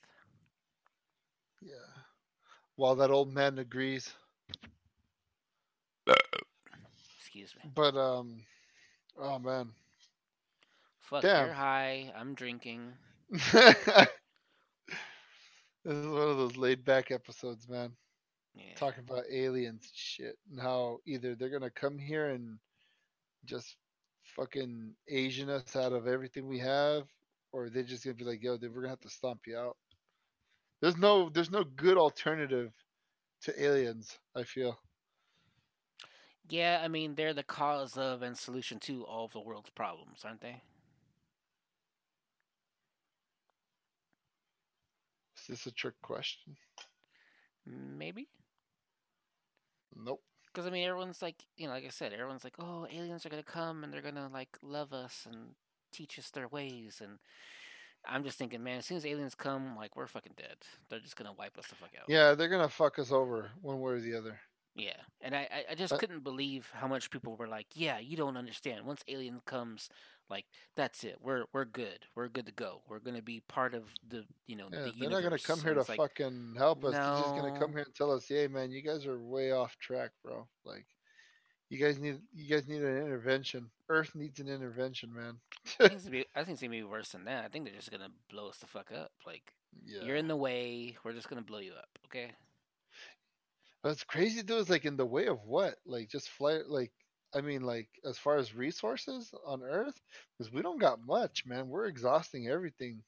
Yeah. 1.60 1.74
While 2.76 2.94
that 2.96 3.10
old 3.10 3.32
man 3.32 3.58
agrees. 3.58 4.12
Excuse 7.18 7.54
me. 7.62 7.70
But 7.74 7.96
um 7.96 8.42
oh 9.18 9.38
man. 9.38 9.70
Fuck, 11.00 11.22
Damn. 11.22 11.46
you're 11.46 11.54
high. 11.54 12.12
I'm 12.16 12.34
drinking. 12.34 12.92
this 13.30 13.46
is 15.84 16.06
one 16.06 16.28
of 16.28 16.36
those 16.36 16.56
laid 16.56 16.84
back 16.84 17.10
episodes, 17.10 17.68
man. 17.68 17.92
Yeah. 18.54 18.74
Talking 18.76 19.04
about 19.08 19.24
aliens 19.30 19.82
and 19.84 19.94
shit 19.94 20.38
and 20.50 20.60
how 20.60 20.98
either 21.06 21.34
they're 21.34 21.50
gonna 21.50 21.70
come 21.70 21.98
here 21.98 22.30
and 22.30 22.58
just 23.44 23.76
fucking 24.24 24.94
Asian 25.08 25.50
us 25.50 25.76
out 25.76 25.92
of 25.92 26.06
everything 26.06 26.46
we 26.46 26.58
have, 26.58 27.04
or 27.52 27.68
they're 27.68 27.82
just 27.82 28.04
gonna 28.04 28.14
be 28.14 28.24
like, 28.24 28.42
yo, 28.42 28.58
we're 28.60 28.68
gonna 28.68 28.88
have 28.88 29.00
to 29.00 29.10
stomp 29.10 29.40
you 29.46 29.56
out. 29.56 29.76
There's 30.80 30.96
no 30.96 31.28
there's 31.28 31.50
no 31.50 31.64
good 31.64 31.98
alternative 31.98 32.72
to 33.42 33.62
aliens, 33.62 34.18
I 34.36 34.44
feel. 34.44 34.78
Yeah, 36.48 36.80
I 36.82 36.88
mean, 36.88 37.14
they're 37.14 37.34
the 37.34 37.42
cause 37.42 37.96
of 37.96 38.22
and 38.22 38.36
solution 38.36 38.80
to 38.80 39.04
all 39.04 39.26
of 39.26 39.32
the 39.32 39.40
world's 39.40 39.70
problems, 39.70 40.22
aren't 40.24 40.40
they? 40.40 40.62
Is 45.36 45.46
this 45.48 45.66
a 45.66 45.72
trick 45.72 45.94
question? 46.02 46.56
Maybe. 47.66 48.28
Nope. 49.96 50.22
Because 50.46 50.66
I 50.66 50.70
mean, 50.70 50.86
everyone's 50.86 51.22
like, 51.22 51.36
you 51.56 51.66
know, 51.66 51.72
like 51.72 51.84
I 51.84 51.90
said, 51.90 52.12
everyone's 52.12 52.44
like, 52.44 52.56
oh, 52.58 52.86
aliens 52.90 53.24
are 53.24 53.28
gonna 53.28 53.42
come 53.42 53.84
and 53.84 53.92
they're 53.92 54.02
gonna 54.02 54.28
like 54.32 54.58
love 54.62 54.92
us 54.92 55.26
and 55.30 55.54
teach 55.90 56.18
us 56.18 56.30
their 56.30 56.48
ways. 56.48 57.00
And 57.02 57.18
I'm 58.08 58.24
just 58.24 58.38
thinking, 58.38 58.62
man, 58.62 58.78
as 58.78 58.86
soon 58.86 58.96
as 58.96 59.06
aliens 59.06 59.34
come, 59.34 59.76
like 59.76 59.96
we're 59.96 60.06
fucking 60.06 60.34
dead. 60.36 60.56
They're 60.88 61.00
just 61.00 61.16
gonna 61.16 61.32
wipe 61.32 61.58
us 61.58 61.66
the 61.68 61.74
fuck 61.74 61.90
out. 61.98 62.08
Yeah, 62.08 62.34
they're 62.34 62.48
gonna 62.48 62.68
fuck 62.68 62.98
us 62.98 63.12
over 63.12 63.50
one 63.60 63.80
way 63.80 63.92
or 63.92 64.00
the 64.00 64.14
other. 64.16 64.40
Yeah, 64.76 64.96
and 65.20 65.34
I, 65.34 65.64
I- 65.70 65.74
just 65.74 65.90
But- 65.90 66.00
couldn't 66.00 66.22
believe 66.22 66.70
how 66.72 66.86
much 66.86 67.10
people 67.10 67.36
were 67.36 67.48
like, 67.48 67.66
"Yeah, 67.74 67.98
you 67.98 68.16
don't 68.16 68.36
understand. 68.36 68.86
Once 68.86 69.02
Alien 69.08 69.40
comes, 69.44 69.90
like 70.30 70.46
that's 70.76 71.02
it. 71.02 71.16
We're 71.20 71.44
we're 71.52 71.64
good. 71.64 72.06
We're 72.14 72.28
good 72.28 72.46
to 72.46 72.52
go. 72.52 72.82
We're 72.88 73.00
gonna 73.00 73.20
be 73.20 73.40
part 73.48 73.74
of 73.74 73.92
the 74.08 74.24
you 74.46 74.54
know 74.54 74.68
Yeah, 74.72 74.82
the 74.84 74.92
they're 74.92 75.10
not 75.10 75.24
gonna 75.24 75.38
come 75.40 75.60
here 75.60 75.74
to 75.74 75.80
like, 75.88 75.96
fucking 75.98 76.54
help 76.56 76.84
us. 76.84 76.92
They're 76.92 77.00
just 77.02 77.34
gonna 77.34 77.58
come 77.58 77.72
here 77.72 77.82
and 77.82 77.94
tell 77.96 78.12
us, 78.12 78.28
"Hey, 78.28 78.46
man, 78.46 78.70
you 78.70 78.80
guys 78.80 79.06
are 79.06 79.18
way 79.18 79.50
off 79.50 79.76
track, 79.78 80.12
bro. 80.22 80.46
Like, 80.64 80.86
you 81.68 81.78
guys 81.84 81.98
need 81.98 82.20
you 82.32 82.48
guys 82.48 82.68
need 82.68 82.82
an 82.82 82.96
intervention. 82.96 83.70
Earth 83.90 84.14
needs 84.14 84.40
an 84.40 84.48
intervention, 84.48 85.12
man." 85.12 85.38
I 85.78 85.88
think 85.88 85.92
it's 85.92 86.04
gonna 86.04 86.10
be, 86.12 86.26
I 86.34 86.44
think 86.44 86.54
it's 86.54 86.62
gonna 86.62 86.70
be 86.70 86.82
worse 86.82 87.10
than 87.10 87.24
that. 87.24 87.44
I 87.44 87.48
think 87.48 87.64
they're 87.66 87.74
just 87.74 87.90
gonna 87.90 88.08
blow 88.30 88.48
us 88.48 88.58
the 88.58 88.66
fuck 88.66 88.90
up. 88.92 89.12
Like 89.26 89.52
yeah. 89.84 90.02
you're 90.02 90.16
in 90.16 90.28
the 90.28 90.36
way. 90.36 90.96
We're 91.04 91.12
just 91.12 91.28
gonna 91.28 91.42
blow 91.42 91.58
you 91.58 91.72
up. 91.72 91.88
Okay. 92.06 92.30
What's 93.82 94.04
crazy 94.04 94.42
though 94.42 94.58
is 94.58 94.70
like 94.70 94.84
in 94.84 94.96
the 94.96 95.06
way 95.06 95.26
of 95.26 95.44
what? 95.44 95.76
Like 95.84 96.08
just 96.08 96.28
fly 96.30 96.60
like 96.66 96.92
I 97.34 97.40
mean 97.40 97.62
like 97.62 97.88
as 98.04 98.18
far 98.18 98.36
as 98.36 98.54
resources 98.54 99.32
on 99.46 99.62
Earth, 99.62 100.00
because 100.38 100.52
we 100.52 100.62
don't 100.62 100.80
got 100.80 101.04
much, 101.06 101.44
man. 101.46 101.68
We're 101.68 101.86
exhausting 101.86 102.48
everything. 102.48 103.02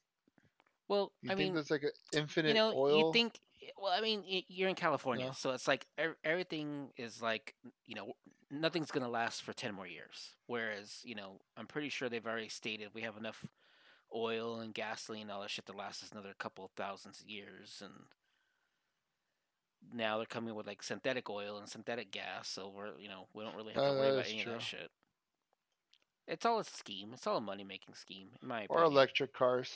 Well, 0.89 1.13
You 1.23 1.31
I 1.31 1.35
think 1.35 1.47
mean, 1.49 1.55
there's 1.55 1.71
like 1.71 1.85
an 1.85 1.91
infinite 2.13 2.49
you 2.49 2.55
know, 2.55 2.73
oil? 2.75 2.99
you 2.99 3.13
think. 3.13 3.39
Well, 3.79 3.93
I 3.97 4.01
mean, 4.01 4.25
you're 4.49 4.69
in 4.69 4.75
California, 4.75 5.27
No. 5.27 5.33
so 5.33 5.51
it's 5.53 5.69
like 5.69 5.87
everything 6.25 6.89
is 6.97 7.23
like, 7.23 7.55
you 7.87 7.95
know, 7.95 8.13
nothing's 8.53 8.91
gonna 8.93 9.09
last 9.09 9.43
for 9.43 9.53
ten 9.53 9.75
more 9.75 9.87
years. 9.87 10.37
Whereas, 10.47 11.01
you 11.03 11.15
know, 11.15 11.41
I'm 11.57 11.67
pretty 11.67 11.89
sure 11.89 12.09
they've 12.09 12.27
already 12.27 12.49
stated 12.49 12.91
we 12.95 13.03
have 13.03 13.17
enough 13.17 13.47
oil 14.15 14.61
and 14.61 14.75
gasoline, 14.75 15.23
and 15.23 15.31
all 15.31 15.41
that 15.41 15.51
shit 15.51 15.67
to 15.67 15.73
last 15.73 16.03
us 16.03 16.11
another 16.13 16.35
couple 16.39 16.65
of 16.65 16.71
thousands 16.73 17.21
of 17.21 17.29
years, 17.29 17.83
and 17.83 17.93
now 19.93 20.19
they're 20.19 20.27
coming 20.27 20.55
with 20.55 20.67
like 20.67 20.83
synthetic 20.83 21.31
oil 21.31 21.57
and 21.59 21.69
synthetic 21.69 22.11
gas, 22.13 22.49
so 22.49 22.69
we're, 22.69 22.97
you 22.99 23.09
know, 23.09 23.27
we 23.33 23.43
don't 23.43 23.57
really 23.57 23.73
have 23.73 23.83
to 23.83 23.89
Uh, 23.89 23.95
worry 23.95 24.11
about 24.11 24.27
any 24.29 24.43
of 24.43 24.49
that 24.51 24.63
shit. 24.63 24.91
It's 26.29 26.47
all 26.47 26.61
a 26.61 26.65
scheme. 26.65 27.13
It's 27.15 27.27
all 27.27 27.39
a 27.39 27.41
money 27.41 27.65
making 27.65 27.95
scheme, 27.95 28.29
in 28.41 28.49
my 28.49 28.63
opinion. 28.63 28.69
or 28.71 28.79
opinion. 28.85 28.93
electric 28.93 29.33
cars. 29.33 29.75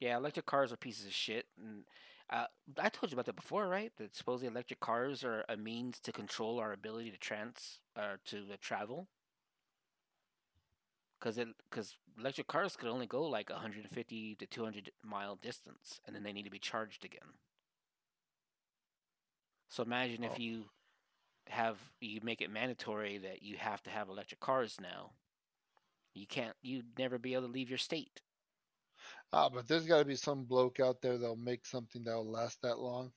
Yeah, 0.00 0.16
electric 0.16 0.46
cars 0.46 0.72
are 0.72 0.76
pieces 0.76 1.06
of 1.06 1.12
shit, 1.12 1.46
and 1.58 1.84
uh, 2.30 2.46
I 2.78 2.88
told 2.88 3.10
you 3.10 3.16
about 3.16 3.26
that 3.26 3.36
before, 3.36 3.68
right? 3.68 3.92
That 3.98 4.14
supposedly 4.14 4.48
electric 4.48 4.80
cars 4.80 5.24
are 5.24 5.44
a 5.48 5.56
means 5.56 6.00
to 6.00 6.12
control 6.12 6.58
our 6.60 6.72
ability 6.72 7.10
to 7.10 7.18
trans 7.18 7.80
or 7.96 8.20
to 8.26 8.38
uh, 8.52 8.56
travel. 8.60 9.08
Because 11.18 11.36
it 11.38 11.48
because 11.70 11.96
electric 12.18 12.46
cars 12.46 12.76
could 12.76 12.88
only 12.88 13.06
go 13.06 13.22
like 13.24 13.50
150 13.50 14.36
to 14.36 14.46
200 14.46 14.90
mile 15.04 15.36
distance, 15.36 16.00
and 16.06 16.16
then 16.16 16.22
they 16.22 16.32
need 16.32 16.44
to 16.44 16.50
be 16.50 16.58
charged 16.58 17.04
again. 17.04 17.34
So 19.68 19.82
imagine 19.82 20.24
Oh. 20.24 20.28
if 20.32 20.38
you 20.38 20.70
have 21.48 21.78
you 22.00 22.20
make 22.22 22.40
it 22.40 22.50
mandatory 22.50 23.18
that 23.18 23.42
you 23.42 23.56
have 23.58 23.82
to 23.82 23.90
have 23.90 24.08
electric 24.08 24.40
cars 24.40 24.78
now. 24.80 25.12
You 26.14 26.26
can't. 26.26 26.56
You'd 26.62 26.98
never 26.98 27.18
be 27.18 27.34
able 27.34 27.46
to 27.46 27.52
leave 27.52 27.68
your 27.68 27.78
state. 27.78 28.20
Ah, 29.32 29.48
but 29.48 29.66
there's 29.66 29.86
got 29.86 29.98
to 29.98 30.04
be 30.04 30.14
some 30.14 30.44
bloke 30.44 30.78
out 30.78 31.00
there 31.02 31.18
that'll 31.18 31.34
make 31.34 31.66
something 31.66 32.04
that'll 32.04 32.30
last 32.30 32.62
that 32.62 32.78
long. 32.78 33.12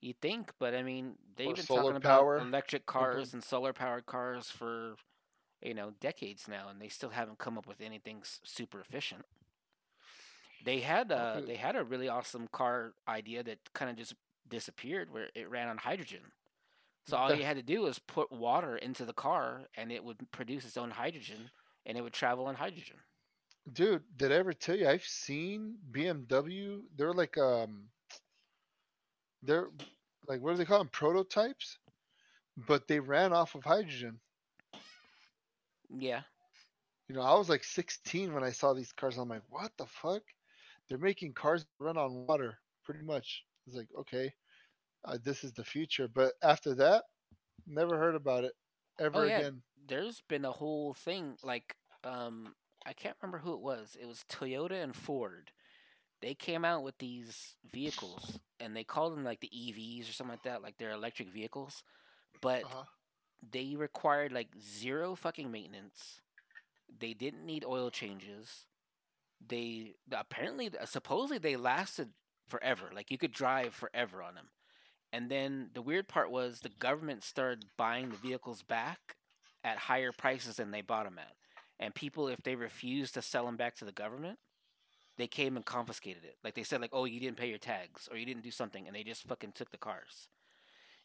You 0.00 0.14
think, 0.14 0.54
but 0.58 0.74
I 0.74 0.82
mean, 0.82 1.18
they've 1.36 1.54
Or 1.54 1.56
been 1.56 1.66
talking 1.66 1.96
about 1.96 2.32
electric 2.38 2.86
They've 2.96 3.10
cars 3.10 3.34
and 3.34 3.44
solar 3.44 3.72
powered 3.74 4.06
cars 4.06 4.50
for, 4.50 4.96
you 5.62 5.74
know, 5.74 5.92
decades 5.92 6.48
now, 6.48 6.68
and 6.68 6.80
they 6.82 6.88
still 6.88 7.10
haven't 7.10 7.38
come 7.38 7.58
up 7.58 7.66
with 7.66 7.80
anything 7.80 8.22
super 8.24 8.80
efficient. 8.80 9.26
They 10.60 10.80
had 10.80 11.10
a 11.10 11.42
Okay. 11.42 11.44
they 11.44 11.56
had 11.56 11.76
a 11.76 11.84
really 11.84 12.08
awesome 12.08 12.48
car 12.48 12.94
idea 13.06 13.42
that 13.42 13.72
kind 13.74 13.90
of 13.90 13.96
just 13.96 14.14
disappeared, 14.48 15.10
where 15.10 15.30
it 15.34 15.50
ran 15.50 15.68
on 15.68 15.78
hydrogen. 15.78 16.32
So 17.06 17.16
all 17.18 17.32
you 17.32 17.44
had 17.46 17.56
to 17.58 17.62
do 17.64 17.82
was 17.82 17.98
put 18.00 18.32
water 18.32 18.76
into 18.76 19.04
the 19.06 19.14
car, 19.14 19.68
and 19.74 19.92
it 19.92 20.04
would 20.04 20.30
produce 20.32 20.64
its 20.66 20.76
own 20.78 20.92
hydrogen, 20.92 21.52
and 21.86 21.98
it 21.98 22.02
would 22.02 22.14
travel 22.14 22.46
on 22.46 22.56
hydrogen. 22.56 23.04
Dude, 23.68 24.16
did 24.16 24.30
I 24.32 24.36
ever 24.36 24.52
tell 24.52 24.76
you 24.76 24.86
I've 24.88 25.02
seen 25.04 25.78
BMW? 25.90 26.88
They're 26.94 27.12
like 27.12 27.36
um, 27.36 27.90
they're 29.42 29.70
like 30.26 30.40
what 30.40 30.52
do 30.52 30.56
they 30.56 30.64
call 30.64 30.78
them? 30.78 30.88
Prototypes, 30.88 31.78
but 32.56 32.86
they 32.88 32.98
ran 33.00 33.32
off 33.32 33.54
of 33.54 33.64
hydrogen. 33.64 34.20
Yeah, 35.90 36.22
You 37.08 37.14
know, 37.14 37.22
I 37.22 37.34
was 37.34 37.48
like 37.48 37.64
16 37.64 38.32
when 38.32 38.44
I 38.44 38.50
saw 38.50 38.72
these 38.72 38.92
cars. 38.92 39.16
I'm 39.18 39.28
like, 39.28 39.42
what 39.48 39.72
the 39.76 39.86
fuck? 39.86 40.22
They're 40.88 40.98
making 40.98 41.34
cars 41.34 41.64
run 41.64 41.82
on 41.82 41.98
water, 41.98 42.38
pretty 42.66 42.82
much. 42.82 43.26
It's 43.48 43.54
like, 43.54 43.70
okay, 43.70 44.06
uh, 45.04 45.18
this 45.22 45.42
is 45.44 45.52
the 45.52 45.64
future. 45.64 46.08
But 46.08 46.32
after 46.42 46.74
that, 46.74 47.04
never 47.66 47.96
heard 47.98 48.14
about 48.14 48.44
it 48.44 48.52
ever 48.98 49.14
Oh, 49.14 49.22
yeah. 49.24 49.42
again. 49.42 49.62
there's 49.86 50.20
been 50.22 50.44
a 50.44 50.52
whole 50.52 50.92
thing 50.94 51.36
like 51.42 51.76
um 52.04 52.54
I 52.86 52.92
can't 52.92 53.16
remember 53.20 53.38
who 53.38 53.54
it 53.54 53.60
was. 53.60 53.96
It 54.00 54.06
was 54.06 54.24
Toyota 54.28 54.82
and 54.82 54.94
Ford. 54.94 55.52
They 56.20 56.34
came 56.34 56.64
out 56.64 56.82
with 56.82 56.98
these 56.98 57.54
vehicles 57.72 58.38
and 58.60 58.76
they 58.76 58.84
called 58.84 59.12
them 59.14 59.24
like 59.24 59.40
the 59.40 59.50
EVs 59.52 60.08
or 60.08 60.12
something 60.12 60.32
like 60.32 60.42
that, 60.44 60.62
like 60.62 60.76
they're 60.78 60.92
electric 60.92 61.30
vehicles. 61.30 61.82
But 62.40 62.66
Uh-huh. 62.66 62.84
they 63.50 63.76
required 63.76 64.32
like 64.32 64.48
zero 64.60 65.14
fucking 65.14 65.50
maintenance. 65.50 66.20
They 66.98 67.14
didn't 67.14 67.46
need 67.46 67.64
oil 67.64 67.90
changes. 67.90 68.66
They 69.46 69.94
apparently 70.12 70.70
supposedly 70.84 71.38
they 71.38 71.56
lasted 71.56 72.10
forever. 72.48 72.90
Like 72.94 73.10
you 73.10 73.18
could 73.18 73.32
drive 73.32 73.74
forever 73.74 74.22
on 74.22 74.34
them. 74.34 74.48
And 75.12 75.30
then 75.30 75.70
the 75.74 75.82
weird 75.82 76.08
part 76.08 76.30
was 76.30 76.60
the 76.60 76.68
government 76.68 77.24
started 77.24 77.64
buying 77.76 78.10
the 78.10 78.16
vehicles 78.16 78.62
back 78.62 79.16
at 79.64 79.78
higher 79.78 80.12
prices 80.12 80.56
than 80.56 80.70
they 80.70 80.82
bought 80.82 81.04
them 81.04 81.18
at. 81.18 81.34
And 81.80 81.94
people, 81.94 82.28
if 82.28 82.42
they 82.42 82.54
refused 82.54 83.14
to 83.14 83.22
sell 83.22 83.46
them 83.46 83.56
back 83.56 83.74
to 83.76 83.86
the 83.86 83.92
government, 83.92 84.38
they 85.16 85.26
came 85.26 85.56
and 85.56 85.64
confiscated 85.64 86.24
it. 86.24 86.36
Like 86.44 86.54
they 86.54 86.62
said, 86.62 86.80
like, 86.80 86.90
oh, 86.92 87.06
you 87.06 87.20
didn't 87.20 87.38
pay 87.38 87.48
your 87.48 87.58
tags 87.58 88.08
or 88.10 88.18
you 88.18 88.26
didn't 88.26 88.44
do 88.44 88.52
something, 88.52 88.86
and 88.86 88.94
they 88.94 89.02
just 89.02 89.24
fucking 89.24 89.52
took 89.52 89.70
the 89.72 89.78
cars. 89.78 90.28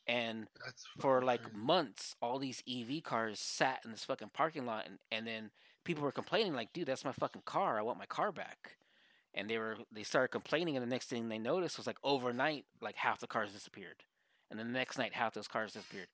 And 0.07 0.47
That's 0.63 0.86
for 0.99 1.21
like 1.23 1.41
crazy. 1.43 1.57
months, 1.57 2.15
all 2.21 2.38
these 2.38 2.61
EV 2.69 3.03
cars 3.03 3.39
sat 3.39 3.82
in 3.86 3.91
this 3.91 4.05
fucking 4.05 4.32
parking 4.34 4.65
lot, 4.65 4.86
and, 4.86 4.99
and 5.11 5.26
then 5.26 5.51
people 5.84 6.03
were 6.03 6.11
complaining, 6.11 6.53
like, 6.53 6.73
dude, 6.73 6.88
that's 6.88 7.05
my 7.05 7.11
fucking 7.13 7.43
car. 7.45 7.80
I 7.80 7.82
want 7.82 7.97
my 7.97 8.05
car 8.05 8.32
back. 8.32 8.78
And 9.34 9.49
they 9.49 9.57
were 9.57 9.78
they 9.91 10.03
started 10.03 10.30
complaining, 10.30 10.78
and 10.78 10.86
the 10.86 10.89
next 10.89 11.07
thing 11.07 11.28
they 11.30 11.39
noticed 11.39 11.78
was 11.78 11.88
like 11.88 11.97
overnight, 12.03 12.65
like 12.82 12.95
half 12.95 13.19
the 13.19 13.28
cars 13.28 13.51
disappeared, 13.51 14.03
and 14.49 14.57
then 14.59 14.67
the 14.67 14.73
next 14.80 14.97
night, 14.97 15.13
half 15.13 15.34
those 15.34 15.47
cars 15.47 15.73
disappeared. 15.73 16.07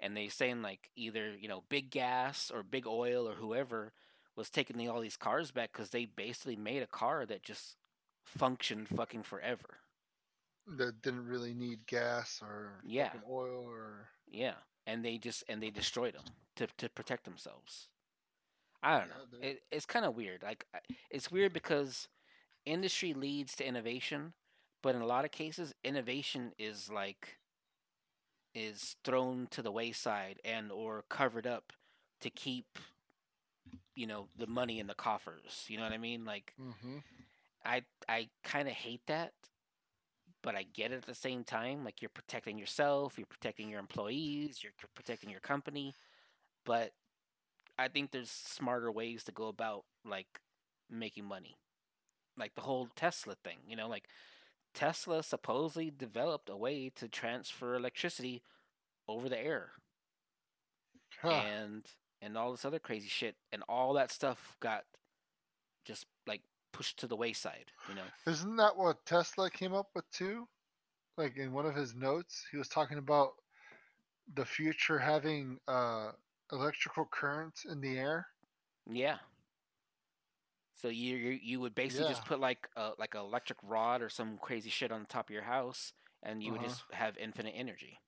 And 0.00 0.16
they 0.16 0.28
saying 0.28 0.62
like 0.62 0.90
either 0.96 1.34
you 1.36 1.48
know 1.48 1.62
big 1.68 1.90
gas 1.90 2.50
or 2.52 2.62
big 2.62 2.86
oil 2.86 3.28
or 3.28 3.34
whoever 3.34 3.92
was 4.36 4.50
taking 4.50 4.76
the, 4.76 4.88
all 4.88 5.00
these 5.00 5.16
cars 5.16 5.50
back 5.50 5.72
because 5.72 5.90
they 5.90 6.04
basically 6.06 6.56
made 6.56 6.82
a 6.82 6.86
car 6.86 7.24
that 7.26 7.42
just 7.42 7.76
functioned 8.24 8.88
fucking 8.88 9.22
forever. 9.22 9.78
That 10.66 11.02
didn't 11.02 11.26
really 11.26 11.54
need 11.54 11.86
gas 11.86 12.40
or 12.42 12.84
Yeah. 12.84 13.12
oil 13.28 13.64
or 13.68 14.08
Yeah, 14.26 14.54
and 14.86 15.04
they 15.04 15.18
just 15.18 15.44
and 15.48 15.62
they 15.62 15.70
destroyed 15.70 16.14
them 16.14 16.24
to 16.56 16.66
to 16.78 16.88
protect 16.88 17.24
themselves. 17.24 17.88
I 18.82 18.98
don't 18.98 19.08
Yeah, 19.08 19.14
know. 19.14 19.24
they- 19.26 19.46
It, 19.48 19.62
it's 19.70 19.86
kind 19.86 20.04
of 20.04 20.14
weird. 20.16 20.42
Like 20.42 20.66
it's 21.10 21.30
weird 21.30 21.52
because 21.52 22.08
industry 22.64 23.14
leads 23.14 23.54
to 23.56 23.66
innovation, 23.66 24.34
but 24.82 24.94
in 24.94 25.02
a 25.02 25.06
lot 25.06 25.24
of 25.24 25.30
cases, 25.30 25.74
innovation 25.84 26.52
is 26.58 26.90
like 26.90 27.38
is 28.54 28.96
thrown 29.04 29.48
to 29.50 29.62
the 29.62 29.72
wayside 29.72 30.40
and 30.44 30.70
or 30.70 31.04
covered 31.08 31.46
up 31.46 31.72
to 32.20 32.30
keep 32.30 32.78
you 33.96 34.06
know 34.06 34.28
the 34.36 34.46
money 34.46 34.78
in 34.78 34.86
the 34.86 34.94
coffers. 34.94 35.64
You 35.68 35.78
know 35.78 35.84
what 35.84 35.92
I 35.92 35.98
mean? 35.98 36.24
Like 36.24 36.52
mm-hmm. 36.60 36.98
I 37.64 37.82
I 38.08 38.28
kind 38.42 38.68
of 38.68 38.74
hate 38.74 39.02
that, 39.06 39.32
but 40.42 40.54
I 40.54 40.64
get 40.74 40.92
it 40.92 40.96
at 40.96 41.06
the 41.06 41.14
same 41.14 41.44
time. 41.44 41.84
Like 41.84 42.02
you're 42.02 42.08
protecting 42.08 42.58
yourself, 42.58 43.14
you're 43.16 43.26
protecting 43.26 43.68
your 43.68 43.80
employees, 43.80 44.60
you're 44.62 44.72
protecting 44.94 45.30
your 45.30 45.40
company, 45.40 45.94
but 46.64 46.92
I 47.78 47.88
think 47.88 48.10
there's 48.10 48.30
smarter 48.30 48.90
ways 48.90 49.24
to 49.24 49.32
go 49.32 49.48
about 49.48 49.84
like 50.04 50.40
making 50.90 51.24
money. 51.24 51.56
Like 52.36 52.54
the 52.54 52.62
whole 52.62 52.88
Tesla 52.96 53.36
thing, 53.44 53.58
you 53.68 53.76
know, 53.76 53.88
like 53.88 54.08
Tesla 54.74 55.22
supposedly 55.22 55.90
developed 55.90 56.48
a 56.48 56.56
way 56.56 56.90
to 56.96 57.08
transfer 57.08 57.74
electricity 57.76 58.42
over 59.08 59.28
the 59.28 59.38
air 59.38 59.70
Huh. 61.22 61.30
and 61.30 61.86
and 62.20 62.36
all 62.36 62.50
this 62.50 62.64
other 62.64 62.78
crazy 62.78 63.08
shit 63.08 63.36
and 63.52 63.62
all 63.68 63.92
that 63.94 64.10
stuff 64.10 64.56
got 64.60 64.84
just 65.84 66.06
like 66.26 66.42
pushed 66.72 66.98
to 66.98 67.06
the 67.06 67.16
wayside, 67.16 67.70
you 67.88 67.94
know. 67.94 68.02
Isn't 68.26 68.56
that 68.56 68.76
what 68.76 69.04
Tesla 69.06 69.50
came 69.50 69.74
up 69.74 69.88
with 69.94 70.10
too? 70.10 70.48
Like 71.16 71.36
in 71.36 71.52
one 71.52 71.66
of 71.66 71.74
his 71.74 71.94
notes, 71.94 72.44
he 72.50 72.56
was 72.56 72.68
talking 72.68 72.98
about 72.98 73.32
the 74.34 74.44
future 74.44 74.98
having 74.98 75.58
uh, 75.68 76.12
electrical 76.50 77.06
currents 77.10 77.64
in 77.66 77.80
the 77.80 77.98
air. 77.98 78.26
Yeah. 78.90 79.18
So 80.74 80.88
you 80.88 81.16
you, 81.16 81.30
you 81.42 81.60
would 81.60 81.74
basically 81.74 82.04
just 82.04 82.24
put 82.24 82.40
like 82.40 82.68
a 82.76 82.92
like 82.98 83.14
an 83.14 83.20
electric 83.20 83.58
rod 83.62 84.02
or 84.02 84.08
some 84.08 84.38
crazy 84.38 84.70
shit 84.70 84.92
on 84.92 85.00
the 85.00 85.06
top 85.06 85.28
of 85.28 85.34
your 85.34 85.44
house, 85.44 85.92
and 86.22 86.42
you 86.42 86.52
would 86.52 86.60
Uh-huh. 86.60 86.62
just 86.62 86.84
have 86.92 87.16
infinite 87.16 87.52
energy. 87.56 88.00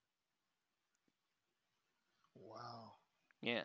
Wow. 2.34 2.94
Yeah. 3.40 3.64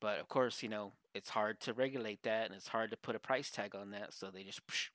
But 0.00 0.20
of 0.20 0.28
course, 0.28 0.62
you 0.62 0.68
know 0.68 0.92
it's 1.14 1.30
hard 1.30 1.60
to 1.62 1.72
regulate 1.74 2.22
that, 2.24 2.46
and 2.46 2.54
it's 2.54 2.68
hard 2.68 2.90
to 2.90 2.96
put 2.96 3.16
a 3.16 3.20
price 3.20 3.50
tag 3.50 3.74
on 3.74 3.90
that, 3.90 4.12
so 4.14 4.30
they 4.30 4.44
just 4.44 4.66
psh, 4.66 4.88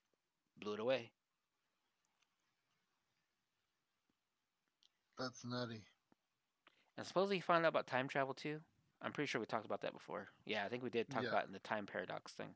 blew 0.58 0.74
it 0.74 0.80
away. 0.80 1.12
That's 5.18 5.44
nutty. 5.44 5.86
And 6.98 7.06
supposedly 7.08 7.38
you 7.38 7.42
found 7.42 7.66
out 7.66 7.70
about 7.70 7.88
time 7.88 8.08
travel 8.08 8.34
too. 8.34 8.62
I'm 9.02 9.12
pretty 9.14 9.28
sure 9.28 9.40
we 9.40 9.46
talked 9.48 9.66
about 9.66 9.82
that 9.82 9.94
before. 9.94 10.30
Yeah, 10.46 10.66
I 10.66 10.70
think 10.70 10.84
we 10.84 10.90
did 10.90 11.10
talk 11.10 11.24
Yeah. 11.24 11.28
about 11.28 11.44
it 11.44 11.48
in 11.48 11.54
the 11.54 11.60
time 11.60 11.86
paradox 11.86 12.34
thing. 12.34 12.56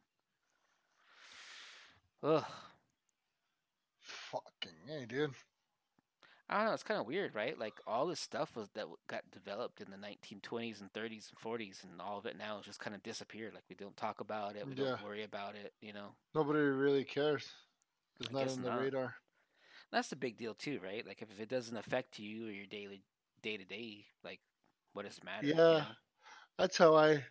Ugh. 2.24 2.44
Fucking 4.00 4.72
hey, 4.88 5.06
dude. 5.06 5.32
I 6.50 6.58
don't 6.58 6.66
know. 6.68 6.74
It's 6.74 6.84
kind 6.84 7.00
of 7.00 7.06
weird, 7.06 7.36
right? 7.36 7.58
Like 7.58 7.76
all 7.86 8.08
this 8.08 8.20
stuff 8.20 8.56
was 8.56 8.70
that 8.74 8.88
got 9.08 9.22
developed 9.32 9.82
in 9.82 9.92
the 9.92 9.98
1920s 9.98 10.82
and 10.82 10.92
30s 10.94 11.30
and 11.30 11.40
40s, 11.40 11.84
and 11.84 12.02
all 12.02 12.18
of 12.18 12.26
it 12.26 12.38
now 12.38 12.58
has 12.58 12.66
just 12.66 12.80
kind 12.80 12.96
of 12.96 13.04
disappeared. 13.04 13.54
Like 13.54 13.64
we 13.70 13.76
don't 13.76 13.96
talk 13.96 14.20
about 14.20 14.56
it, 14.56 14.66
we 14.68 14.74
Yeah. 14.74 14.86
don't 14.92 15.04
worry 15.04 15.24
about 15.24 15.56
it. 15.56 15.74
You 15.82 15.94
know, 15.94 16.16
Nobody 16.34 16.60
really 16.60 17.04
cares. 17.04 17.48
It's 18.20 18.30
I 18.30 18.34
not 18.34 18.48
on 18.48 18.62
the 18.64 18.70
not. 18.70 18.80
radar. 18.82 19.16
that's 19.92 20.10
the 20.10 20.16
big 20.16 20.38
deal 20.38 20.54
too, 20.56 20.80
right? 20.84 21.06
Like 21.06 21.22
if, 21.22 21.40
it 21.40 21.50
doesn't 21.50 21.78
affect 21.78 22.20
you 22.20 22.48
or 22.48 22.52
your 22.52 22.66
daily 22.66 23.04
day 23.42 23.58
to 23.58 23.66
day, 23.66 24.06
like 24.24 24.40
what 24.94 25.06
does 25.06 25.18
it 25.20 25.24
matter? 25.24 25.46
you 25.46 25.54
Yeah. 25.54 25.80
know? 25.80 25.84
That's 26.58 26.78
how 26.78 26.96
I. 26.96 27.24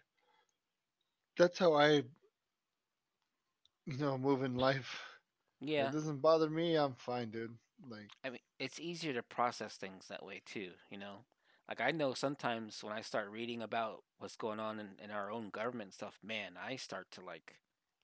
That's 1.37 1.59
how 1.59 1.75
I. 1.75 2.03
You 3.89 3.97
know, 3.97 4.19
move 4.19 4.43
in 4.43 4.55
life. 4.55 5.01
Yeah. 5.63 5.89
It 5.89 5.93
doesn't 5.93 6.21
bother 6.21 6.51
me. 6.51 6.77
I'm 6.77 6.93
fine, 6.93 7.31
dude. 7.31 7.55
Like, 7.89 8.11
I 8.23 8.29
mean, 8.29 8.41
it's 8.59 8.79
easier 8.79 9.15
to 9.15 9.23
process 9.23 9.77
things 9.77 10.09
that 10.09 10.23
way 10.23 10.43
too, 10.45 10.73
you 10.91 10.99
know? 10.99 11.25
Like 11.67 11.81
I 11.81 11.91
know 11.91 12.13
sometimes 12.13 12.85
when 12.85 12.93
I 12.93 13.01
start 13.01 13.31
reading 13.31 13.63
about 13.63 14.03
what's 14.19 14.37
going 14.37 14.61
on 14.61 14.79
in, 14.79 14.89
in 15.03 15.11
our 15.11 15.31
own 15.31 15.49
government 15.49 15.95
stuff, 15.95 16.19
man, 16.23 16.53
I 16.63 16.77
start 16.77 17.07
to 17.13 17.23
like 17.23 17.55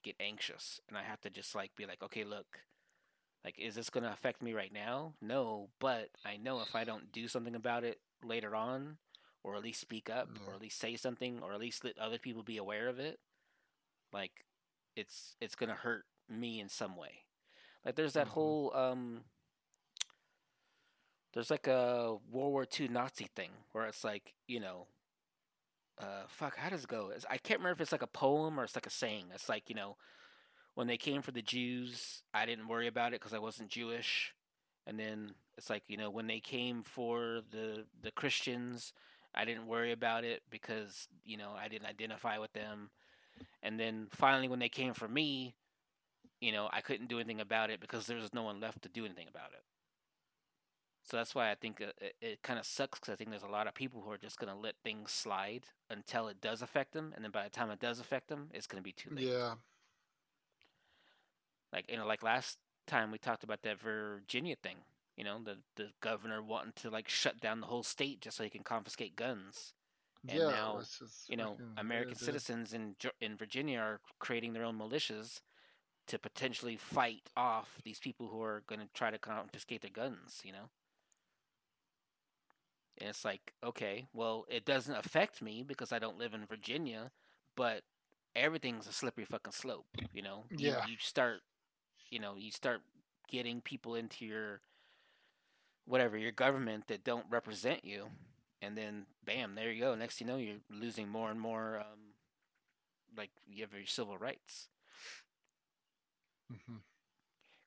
get 0.03 0.17
anxious 0.19 0.81
and 0.89 0.97
I 0.97 1.03
have 1.03 1.21
to 1.21 1.31
just 1.31 1.55
like 1.55 1.77
be 1.77 1.85
like, 1.85 2.03
okay, 2.03 2.25
look, 2.25 2.61
like 3.45 3.59
is 3.59 3.75
this 3.75 3.91
going 3.91 4.05
to 4.05 4.13
affect 4.13 4.43
me 4.43 4.55
right 4.55 4.73
now? 4.73 5.13
No, 5.21 5.69
but 5.81 6.09
I 6.25 6.39
know 6.39 6.63
if 6.63 6.75
I 6.75 6.85
don't 6.85 7.13
do 7.13 7.29
something 7.29 7.55
about 7.55 7.85
it 7.85 8.01
later 8.25 8.57
on 8.57 8.97
or 9.43 9.55
at 9.55 9.63
least 9.63 9.83
speak 9.83 10.09
up 10.09 10.31
or 10.47 10.55
at 10.55 10.63
least 10.63 10.81
say 10.81 10.97
something 10.97 11.41
or 11.43 11.53
at 11.53 11.61
least 11.61 11.85
let 11.85 11.99
other 11.99 12.19
people 12.19 12.43
be 12.43 12.57
aware 12.57 12.89
of 12.89 12.99
it, 12.99 13.19
like 14.15 14.33
it's 14.97 15.37
it's 15.41 15.55
going 15.55 15.69
to 15.71 15.75
hurt 15.77 16.05
me 16.29 16.61
in 16.61 16.69
some 16.69 16.97
way. 16.97 17.25
Like 17.85 17.97
there's 17.97 18.15
that 18.15 18.29
Mhm. 18.29 18.29
whole 18.29 18.73
um 18.75 19.25
there's 21.33 21.51
like 21.51 21.67
a 21.67 22.17
World 22.31 22.53
War 22.53 22.65
II 22.67 22.89
Nazi 22.89 23.27
thing 23.35 23.51
where 23.73 23.87
it's 23.87 24.05
like, 24.05 24.35
you 24.47 24.61
know, 24.61 24.87
uh, 25.99 26.23
fuck, 26.29 26.57
how 26.57 26.69
does 26.71 26.85
it 26.85 26.89
go? 26.89 27.11
It's, 27.15 27.25
I 27.31 27.39
can't 27.39 27.61
remember 27.61 27.75
if 27.77 27.81
it's 27.83 27.93
like 27.93 28.03
a 28.03 28.07
poem 28.07 28.59
or 28.59 28.65
it's 28.65 28.75
like 28.77 28.87
a 28.87 28.91
saying. 28.91 29.27
It's 29.35 29.49
like, 29.49 29.69
you 29.69 29.75
know, 29.75 29.97
when 30.75 30.87
they 30.87 30.97
came 30.97 31.23
for 31.23 31.33
the 31.33 31.43
Jews, 31.43 32.23
I 32.35 32.47
didn't 32.47 32.69
worry 32.69 32.89
about 32.89 33.13
it 33.13 33.21
because 33.21 33.35
I 33.35 33.39
wasn't 33.39 33.71
Jewish. 33.71 34.35
And 34.87 34.99
then 34.99 35.33
it's 35.57 35.71
like, 35.71 35.85
you 35.89 35.97
know, 35.97 36.11
when 36.11 36.27
they 36.27 36.41
came 36.41 36.83
for 36.83 37.41
the 37.51 37.85
the 38.03 38.11
Christians, 38.13 38.93
I 39.35 39.45
didn't 39.45 39.67
worry 39.67 39.93
about 39.93 40.25
it 40.25 40.43
because, 40.51 41.09
you 41.25 41.37
know, 41.37 41.53
I 41.59 41.69
didn't 41.69 41.89
identify 41.89 42.39
with 42.39 42.53
them. 42.53 42.91
And 43.63 43.79
then 43.79 44.09
finally, 44.11 44.49
when 44.49 44.59
they 44.59 44.69
came 44.69 44.95
for 44.95 45.09
me, 45.09 45.55
you 46.41 46.53
know, 46.53 46.69
I 46.73 46.81
couldn't 46.81 47.09
do 47.09 47.19
anything 47.19 47.41
about 47.41 47.71
it 47.71 47.81
because 47.81 48.07
there 48.07 48.19
was 48.19 48.35
no 48.35 48.43
one 48.43 48.61
left 48.61 48.83
to 48.83 48.89
do 48.89 49.05
anything 49.05 49.29
about 49.29 49.53
it. 49.53 49.63
So 51.05 51.19
that's 51.19 51.35
why 51.35 51.51
I 51.51 51.55
think 51.55 51.81
uh, 51.81 51.87
it, 52.01 52.17
it 52.21 52.43
kind 52.43 52.59
of 52.59 52.65
sucks 52.65 52.99
because 52.99 53.13
I 53.13 53.17
think 53.17 53.31
there's 53.31 53.43
a 53.43 53.49
lot 53.49 53.67
of 53.67 53.75
people 53.75 54.01
who 54.03 54.11
are 54.11 54.19
just 54.19 54.39
going 54.39 54.53
to 54.53 54.59
let 54.59 54.75
things 54.83 55.11
slide 55.11 55.67
until 55.91 56.29
it 56.29 56.41
does 56.41 56.63
affect 56.63 56.93
them. 56.93 57.13
And 57.15 57.25
then 57.25 57.31
by 57.31 57.45
the 57.45 57.51
time 57.51 57.71
it 57.71 57.81
does 57.81 58.01
affect 58.01 58.29
them, 58.29 58.49
it's 58.53 58.67
going 58.67 58.83
to 58.83 58.85
be 58.85 58.93
too 58.93 59.11
late. 59.15 59.27
yeah. 59.27 59.55
Like, 61.73 61.91
you 61.91 61.97
know, 61.97 62.07
like 62.07 62.23
last 62.23 62.59
time 62.87 63.11
we 63.11 63.19
talked 63.19 63.45
about 63.45 63.63
that 63.63 63.81
Virginia 63.81 64.57
thing, 64.63 64.77
you 65.17 65.25
know, 65.25 65.39
the, 65.43 65.59
the 65.77 65.91
governor 66.01 66.43
wanting 66.43 66.73
to 66.77 66.91
like 66.91 67.09
shut 67.09 67.41
down 67.41 67.61
the 67.61 67.67
whole 67.67 67.83
state 67.83 68.21
just 68.21 68.37
so 68.37 68.45
he 68.45 68.51
can 68.51 68.63
confiscate 68.63 69.17
guns. 69.17 69.75
And 70.29 70.45
yeah. 70.45 70.47
now, 70.47 70.87
You 71.29 71.37
know, 71.37 71.61
American 71.77 72.17
citizens 72.19 72.73
in 72.73 72.97
in 73.21 73.37
Virginia 73.37 73.79
are 73.81 74.01
creating 74.19 74.53
their 74.53 74.65
own 74.65 74.79
militias 74.79 75.41
to 76.07 76.19
potentially 76.19 76.77
fight 76.77 77.29
off 77.37 77.81
these 77.85 77.99
people 78.01 78.29
who 78.29 78.43
are 78.43 78.63
going 78.67 78.81
to 78.81 78.89
try 78.95 79.11
to 79.11 79.19
confiscate 79.19 79.83
their 79.83 79.91
guns, 79.91 80.43
you 80.45 80.53
know? 80.53 80.71
And 82.99 83.09
it's 83.09 83.25
like, 83.25 83.55
okay, 83.63 84.07
well, 84.13 84.45
it 84.49 84.65
doesn't 84.65 84.95
affect 84.95 85.43
me 85.43 85.63
because 85.63 85.93
I 85.93 85.99
don't 85.99 86.19
live 86.19 86.35
in 86.35 86.47
Virginia, 86.47 87.11
but 87.57 87.83
everything's 88.35 88.87
a 88.87 88.93
slippery 88.93 89.25
fucking 89.25 89.53
slope, 89.53 89.87
you 90.13 90.23
know? 90.23 90.45
You- 90.57 90.71
Yeah. 90.71 90.85
You, 90.87 90.97
start, 90.99 91.43
you 92.11 92.19
know, 92.19 92.37
you 92.37 92.51
start 92.51 92.83
getting 93.29 93.61
people 93.63 93.95
into 93.95 94.25
your, 94.27 94.61
whatever, 95.87 96.17
your 96.17 96.33
government 96.33 96.87
that 96.89 97.05
don't 97.05 97.27
represent 97.31 97.85
you. 97.85 98.11
And 98.65 98.77
then, 98.77 99.07
bam, 99.25 99.55
there 99.55 99.71
you 99.71 99.81
go. 99.81 99.95
Next 99.95 100.19
thing 100.19 100.29
you 100.29 100.33
know, 100.33 100.39
you're 100.39 100.57
losing 100.71 101.09
more 101.09 101.31
and 101.31 101.41
more, 101.41 101.79
um, 101.81 102.15
like, 103.17 103.31
you 103.47 103.63
have 103.63 103.73
your 103.73 103.87
civil 103.87 104.17
rights. 104.17 104.69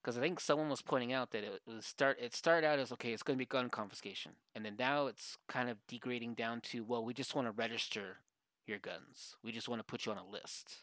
Because 0.01 0.17
I 0.17 0.21
think 0.21 0.39
someone 0.39 0.69
was 0.69 0.81
pointing 0.81 1.11
out 1.11 1.31
that 1.31 1.43
it 1.43 1.61
was 1.67 1.85
start 1.85 2.17
it 2.21 2.33
started 2.33 2.65
out 2.65 2.79
as 2.79 2.91
okay, 2.93 3.11
it's 3.11 3.23
going 3.23 3.37
to 3.37 3.41
be 3.41 3.45
gun 3.45 3.69
confiscation, 3.69 4.33
and 4.55 4.63
then 4.63 4.75
now 4.79 5.07
it's 5.07 5.37
kind 5.49 5.69
of 5.69 5.85
degrading 5.87 6.35
down 6.35 6.61
to 6.61 6.83
well, 6.83 7.03
we 7.03 7.13
just 7.13 7.35
want 7.35 7.47
to 7.47 7.51
register 7.51 8.17
your 8.65 8.77
guns, 8.77 9.35
we 9.43 9.51
just 9.51 9.67
want 9.67 9.79
to 9.79 9.83
put 9.83 10.05
you 10.05 10.11
on 10.11 10.17
a 10.17 10.25
list. 10.25 10.77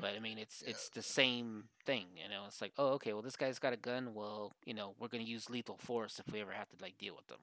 But 0.00 0.14
I 0.14 0.18
mean, 0.18 0.38
it's 0.38 0.62
Yeah. 0.62 0.70
it's 0.70 0.88
the 0.90 1.02
same 1.02 1.68
thing, 1.84 2.06
you 2.16 2.28
know. 2.28 2.44
It's 2.46 2.60
like, 2.60 2.72
oh, 2.76 2.88
okay, 2.94 3.12
well, 3.12 3.22
this 3.22 3.36
guy's 3.36 3.58
got 3.58 3.72
a 3.72 3.78
gun. 3.78 4.14
Well, 4.14 4.52
you 4.64 4.74
know, 4.74 4.94
we're 4.98 5.08
going 5.08 5.24
to 5.24 5.30
use 5.30 5.48
lethal 5.48 5.78
force 5.78 6.18
if 6.18 6.32
we 6.32 6.40
ever 6.40 6.52
have 6.52 6.68
to 6.70 6.76
like 6.80 6.98
deal 6.98 7.16
with 7.16 7.26
them. 7.28 7.40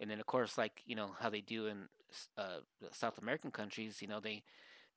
And 0.00 0.10
then, 0.10 0.20
of 0.20 0.26
course, 0.26 0.56
like 0.56 0.82
you 0.86 0.94
know 0.94 1.16
how 1.18 1.28
they 1.28 1.40
do 1.40 1.66
in 1.66 1.88
uh, 2.36 2.60
South 2.92 3.18
American 3.18 3.50
countries, 3.50 4.00
you 4.00 4.08
know, 4.08 4.20
they 4.20 4.42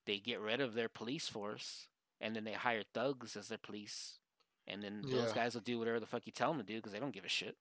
they 0.05 0.19
get 0.19 0.39
rid 0.39 0.61
of 0.61 0.73
their 0.73 0.89
police 0.89 1.27
force 1.27 1.87
and 2.21 2.35
then 2.35 2.43
they 2.43 2.53
hire 2.53 2.83
thugs 2.93 3.35
as 3.35 3.47
their 3.49 3.57
police, 3.57 4.19
and 4.67 4.83
then 4.83 5.03
those 5.09 5.33
guys 5.33 5.55
will 5.55 5.61
do 5.61 5.79
whatever 5.79 5.99
the 5.99 6.05
fuck 6.05 6.25
you 6.25 6.31
tell 6.31 6.51
them 6.51 6.59
to 6.59 6.63
do 6.65 6.75
because 6.75 6.91
they 6.91 6.99
don't 6.99 7.13
give 7.13 7.25
a 7.25 7.29
shit. 7.29 7.57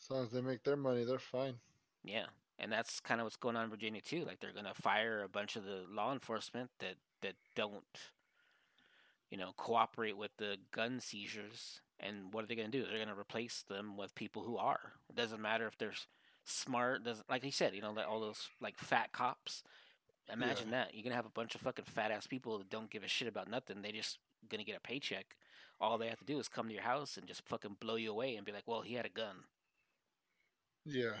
As 0.00 0.10
long 0.10 0.24
as 0.24 0.30
they 0.30 0.40
make 0.40 0.62
their 0.64 0.76
money, 0.76 1.04
they're 1.04 1.18
fine. 1.18 1.54
Yeah, 2.02 2.26
and 2.58 2.72
that's 2.72 3.00
kind 3.00 3.20
of 3.20 3.24
what's 3.24 3.36
going 3.36 3.56
on 3.56 3.64
in 3.64 3.70
Virginia 3.70 4.00
too. 4.00 4.24
Like 4.24 4.40
they're 4.40 4.52
gonna 4.52 4.74
fire 4.74 5.22
a 5.22 5.28
bunch 5.28 5.56
of 5.56 5.64
the 5.64 5.84
law 5.88 6.12
enforcement 6.12 6.70
that 6.80 6.96
that 7.22 7.34
don't, 7.54 7.84
you 9.30 9.38
know, 9.38 9.52
cooperate 9.56 10.16
with 10.16 10.32
the 10.38 10.56
gun 10.72 11.00
seizures. 11.00 11.80
And 12.00 12.32
what 12.32 12.44
are 12.44 12.46
they 12.46 12.54
gonna 12.54 12.68
do? 12.68 12.84
They're 12.84 13.04
gonna 13.04 13.18
replace 13.18 13.62
them 13.68 13.96
with 13.96 14.14
people 14.14 14.42
who 14.42 14.56
are. 14.56 14.94
It 15.08 15.16
doesn't 15.16 15.40
matter 15.42 15.66
if 15.66 15.78
they're 15.78 15.94
smart. 16.44 17.04
Doesn't 17.04 17.28
like 17.28 17.42
he 17.42 17.50
said, 17.50 17.74
you 17.74 17.82
know, 17.82 17.92
like 17.92 18.08
all 18.08 18.20
those 18.20 18.48
like 18.60 18.78
fat 18.78 19.12
cops. 19.12 19.62
Imagine 20.30 20.70
that 20.70 20.94
you're 20.94 21.02
gonna 21.02 21.14
have 21.14 21.26
a 21.26 21.30
bunch 21.30 21.54
of 21.54 21.60
fucking 21.62 21.86
fat 21.86 22.10
ass 22.10 22.26
people 22.26 22.58
that 22.58 22.70
don't 22.70 22.90
give 22.90 23.02
a 23.02 23.08
shit 23.08 23.28
about 23.28 23.48
nothing. 23.48 23.82
They 23.82 23.92
just 23.92 24.18
gonna 24.48 24.64
get 24.64 24.76
a 24.76 24.80
paycheck. 24.80 25.36
All 25.80 25.96
they 25.96 26.08
have 26.08 26.18
to 26.18 26.24
do 26.24 26.38
is 26.38 26.48
come 26.48 26.66
to 26.68 26.74
your 26.74 26.82
house 26.82 27.16
and 27.16 27.26
just 27.26 27.46
fucking 27.46 27.76
blow 27.80 27.94
you 27.96 28.10
away 28.10 28.34
and 28.34 28.44
be 28.44 28.52
like, 28.52 28.66
"Well, 28.66 28.82
he 28.82 28.94
had 28.94 29.06
a 29.06 29.10
gun." 29.10 29.44
Yeah. 30.84 31.14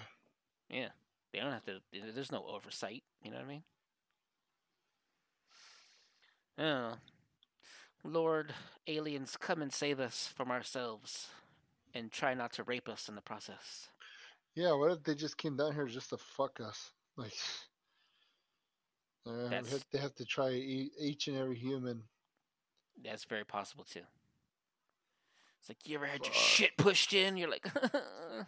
Yeah, 0.68 0.88
they 1.32 1.40
don't 1.40 1.52
have 1.52 1.64
to. 1.66 1.80
There's 2.14 2.32
no 2.32 2.44
oversight. 2.46 3.02
You 3.22 3.30
know 3.30 3.36
what 3.38 3.46
I 3.46 3.48
mean? 3.48 3.62
Oh, 6.60 6.94
Lord, 8.04 8.52
aliens, 8.86 9.36
come 9.38 9.62
and 9.62 9.72
save 9.72 10.00
us 10.00 10.32
from 10.34 10.50
ourselves, 10.50 11.28
and 11.94 12.10
try 12.10 12.34
not 12.34 12.52
to 12.54 12.64
rape 12.64 12.88
us 12.88 13.08
in 13.08 13.14
the 13.14 13.20
process. 13.20 13.88
Yeah, 14.54 14.72
what 14.72 14.90
if 14.90 15.02
they 15.04 15.14
just 15.14 15.36
came 15.36 15.56
down 15.56 15.74
here 15.74 15.86
just 15.86 16.10
to 16.10 16.16
fuck 16.16 16.58
us? 16.60 16.90
Like, 17.16 17.36
uh, 19.26 19.48
have- 19.50 19.84
they 19.92 19.98
have 19.98 20.14
to 20.16 20.24
try 20.24 20.50
each 20.50 21.28
and 21.28 21.36
every 21.36 21.56
human. 21.56 22.02
That's 23.04 23.24
very 23.24 23.44
possible 23.44 23.84
too. 23.84 24.02
It's 25.60 25.68
like 25.68 25.78
you 25.84 25.96
ever 25.96 26.06
had 26.06 26.24
your 26.24 26.34
shit 26.34 26.76
pushed 26.76 27.12
in? 27.12 27.36
You're 27.36 27.50
like, 27.50 27.66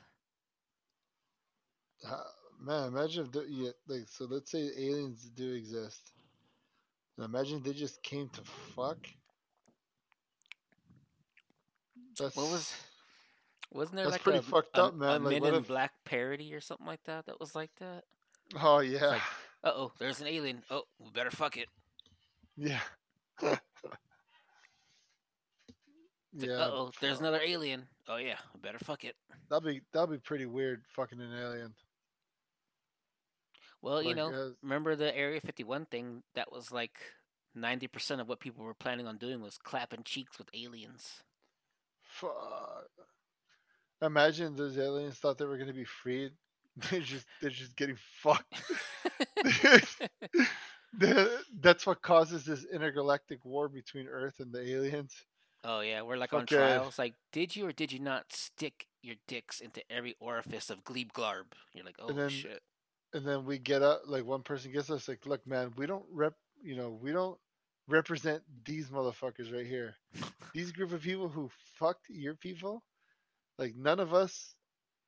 Uh, 2.02 2.16
man, 2.60 2.88
imagine 2.88 3.24
if, 3.26 3.32
the, 3.32 3.46
yeah, 3.48 3.70
like, 3.88 4.06
so 4.08 4.26
let's 4.26 4.50
say 4.50 4.70
aliens 4.76 5.30
do 5.34 5.52
exist. 5.52 6.12
Imagine 7.18 7.62
they 7.62 7.72
just 7.72 8.02
came 8.02 8.28
to 8.30 8.40
fuck. 8.74 8.98
That's, 12.18 12.36
what 12.36 12.50
was? 12.50 12.72
Wasn't 13.72 13.94
there 13.96 14.04
That's 14.06 14.14
like 14.14 14.22
pretty 14.22 14.38
a, 14.38 14.42
fucked 14.42 14.76
a, 14.78 14.84
up, 14.84 14.94
man. 14.94 15.20
a 15.22 15.24
Like, 15.24 15.42
Men 15.42 15.54
in 15.54 15.60
if- 15.60 15.68
Black 15.68 15.92
parody 16.04 16.52
or 16.54 16.60
something 16.60 16.86
like 16.86 17.02
that? 17.04 17.26
That 17.26 17.38
was 17.40 17.54
like 17.54 17.70
that. 17.78 18.04
Oh 18.60 18.80
yeah, 18.80 19.06
like- 19.06 19.22
Uh 19.62 19.72
oh, 19.74 19.92
there's 19.98 20.20
an 20.20 20.26
alien. 20.26 20.62
Oh, 20.70 20.82
we 20.98 21.10
better 21.10 21.30
fuck 21.30 21.56
it. 21.56 21.68
yeah. 22.56 22.80
yeah. 23.42 23.56
Uh 26.52 26.70
oh, 26.72 26.90
there's 27.00 27.20
another 27.20 27.40
alien. 27.44 27.86
Oh 28.08 28.16
yeah, 28.16 28.36
we 28.54 28.60
better 28.60 28.78
fuck 28.78 29.04
it. 29.04 29.14
That'd 29.48 29.64
be 29.64 29.80
that'd 29.92 30.10
be 30.10 30.18
pretty 30.18 30.46
weird, 30.46 30.82
fucking 30.94 31.20
an 31.20 31.32
alien. 31.38 31.74
Well, 33.82 34.02
you 34.02 34.14
know, 34.14 34.30
uh, 34.32 34.48
remember 34.62 34.94
the 34.96 35.16
Area 35.16 35.40
51 35.40 35.86
thing? 35.86 36.22
That 36.34 36.52
was 36.52 36.70
like 36.70 36.98
90% 37.56 38.20
of 38.20 38.28
what 38.28 38.40
people 38.40 38.64
were 38.64 38.74
planning 38.74 39.06
on 39.06 39.16
doing 39.16 39.40
was 39.40 39.56
clapping 39.58 40.02
cheeks 40.04 40.38
with 40.38 40.48
aliens. 40.54 41.22
Fuck. 42.02 42.88
Imagine 44.02 44.56
those 44.56 44.76
aliens 44.78 45.16
thought 45.18 45.38
they 45.38 45.44
were 45.44 45.58
gonna 45.58 45.72
be 45.72 45.84
freed. 45.84 46.32
They're 46.90 47.00
just 47.00 47.26
they're 47.40 47.50
just 47.50 47.76
getting 47.76 47.96
fucked. 48.22 48.62
That's 51.60 51.86
what 51.86 52.02
causes 52.02 52.44
this 52.44 52.64
intergalactic 52.72 53.44
war 53.44 53.68
between 53.68 54.06
Earth 54.08 54.40
and 54.40 54.52
the 54.52 54.60
aliens. 54.72 55.14
oh 55.64 55.80
yeah, 55.80 56.02
we're 56.02 56.16
like 56.16 56.32
on 56.32 56.42
Fucking- 56.42 56.58
trial. 56.58 56.88
It's 56.88 56.98
like, 56.98 57.14
did 57.32 57.54
you 57.56 57.66
or 57.66 57.72
did 57.72 57.92
you 57.92 58.00
not 58.00 58.32
stick 58.32 58.86
your 59.02 59.16
dicks 59.28 59.60
into 59.60 59.82
every 59.90 60.16
orifice 60.20 60.70
of 60.70 60.84
Glebe 60.84 61.12
Glarb? 61.12 61.52
You're 61.74 61.84
like, 61.84 61.96
oh 61.98 62.08
And 62.08 62.18
then- 62.18 62.28
shit. 62.30 62.62
And 63.12 63.24
then 63.26 63.44
we 63.44 63.58
get 63.58 63.82
up, 63.82 64.02
like 64.06 64.24
one 64.24 64.42
person 64.42 64.72
gets 64.72 64.90
us, 64.90 65.08
like, 65.08 65.26
look, 65.26 65.44
man, 65.46 65.72
we 65.76 65.86
don't 65.86 66.04
rep, 66.12 66.34
you 66.62 66.76
know, 66.76 66.90
we 67.02 67.12
don't 67.12 67.36
represent 67.88 68.42
these 68.64 68.88
motherfuckers 68.88 69.52
right 69.52 69.66
here. 69.66 69.94
These 70.54 70.72
group 70.72 70.92
of 70.92 71.02
people 71.02 71.28
who 71.28 71.48
fucked 71.78 72.06
your 72.08 72.34
people, 72.34 72.82
like 73.58 73.74
none 73.76 74.00
of 74.00 74.12
us 74.14 74.54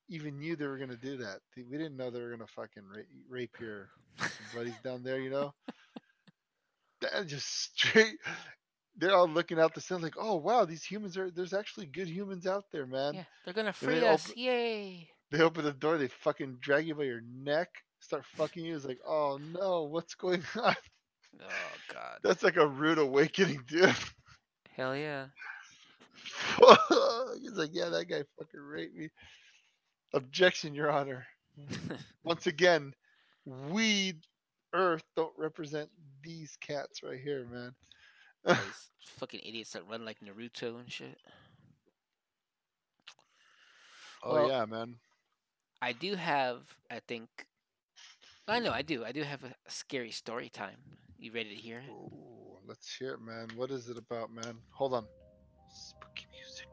even 0.09 0.39
knew 0.39 0.55
they 0.57 0.67
were 0.67 0.79
gonna 0.79 0.97
do 0.97 1.17
that. 1.19 1.41
We 1.57 1.63
didn't 1.79 1.97
know 1.97 2.11
they 2.11 2.21
were 2.21 2.31
gonna 2.31 2.47
fucking 2.47 2.85
rape, 2.95 3.07
rape 3.29 3.57
your 3.61 3.89
buddies 4.55 4.75
down 4.85 5.03
there, 5.03 5.19
you 5.21 5.31
know. 5.31 5.53
That 7.01 7.27
just 7.27 7.47
straight. 7.75 8.15
They're 8.97 9.15
all 9.15 9.27
looking 9.29 9.59
out 9.59 9.75
the 9.75 9.81
sun 9.81 10.03
like, 10.03 10.15
oh 10.19 10.37
wow, 10.37 10.65
these 10.65 10.85
humans 10.85 11.17
are. 11.17 11.31
There's 11.31 11.53
actually 11.53 11.87
good 11.87 12.09
humans 12.09 12.47
out 12.47 12.65
there, 12.73 12.87
man. 12.87 13.15
Yeah, 13.15 13.25
they're 13.45 13.55
gonna 13.55 13.75
they 13.81 13.87
free 13.87 14.07
us. 14.07 14.29
open- 14.29 14.41
Yay! 14.43 15.09
They 15.33 15.41
open 15.41 15.65
the 15.65 15.73
door, 15.73 15.99
they 15.99 16.09
fucking 16.09 16.59
drag 16.61 16.87
you 16.87 16.95
by 16.95 17.05
your 17.05 17.23
neck, 17.23 17.71
start 18.03 18.25
fucking 18.37 18.65
you. 18.65 18.77
It's 18.77 18.85
like, 18.85 19.01
oh 19.07 19.39
no, 19.53 19.85
what's 19.85 20.15
going 20.15 20.43
on? 20.63 20.75
Oh 21.41 21.73
god. 21.93 22.19
That's 22.23 22.43
like 22.43 22.57
a 22.57 22.67
rude 22.67 22.99
awakening, 22.99 23.63
dude. 23.67 23.95
Hell 24.77 24.97
yeah. 24.97 25.27
He's 27.41 27.53
like, 27.53 27.71
yeah, 27.73 27.89
that 27.89 28.07
guy 28.09 28.23
fucking 28.39 28.61
raped 28.61 28.97
me. 28.97 29.09
Objection, 30.15 30.75
Your 30.75 30.91
Honor. 30.91 31.27
Once 32.25 32.47
again, 32.47 32.93
we, 33.71 34.15
Earth, 34.75 35.03
don't 35.17 35.33
represent 35.39 35.89
these 36.23 36.57
cats 36.61 37.03
right 37.03 37.21
here, 37.21 37.47
man. 37.51 37.75
Those 38.45 38.57
fucking 39.19 39.41
idiots 39.45 39.73
that 39.73 39.89
run 39.89 40.05
like 40.05 40.19
Naruto 40.21 40.79
and 40.81 40.91
shit. 40.91 41.19
Oh 44.23 44.35
Well- 44.35 44.49
yeah, 44.49 44.65
man. 44.65 44.97
I 45.81 45.93
do 45.93 46.15
have, 46.15 46.61
I 46.91 47.01
think. 47.09 47.29
I 48.49 48.59
know, 48.59 48.73
I 48.73 48.83
do. 48.83 49.05
I 49.05 49.13
do 49.13 49.23
have 49.23 49.45
a 49.45 49.55
scary 49.69 50.11
story 50.11 50.49
time. 50.49 50.77
You 51.19 51.33
ready 51.33 51.51
to 51.51 51.55
hear 51.55 51.79
it? 51.79 51.91
Ooh, 51.91 52.59
let's 52.67 52.93
hear 52.93 53.15
it, 53.15 53.21
man. 53.21 53.49
What 53.55 53.71
is 53.71 53.89
it 53.89 53.97
about, 53.97 54.33
man? 54.33 54.59
Hold 54.71 54.95
on. 54.95 55.07
Spooky 55.73 56.27
music. 56.33 56.67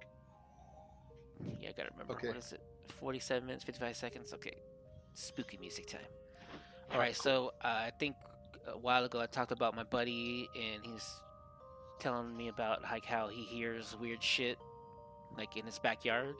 Yeah, 1.61 1.69
I 1.69 1.71
gotta 1.73 1.89
remember. 1.91 2.13
Okay. 2.13 2.27
What 2.27 2.37
is 2.37 2.53
it? 2.53 2.61
47 2.99 3.45
minutes, 3.45 3.63
55 3.63 3.95
seconds? 3.95 4.33
Okay. 4.33 4.55
Spooky 5.13 5.57
music 5.57 5.85
time. 5.87 6.01
Alright, 6.91 6.93
Alright, 6.93 7.15
so 7.15 7.53
uh, 7.63 7.67
I 7.67 7.91
think 7.99 8.15
a 8.67 8.77
while 8.77 9.05
ago 9.05 9.21
I 9.21 9.27
talked 9.27 9.51
about 9.51 9.75
my 9.75 9.83
buddy, 9.83 10.49
and 10.55 10.83
he's 10.83 11.21
telling 11.99 12.35
me 12.35 12.47
about 12.47 12.81
like 12.81 13.05
how 13.05 13.27
he 13.27 13.43
hears 13.43 13.95
weird 13.99 14.23
shit 14.23 14.57
like 15.37 15.55
in 15.55 15.65
his 15.65 15.77
backyard. 15.77 16.35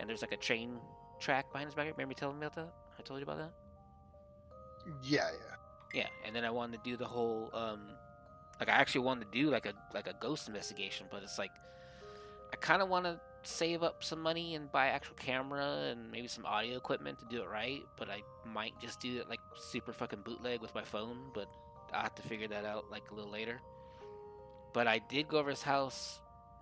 And 0.00 0.08
there's 0.08 0.22
like 0.22 0.32
a 0.32 0.36
train 0.36 0.78
track 1.20 1.52
behind 1.52 1.68
his 1.68 1.74
backyard. 1.74 1.96
Remember 1.96 2.08
me 2.10 2.14
telling 2.16 2.40
me 2.40 2.46
about 2.46 2.56
that? 2.56 2.74
I 2.98 3.02
told 3.02 3.20
you 3.20 3.24
about 3.24 3.38
that? 3.38 3.52
Yeah, 5.02 5.28
yeah. 5.32 5.56
Yeah, 5.92 6.06
and 6.24 6.34
then 6.34 6.44
I 6.44 6.50
wanted 6.50 6.82
to 6.84 6.90
do 6.90 6.96
the 6.96 7.06
whole 7.06 7.50
um 7.52 7.80
like 8.60 8.68
I 8.68 8.72
actually 8.72 9.02
wanted 9.02 9.32
to 9.32 9.38
do 9.38 9.50
like 9.50 9.66
a 9.66 9.72
like 9.94 10.06
a 10.06 10.14
ghost 10.20 10.46
investigation, 10.48 11.06
but 11.10 11.22
it's 11.22 11.38
like 11.38 11.52
I 12.52 12.56
kind 12.56 12.82
of 12.82 12.88
want 12.88 13.06
to 13.06 13.18
save 13.42 13.82
up 13.82 14.04
some 14.04 14.20
money 14.20 14.54
and 14.54 14.70
buy 14.70 14.88
actual 14.88 15.14
camera 15.14 15.88
and 15.90 16.10
maybe 16.10 16.28
some 16.28 16.44
audio 16.44 16.76
equipment 16.76 17.18
to 17.20 17.24
do 17.24 17.42
it 17.42 17.48
right, 17.48 17.82
but 17.96 18.10
I 18.10 18.22
might 18.46 18.74
just 18.80 19.00
do 19.00 19.18
it 19.18 19.28
like 19.28 19.40
super 19.56 19.92
fucking 19.92 20.20
bootleg 20.20 20.60
with 20.60 20.74
my 20.74 20.84
phone, 20.84 21.30
but 21.34 21.48
I'll 21.92 22.02
have 22.02 22.14
to 22.16 22.22
figure 22.22 22.48
that 22.48 22.64
out 22.64 22.90
like 22.90 23.10
a 23.10 23.14
little 23.14 23.30
later. 23.30 23.60
But 24.74 24.86
I 24.86 24.98
did 24.98 25.26
go 25.26 25.38
over 25.38 25.50
his 25.50 25.62
house 25.62 26.20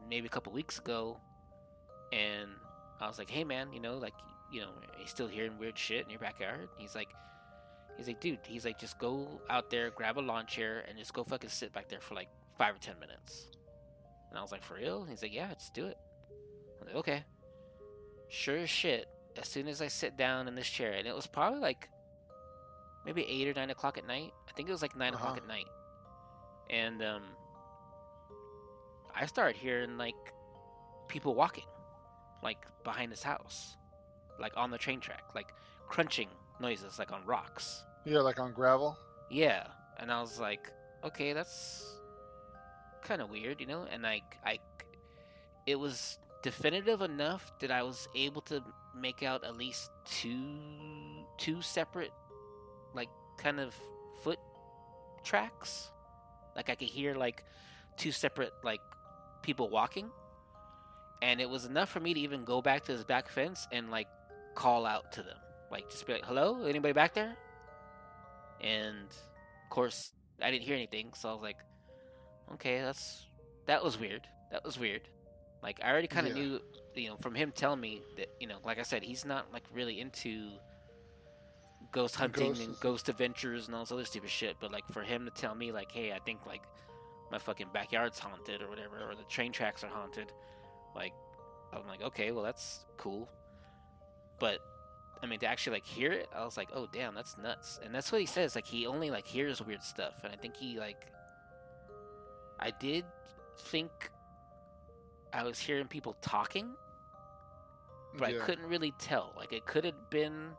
maybe 0.09 0.27
a 0.27 0.31
couple 0.31 0.53
weeks 0.53 0.79
ago 0.79 1.19
and 2.13 2.49
I 3.01 3.07
was 3.07 3.19
like, 3.19 3.31
"Hey 3.31 3.45
man, 3.45 3.73
you 3.73 3.81
know, 3.81 3.99
like 3.99 4.15
you 4.51 4.61
know, 4.61 4.71
you 4.99 5.07
still 5.07 5.29
hearing 5.29 5.59
weird 5.59 5.77
shit 5.77 6.05
in 6.05 6.11
your 6.11 6.21
backyard?" 6.21 6.69
He's 6.79 6.95
like 6.95 7.09
He's 7.99 8.07
like, 8.07 8.21
dude, 8.21 8.39
he's 8.47 8.65
like, 8.65 8.79
just 8.79 8.99
go 8.99 9.27
out 9.51 9.69
there, 9.71 9.91
grab 9.91 10.17
a 10.19 10.21
lawn 10.21 10.47
chair, 10.47 10.85
and 10.89 10.97
just 10.97 11.13
go 11.13 11.23
fucking 11.25 11.51
sit 11.51 11.73
back 11.73 11.89
there 11.89 12.01
for 12.01 12.15
like 12.15 12.29
five 12.57 12.75
or 12.77 12.79
ten 12.79 12.99
minutes. 13.01 13.49
And 14.31 14.39
I 14.39 14.43
was 14.43 14.53
like, 14.53 14.63
for 14.63 14.75
real? 14.75 15.05
He's 15.05 15.21
like, 15.21 15.35
yeah, 15.35 15.53
just 15.55 15.75
do 15.75 15.85
it. 15.87 15.99
I 16.01 16.85
was 16.85 16.87
like, 16.87 16.97
okay. 16.97 17.25
Sure 18.29 18.57
as 18.59 18.71
shit, 18.71 19.09
as 19.37 19.49
soon 19.49 19.69
as 19.69 19.83
I 19.83 19.89
sit 19.89 20.17
down 20.17 20.49
in 20.49 20.55
this 20.55 20.69
chair, 20.69 20.93
and 20.93 21.07
it 21.09 21.15
was 21.15 21.27
probably 21.27 21.59
like 21.61 21.89
maybe 23.05 23.25
eight 23.29 23.49
or 23.49 23.55
nine 23.55 23.71
o'clock 23.71 23.99
at 23.99 24.07
night. 24.07 24.33
I 24.49 24.53
think 24.53 24.69
it 24.69 24.73
was 24.73 24.83
like 24.83 24.97
9 24.97 25.15
o'clock 25.15 25.29
Uh-huh. 25.31 25.37
at 25.39 25.47
night. 25.49 25.67
And 26.71 27.03
um, 27.03 27.23
I 29.15 29.27
started 29.27 29.57
hearing 29.57 29.97
like 29.99 30.15
people 31.09 31.35
walking, 31.35 31.65
like 32.43 32.59
behind 32.85 33.11
this 33.11 33.23
house, 33.23 33.77
like 34.39 34.53
on 34.57 34.71
the 34.71 34.79
train 34.79 35.01
track, 35.01 35.23
like 35.35 35.49
crunching 35.89 36.29
noises, 36.61 36.99
like 36.99 37.13
on 37.13 37.25
rocks. 37.25 37.83
Yeah, 38.09 38.21
like 38.21 38.41
on 38.41 38.53
gravel. 38.55 38.99
Yeah, 39.29 39.67
and 39.99 40.11
I 40.11 40.19
was 40.23 40.41
like, 40.41 40.73
okay, 41.05 41.35
that's 41.35 41.85
kind 43.03 43.21
of 43.21 43.29
weird, 43.29 43.61
you 43.61 43.67
know. 43.67 43.87
And 43.93 44.07
I, 44.07 44.23
I, 44.43 44.61
it 45.67 45.79
was 45.79 46.19
definitive 46.43 47.03
enough 47.03 47.53
that 47.61 47.71
I 47.71 47.83
was 47.83 48.09
able 48.15 48.41
to 48.43 48.65
make 48.97 49.23
out 49.23 49.45
at 49.45 49.59
least 49.59 49.91
two, 50.07 50.57
two 51.37 51.61
separate, 51.61 52.13
like 52.95 53.11
kind 53.37 53.61
of 53.61 53.75
foot 54.23 54.39
tracks. 55.23 55.91
Like 56.57 56.71
I 56.71 56.77
could 56.77 56.89
hear 56.89 57.15
like 57.15 57.45
two 57.99 58.11
separate 58.11 58.55
like 58.65 58.81
people 59.43 59.69
walking, 59.69 60.09
and 61.21 61.43
it 61.43 61.51
was 61.51 61.67
enough 61.67 61.91
for 61.91 62.01
me 62.01 62.15
to 62.15 62.21
even 62.21 62.45
go 62.45 62.63
back 62.63 62.85
to 62.85 62.93
his 62.93 63.05
back 63.05 63.29
fence 63.29 63.69
and 63.71 63.91
like 63.91 64.09
call 64.55 64.87
out 64.87 65.13
to 65.13 65.23
them, 65.23 65.37
like 65.71 65.91
just 65.91 66.07
be 66.07 66.15
like, 66.15 66.25
"Hello, 66.25 66.65
anybody 66.65 66.95
back 66.95 67.13
there?" 67.13 67.37
And 68.61 69.09
of 69.11 69.71
course, 69.71 70.13
I 70.43 70.51
didn't 70.51 70.65
hear 70.65 70.75
anything, 70.75 71.13
so 71.15 71.29
I 71.29 71.33
was 71.33 71.43
like, 71.43 71.59
"Okay, 72.55 72.81
that's 72.81 73.27
that 73.67 73.83
was 73.83 73.99
weird. 73.99 74.27
That 74.51 74.65
was 74.65 74.79
weird." 74.79 75.03
Like 75.63 75.81
I 75.83 75.91
already 75.91 76.09
kind 76.09 76.27
of 76.27 76.37
Yeah. 76.37 76.43
knew, 76.43 76.61
you 76.95 77.09
know, 77.09 77.17
from 77.17 77.35
him 77.35 77.53
telling 77.53 77.81
me 77.81 78.03
that, 78.17 78.29
you 78.41 78.47
know, 78.47 78.59
like 78.65 78.79
I 78.79 78.83
said, 78.83 79.03
he's 79.03 79.25
not 79.25 79.53
like 79.53 79.65
really 79.73 80.01
into 80.01 80.51
ghost 81.93 82.17
hunting 82.17 82.61
and 82.61 82.79
ghost 82.81 83.09
adventures 83.09 83.67
and 83.67 83.75
all 83.75 83.83
this 83.83 83.93
other 83.93 84.05
stupid 84.05 84.31
shit. 84.31 84.57
But 84.61 84.73
like 84.73 84.87
for 84.93 85.03
him 85.03 85.25
to 85.25 85.31
tell 85.31 85.55
me, 85.55 85.73
like, 85.73 85.91
"Hey, 85.93 86.13
I 86.13 86.19
think 86.21 86.47
like 86.47 86.63
my 87.31 87.39
fucking 87.39 87.69
backyard's 87.73 88.19
haunted 88.19 88.63
or 88.63 88.69
whatever, 88.69 88.97
or 89.09 89.15
the 89.15 89.25
train 89.25 89.53
tracks 89.53 89.85
are 89.85 89.89
haunted," 89.89 90.33
like 90.95 91.13
I'm 91.73 91.87
like, 91.87 92.03
okay, 92.03 92.31
well 92.33 92.43
that's 92.45 92.85
cool. 92.97 93.29
But 94.39 94.61
I 95.23 95.27
mean, 95.27 95.41
to 95.41 95.47
actually 95.47 95.75
like 95.77 95.87
hear 95.87 96.13
it, 96.13 96.29
I 96.35 96.45
was 96.45 96.57
like, 96.57 96.69
oh 96.75 96.89
damn, 96.91 97.15
that's 97.15 97.37
nuts. 97.39 97.81
And 97.83 97.95
that's 97.95 98.13
what 98.13 98.21
he 98.21 98.27
says. 98.27 98.55
Like 98.55 98.67
he 98.67 98.87
only 98.87 99.11
like 99.11 99.27
hears 99.27 99.61
weird 99.61 99.83
stuff, 99.83 100.21
and 100.25 100.33
I 100.33 100.37
think 100.37 100.57
he 100.57 100.79
like. 100.79 101.07
I 102.61 102.73
did 102.73 103.05
think 103.59 103.91
I 105.33 105.45
was 105.45 105.59
hearing 105.59 105.87
people 105.87 106.17
talking, 106.21 106.71
but 108.17 108.29
I 108.29 108.33
couldn't 108.45 108.67
really 108.67 108.93
tell. 108.99 109.33
Like 109.37 109.53
it 109.53 109.65
could 109.67 109.85
have 109.85 110.11
been 110.11 110.51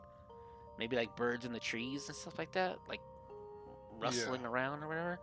maybe 0.78 0.96
like 0.96 1.16
birds 1.18 1.46
in 1.46 1.52
the 1.52 1.60
trees 1.60 2.08
and 2.08 2.16
stuff 2.16 2.38
like 2.38 2.54
that, 2.54 2.78
like 2.88 3.02
rustling 4.00 4.46
around 4.46 4.84
or 4.84 4.88
whatever. 4.88 5.20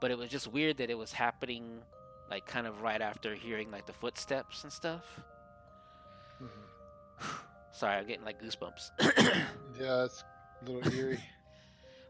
But 0.00 0.10
it 0.10 0.18
was 0.18 0.28
just 0.28 0.48
weird 0.48 0.78
that 0.78 0.90
it 0.90 0.98
was 0.98 1.12
happening 1.12 1.80
like 2.30 2.46
kind 2.46 2.66
of 2.66 2.82
right 2.82 3.00
after 3.00 3.34
hearing 3.34 3.70
like 3.70 3.86
the 3.86 3.92
footsteps 3.92 4.64
and 4.64 4.72
stuff. 4.72 5.04
Mhm. 6.42 7.51
Sorry, 7.72 7.96
I'm 7.96 8.06
getting 8.06 8.24
like 8.24 8.40
goosebumps. 8.42 8.90
Yeah, 9.80 10.04
it's 10.04 10.22
a 10.66 10.70
little 10.70 10.92
eerie. 10.92 11.18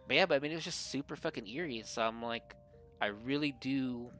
But 0.09 0.17
yeah, 0.17 0.27
but 0.27 0.35
I 0.35 0.39
mean, 0.41 0.51
it 0.51 0.57
was 0.57 0.65
just 0.65 0.91
super 0.91 1.15
fucking 1.15 1.47
eerie. 1.47 1.85
So 1.87 2.03
I'm 2.03 2.21
like, 2.21 2.57
I 3.01 3.07
really 3.07 3.55
do 3.61 4.11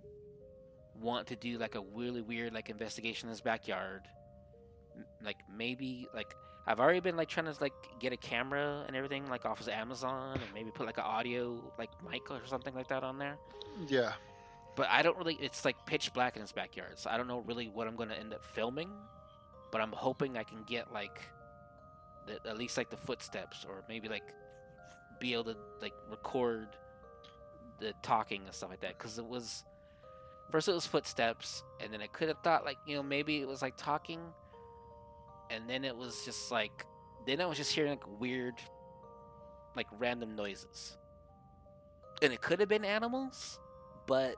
want 1.01 1.27
to 1.27 1.37
do 1.37 1.59
like 1.59 1.75
a 1.75 1.81
really 1.95 2.23
weird 2.23 2.55
like 2.55 2.71
investigation 2.71 3.29
in 3.29 3.31
his 3.31 3.41
backyard. 3.41 4.03
Like 5.23 5.39
maybe 5.55 6.07
like 6.15 6.33
I've 6.69 6.79
already 6.79 7.01
been 7.01 7.17
like 7.17 7.29
trying 7.29 7.47
to 7.47 7.55
like 7.61 7.73
get 7.99 8.13
a 8.13 8.17
camera 8.17 8.85
and 8.87 8.95
everything 8.97 9.29
like 9.29 9.45
off 9.45 9.61
of 9.61 9.69
Amazon 9.69 10.35
and 10.35 10.55
maybe 10.55 10.71
put 10.71 10.87
like 10.87 10.99
an 10.99 11.05
audio 11.05 11.61
like 11.79 11.91
mic 12.09 12.31
or 12.31 12.41
something 12.47 12.75
like 12.75 12.87
that 12.89 13.03
on 13.03 13.19
there. 13.19 13.37
yeah. 13.89 14.13
But 14.77 14.87
I 14.89 15.03
don't 15.03 15.19
really. 15.19 15.37
It's 15.41 15.65
like 15.65 15.85
pitch 15.85 16.15
black 16.15 16.37
in 16.37 16.43
his 16.43 16.53
backyard, 16.53 16.99
so 16.99 17.11
I 17.11 17.17
don't 17.19 17.27
know 17.29 17.41
really 17.41 17.69
what 17.69 17.89
I'm 17.89 17.97
going 17.97 18.09
to 18.09 18.19
end 18.19 18.33
up 18.33 18.45
filming. 18.45 18.89
But 19.73 19.81
I'm 19.81 19.91
hoping 19.91 20.37
I 20.37 20.45
can 20.45 20.63
get 20.63 20.93
like, 20.93 21.21
the, 22.27 22.35
at 22.49 22.57
least 22.57 22.77
like 22.77 22.91
the 22.91 22.97
footsteps, 22.97 23.67
or 23.69 23.83
maybe 23.89 24.09
like 24.09 24.23
be 25.19 25.33
able 25.33 25.45
to 25.45 25.57
like 25.81 25.95
record 26.09 26.69
the 27.81 27.93
talking 28.03 28.43
and 28.45 28.55
stuff 28.55 28.71
like 28.71 28.83
that. 28.83 28.97
Because 28.97 29.19
it 29.19 29.27
was 29.27 29.65
first 30.53 30.69
it 30.69 30.75
was 30.75 30.87
footsteps, 30.87 31.65
and 31.81 31.93
then 31.93 32.01
I 32.01 32.07
could 32.07 32.29
have 32.29 32.39
thought 32.45 32.65
like 32.65 32.77
you 32.87 32.95
know 32.95 33.03
maybe 33.03 33.41
it 33.41 33.49
was 33.49 33.63
like 33.63 33.75
talking, 33.77 34.21
and 35.51 35.69
then 35.69 35.85
it 35.85 35.97
was 35.97 36.25
just 36.25 36.53
like 36.53 36.87
then 37.27 37.41
I 37.41 37.47
was 37.47 37.57
just 37.57 37.73
hearing 37.73 37.91
like 37.91 38.21
weird, 38.21 38.55
like 39.75 39.87
random 39.99 40.37
noises, 40.37 40.97
and 42.21 42.33
it 42.33 42.41
could 42.41 42.61
have 42.61 42.69
been 42.69 42.85
animals, 42.85 43.59
but 44.07 44.37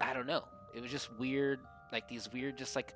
I 0.00 0.14
don't 0.14 0.26
know. 0.26 0.44
It 0.74 0.80
was 0.80 0.90
just 0.90 1.12
weird, 1.18 1.60
like 1.92 2.08
these 2.08 2.32
weird, 2.32 2.56
just 2.56 2.76
like 2.76 2.94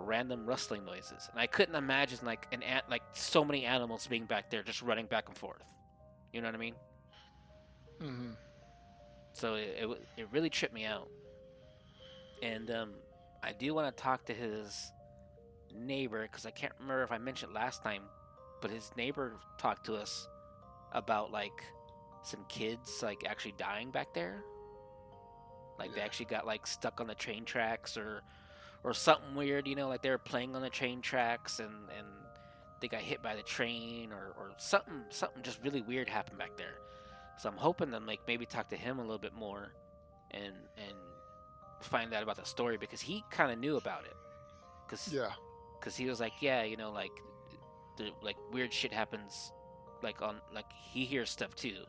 random 0.00 0.46
rustling 0.46 0.84
noises, 0.84 1.28
and 1.30 1.40
I 1.40 1.46
couldn't 1.46 1.74
imagine 1.74 2.18
like 2.24 2.46
an 2.52 2.62
ant, 2.62 2.88
like 2.90 3.02
so 3.12 3.44
many 3.44 3.64
animals 3.64 4.06
being 4.06 4.26
back 4.26 4.50
there 4.50 4.62
just 4.62 4.82
running 4.82 5.06
back 5.06 5.28
and 5.28 5.36
forth. 5.36 5.62
You 6.32 6.40
know 6.40 6.48
what 6.48 6.54
I 6.54 6.58
mean? 6.58 6.74
hmm 8.00 8.30
So 9.32 9.54
it 9.54 9.76
it, 9.80 9.88
it 10.16 10.28
really 10.32 10.50
tripped 10.50 10.74
me 10.74 10.84
out, 10.84 11.08
and 12.42 12.70
um, 12.70 12.94
I 13.42 13.52
do 13.52 13.74
want 13.74 13.94
to 13.94 14.02
talk 14.02 14.24
to 14.26 14.34
his 14.34 14.92
neighbor 15.74 16.22
because 16.22 16.46
I 16.46 16.50
can't 16.50 16.72
remember 16.80 17.02
if 17.02 17.12
I 17.12 17.18
mentioned 17.18 17.52
last 17.52 17.82
time, 17.82 18.02
but 18.60 18.70
his 18.70 18.90
neighbor 18.96 19.36
talked 19.58 19.86
to 19.86 19.94
us 19.96 20.28
about 20.92 21.30
like 21.30 21.64
some 22.22 22.44
kids 22.48 23.02
like 23.02 23.24
actually 23.26 23.54
dying 23.58 23.90
back 23.90 24.12
there. 24.14 24.42
Like 25.78 25.94
they 25.94 26.00
actually 26.00 26.26
got 26.26 26.46
like 26.46 26.66
stuck 26.66 27.00
on 27.00 27.06
the 27.06 27.14
train 27.14 27.44
tracks 27.44 27.96
or 27.96 28.22
or 28.82 28.94
something 28.94 29.34
weird, 29.34 29.66
you 29.66 29.74
know, 29.74 29.88
like 29.88 30.02
they 30.02 30.10
were 30.10 30.18
playing 30.18 30.56
on 30.56 30.62
the 30.62 30.70
train 30.70 31.00
tracks 31.02 31.60
and 31.60 31.70
and 31.96 32.06
they 32.80 32.88
got 32.88 33.00
hit 33.02 33.22
by 33.22 33.36
the 33.36 33.42
train 33.42 34.10
or 34.12 34.32
or 34.38 34.50
something 34.56 35.04
something 35.10 35.42
just 35.42 35.62
really 35.62 35.82
weird 35.82 36.08
happened 36.08 36.38
back 36.38 36.56
there. 36.56 36.78
So 37.38 37.48
I'm 37.48 37.56
hoping 37.56 37.90
to 37.90 37.98
like 37.98 38.20
maybe 38.26 38.46
talk 38.46 38.68
to 38.70 38.76
him 38.76 38.98
a 38.98 39.02
little 39.02 39.18
bit 39.18 39.34
more 39.34 39.72
and 40.30 40.54
and 40.76 40.96
find 41.80 42.12
out 42.14 42.22
about 42.22 42.36
the 42.36 42.44
story 42.44 42.76
because 42.76 43.00
he 43.00 43.24
kind 43.30 43.50
of 43.52 43.58
knew 43.58 43.76
about 43.76 44.04
it. 44.04 44.16
Cuz 44.88 45.12
Yeah. 45.12 45.32
because 45.78 45.96
he 45.96 46.06
was 46.06 46.20
like, 46.20 46.34
yeah, 46.40 46.62
you 46.62 46.76
know, 46.76 46.90
like, 46.90 47.12
the 47.96 48.10
like 48.22 48.36
weird 48.52 48.72
shit 48.72 48.92
happens, 48.92 49.52
like 50.02 50.20
on 50.22 50.40
like 50.52 50.70
he 50.72 51.04
hears 51.04 51.30
stuff 51.30 51.54
too, 51.54 51.84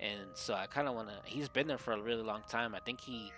and 0.00 0.20
so 0.34 0.54
I 0.54 0.66
kind 0.66 0.88
of 0.88 0.94
want 0.94 1.08
to. 1.08 1.14
He's 1.24 1.48
been 1.48 1.66
there 1.66 1.78
for 1.78 1.92
a 1.92 2.00
really 2.00 2.22
long 2.22 2.42
time. 2.48 2.74
I 2.74 2.80
think 2.80 3.00
he, 3.00 3.32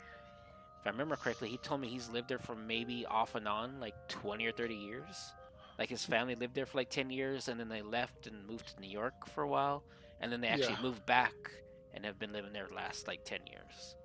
if 0.81 0.87
I 0.87 0.91
remember 0.91 1.17
correctly, 1.17 1.49
he 1.49 1.59
told 1.59 1.81
me 1.81 1.89
he's 1.89 2.09
lived 2.09 2.29
there 2.29 2.39
for 2.39 2.55
maybe 2.55 3.05
off 3.07 3.35
and 3.35 3.49
on 3.49 3.81
like 3.81 3.95
twenty 4.09 4.47
or 4.47 4.53
thirty 4.53 4.75
years. 4.77 5.33
Like 5.79 5.89
his 5.89 6.05
family 6.05 6.35
lived 6.35 6.55
there 6.55 6.67
for 6.67 6.79
like 6.79 6.91
ten 6.91 7.11
years, 7.11 7.49
and 7.49 7.59
then 7.59 7.69
they 7.69 7.83
left 7.83 8.27
and 8.27 8.47
moved 8.47 8.75
to 8.75 8.81
New 8.81 8.89
York 8.91 9.27
for 9.29 9.43
a 9.43 9.49
while, 9.49 9.85
and 10.21 10.33
then 10.33 10.41
they 10.41 10.49
actually 10.49 10.77
Yeah. 10.77 10.83
moved 10.83 11.05
back 11.07 11.51
and 11.95 12.05
have 12.05 12.19
been 12.19 12.33
living 12.33 12.53
there 12.53 12.67
the 12.69 12.75
last 12.75 13.07
like 13.09 13.25
ten 13.25 13.41
years. 13.47 13.97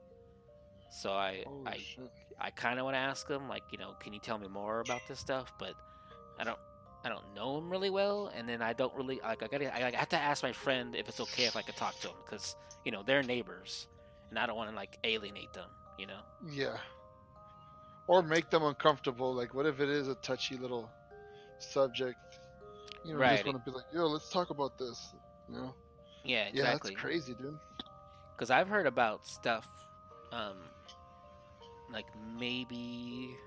So 0.89 1.11
I 1.11 1.45
Holy 1.45 1.65
I 1.65 1.77
shit. 1.77 2.11
I 2.39 2.49
kind 2.51 2.79
of 2.79 2.85
want 2.85 2.95
to 2.95 2.99
ask 2.99 3.27
him, 3.29 3.47
like, 3.47 3.63
you 3.71 3.77
know, 3.77 3.93
can 3.99 4.13
you 4.13 4.19
tell 4.19 4.37
me 4.37 4.47
more 4.47 4.79
about 4.79 5.07
this 5.07 5.19
stuff? 5.19 5.53
But 5.59 5.73
I 6.39 6.43
don't, 6.43 6.59
I 7.03 7.09
don't 7.09 7.33
know 7.35 7.57
him 7.57 7.69
really 7.69 7.89
well, 7.89 8.31
and 8.35 8.47
then 8.49 8.61
I 8.61 8.73
don't 8.73 8.93
really 8.95 9.19
like. 9.23 9.43
I 9.43 9.47
gotta, 9.47 9.73
I, 9.75 9.87
I 9.87 9.95
have 9.95 10.09
to 10.09 10.17
ask 10.17 10.43
my 10.43 10.51
friend 10.53 10.95
if 10.95 11.07
it's 11.09 11.19
okay 11.19 11.45
if 11.45 11.55
I 11.55 11.61
could 11.61 11.75
talk 11.75 11.99
to 12.01 12.09
him, 12.09 12.15
because 12.25 12.55
you 12.85 12.91
know 12.91 13.03
they're 13.03 13.23
neighbors, 13.23 13.87
and 14.29 14.39
I 14.39 14.45
don't 14.45 14.57
want 14.57 14.69
to 14.69 14.75
like 14.75 14.97
alienate 15.03 15.53
them. 15.53 15.69
You 15.97 16.07
know? 16.07 16.19
Yeah. 16.49 16.77
Or 18.07 18.21
make 18.21 18.49
them 18.49 18.63
uncomfortable. 18.63 19.33
Like, 19.33 19.53
what 19.53 19.65
if 19.65 19.79
it 19.79 19.89
is 19.89 20.07
a 20.07 20.15
touchy 20.15 20.57
little 20.57 20.89
subject? 21.59 22.17
You 23.05 23.13
know, 23.13 23.19
Right. 23.19 23.31
just 23.35 23.45
want 23.45 23.63
to 23.63 23.71
be 23.71 23.75
like, 23.75 23.85
yo, 23.93 24.07
let's 24.07 24.29
talk 24.29 24.49
about 24.49 24.77
this. 24.77 25.13
You 25.49 25.55
know? 25.57 25.75
Yeah, 26.23 26.45
Yeah, 26.45 26.49
exactly. 26.49 26.91
that's 26.91 27.01
crazy, 27.01 27.33
dude. 27.33 27.57
Because 28.35 28.49
I've 28.49 28.67
heard 28.67 28.87
about 28.87 29.25
stuff, 29.27 29.67
um, 30.31 30.57
like 31.91 32.05
maybe, 32.39 33.37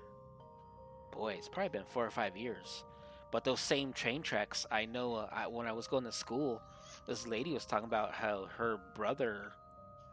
boy, 1.11 1.33
it's 1.33 1.49
probably 1.49 1.69
been 1.69 1.85
four 1.85 2.05
or 2.05 2.11
five 2.11 2.37
years. 2.37 2.83
But 3.31 3.43
those 3.43 3.59
same 3.59 3.91
train 3.93 4.21
tracks, 4.21 4.65
I 4.71 4.85
know 4.85 5.15
uh, 5.15 5.27
I, 5.31 5.47
when 5.47 5.67
I 5.67 5.73
was 5.73 5.87
going 5.87 6.05
to 6.05 6.11
school, 6.11 6.61
this 7.07 7.27
lady 7.27 7.51
was 7.53 7.65
talking 7.65 7.85
about 7.85 8.13
how 8.13 8.45
her 8.57 8.79
brother 8.95 9.51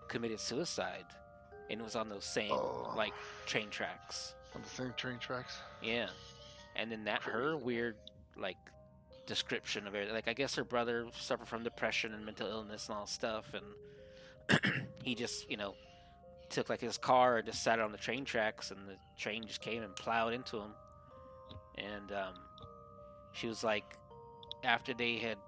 committed 0.09 0.41
suicide, 0.41 1.05
and 1.71 1.81
it 1.81 1.83
was 1.85 1.97
on 1.97 2.09
those 2.09 2.25
same 2.25 2.53
Oh. 2.53 2.93
like 2.97 3.12
train 3.47 3.71
tracks. 3.71 4.35
On 4.55 4.62
the 4.62 4.69
same 4.69 4.93
train 4.97 5.19
tracks. 5.19 5.59
Yeah, 5.83 6.09
and 6.77 6.91
then 6.91 7.05
that 7.05 7.23
her 7.23 7.57
weird 7.57 7.97
like 8.37 8.57
description 9.27 9.87
of 9.87 9.95
it. 9.95 10.12
Like 10.12 10.29
I 10.29 10.33
guess 10.33 10.55
her 10.57 10.65
brother 10.65 11.07
suffered 11.19 11.49
from 11.49 11.62
depression 11.65 12.12
and 12.15 12.25
mental 12.25 12.49
illness 12.49 12.89
and 12.89 12.97
all 12.99 13.07
stuff, 13.07 13.47
and 13.55 14.85
he 15.03 15.15
just 15.15 15.51
you 15.51 15.57
know 15.57 15.75
took 16.51 16.69
like 16.69 16.81
his 16.81 16.99
car 16.99 17.39
and 17.39 17.47
just 17.47 17.65
sat 17.65 17.79
it 17.79 17.83
on 17.83 17.91
the 17.93 17.99
train 17.99 18.25
tracks, 18.25 18.71
and 18.71 18.81
the 18.89 18.97
train 19.19 19.45
just 19.47 19.61
came 19.61 19.83
and 19.83 19.95
plowed 19.97 20.33
into 20.33 20.59
him. 20.59 20.71
And 21.77 22.12
um, 22.12 22.35
she 23.33 23.49
was 23.49 23.65
like, 23.65 23.85
after 24.62 24.95
they 24.95 25.17
had 25.17 25.39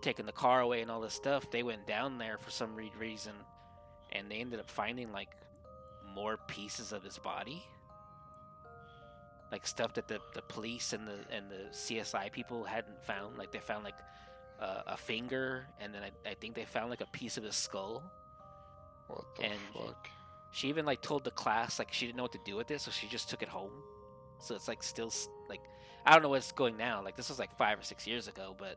taken 0.00 0.26
the 0.26 0.32
car 0.32 0.60
away 0.60 0.80
and 0.82 0.90
all 0.90 1.00
this 1.00 1.14
stuff, 1.14 1.48
they 1.52 1.62
went 1.62 1.86
down 1.86 2.18
there 2.18 2.38
for 2.38 2.50
some 2.50 2.74
reason, 2.74 3.32
and 4.10 4.28
they 4.28 4.36
ended 4.36 4.58
up 4.58 4.68
finding 4.68 5.12
like 5.12 5.28
more 6.18 6.36
pieces 6.36 6.92
of 6.92 7.02
his 7.04 7.16
body 7.18 7.62
like 9.50 9.66
stuff 9.66 9.94
that 9.94 10.06
the, 10.08 10.18
the 10.34 10.42
police 10.42 10.92
and 10.92 11.06
the 11.08 11.18
and 11.34 11.50
the 11.50 11.62
CSI 11.72 12.30
people 12.30 12.64
hadn't 12.64 13.02
found. 13.02 13.38
Like 13.38 13.50
they 13.50 13.60
found 13.60 13.82
like 13.84 13.94
uh, 14.60 14.82
a 14.88 14.96
finger, 14.96 15.64
and 15.80 15.94
then 15.94 16.02
I, 16.02 16.10
I 16.30 16.34
think 16.34 16.54
they 16.54 16.66
found 16.66 16.90
like 16.90 17.00
a 17.00 17.06
piece 17.06 17.38
of 17.38 17.44
his 17.44 17.56
skull. 17.56 18.02
What 19.06 19.24
the 19.36 19.44
And- 19.44 19.60
fuck? 19.74 20.08
She 20.50 20.68
even 20.68 20.84
like 20.86 21.00
told 21.02 21.24
the 21.24 21.30
class 21.30 21.78
like 21.78 21.92
she 21.92 22.04
didn't 22.06 22.16
know 22.16 22.24
what 22.24 22.32
to 22.32 22.44
do 22.44 22.56
with 22.56 22.70
it, 22.70 22.80
so 22.80 22.90
she 22.90 23.06
just 23.06 23.30
took 23.30 23.42
it 23.42 23.48
home. 23.48 23.70
So 24.40 24.54
it's 24.54 24.68
like 24.68 24.82
still 24.82 25.10
like 25.48 25.60
I 26.04 26.12
don't 26.12 26.22
know 26.22 26.30
what's 26.30 26.52
going 26.52 26.76
now. 26.76 27.02
Like 27.02 27.16
this 27.16 27.28
was 27.30 27.38
like 27.38 27.56
five 27.56 27.78
or 27.78 27.82
six 27.82 28.06
years 28.06 28.28
ago, 28.28 28.54
but 28.58 28.76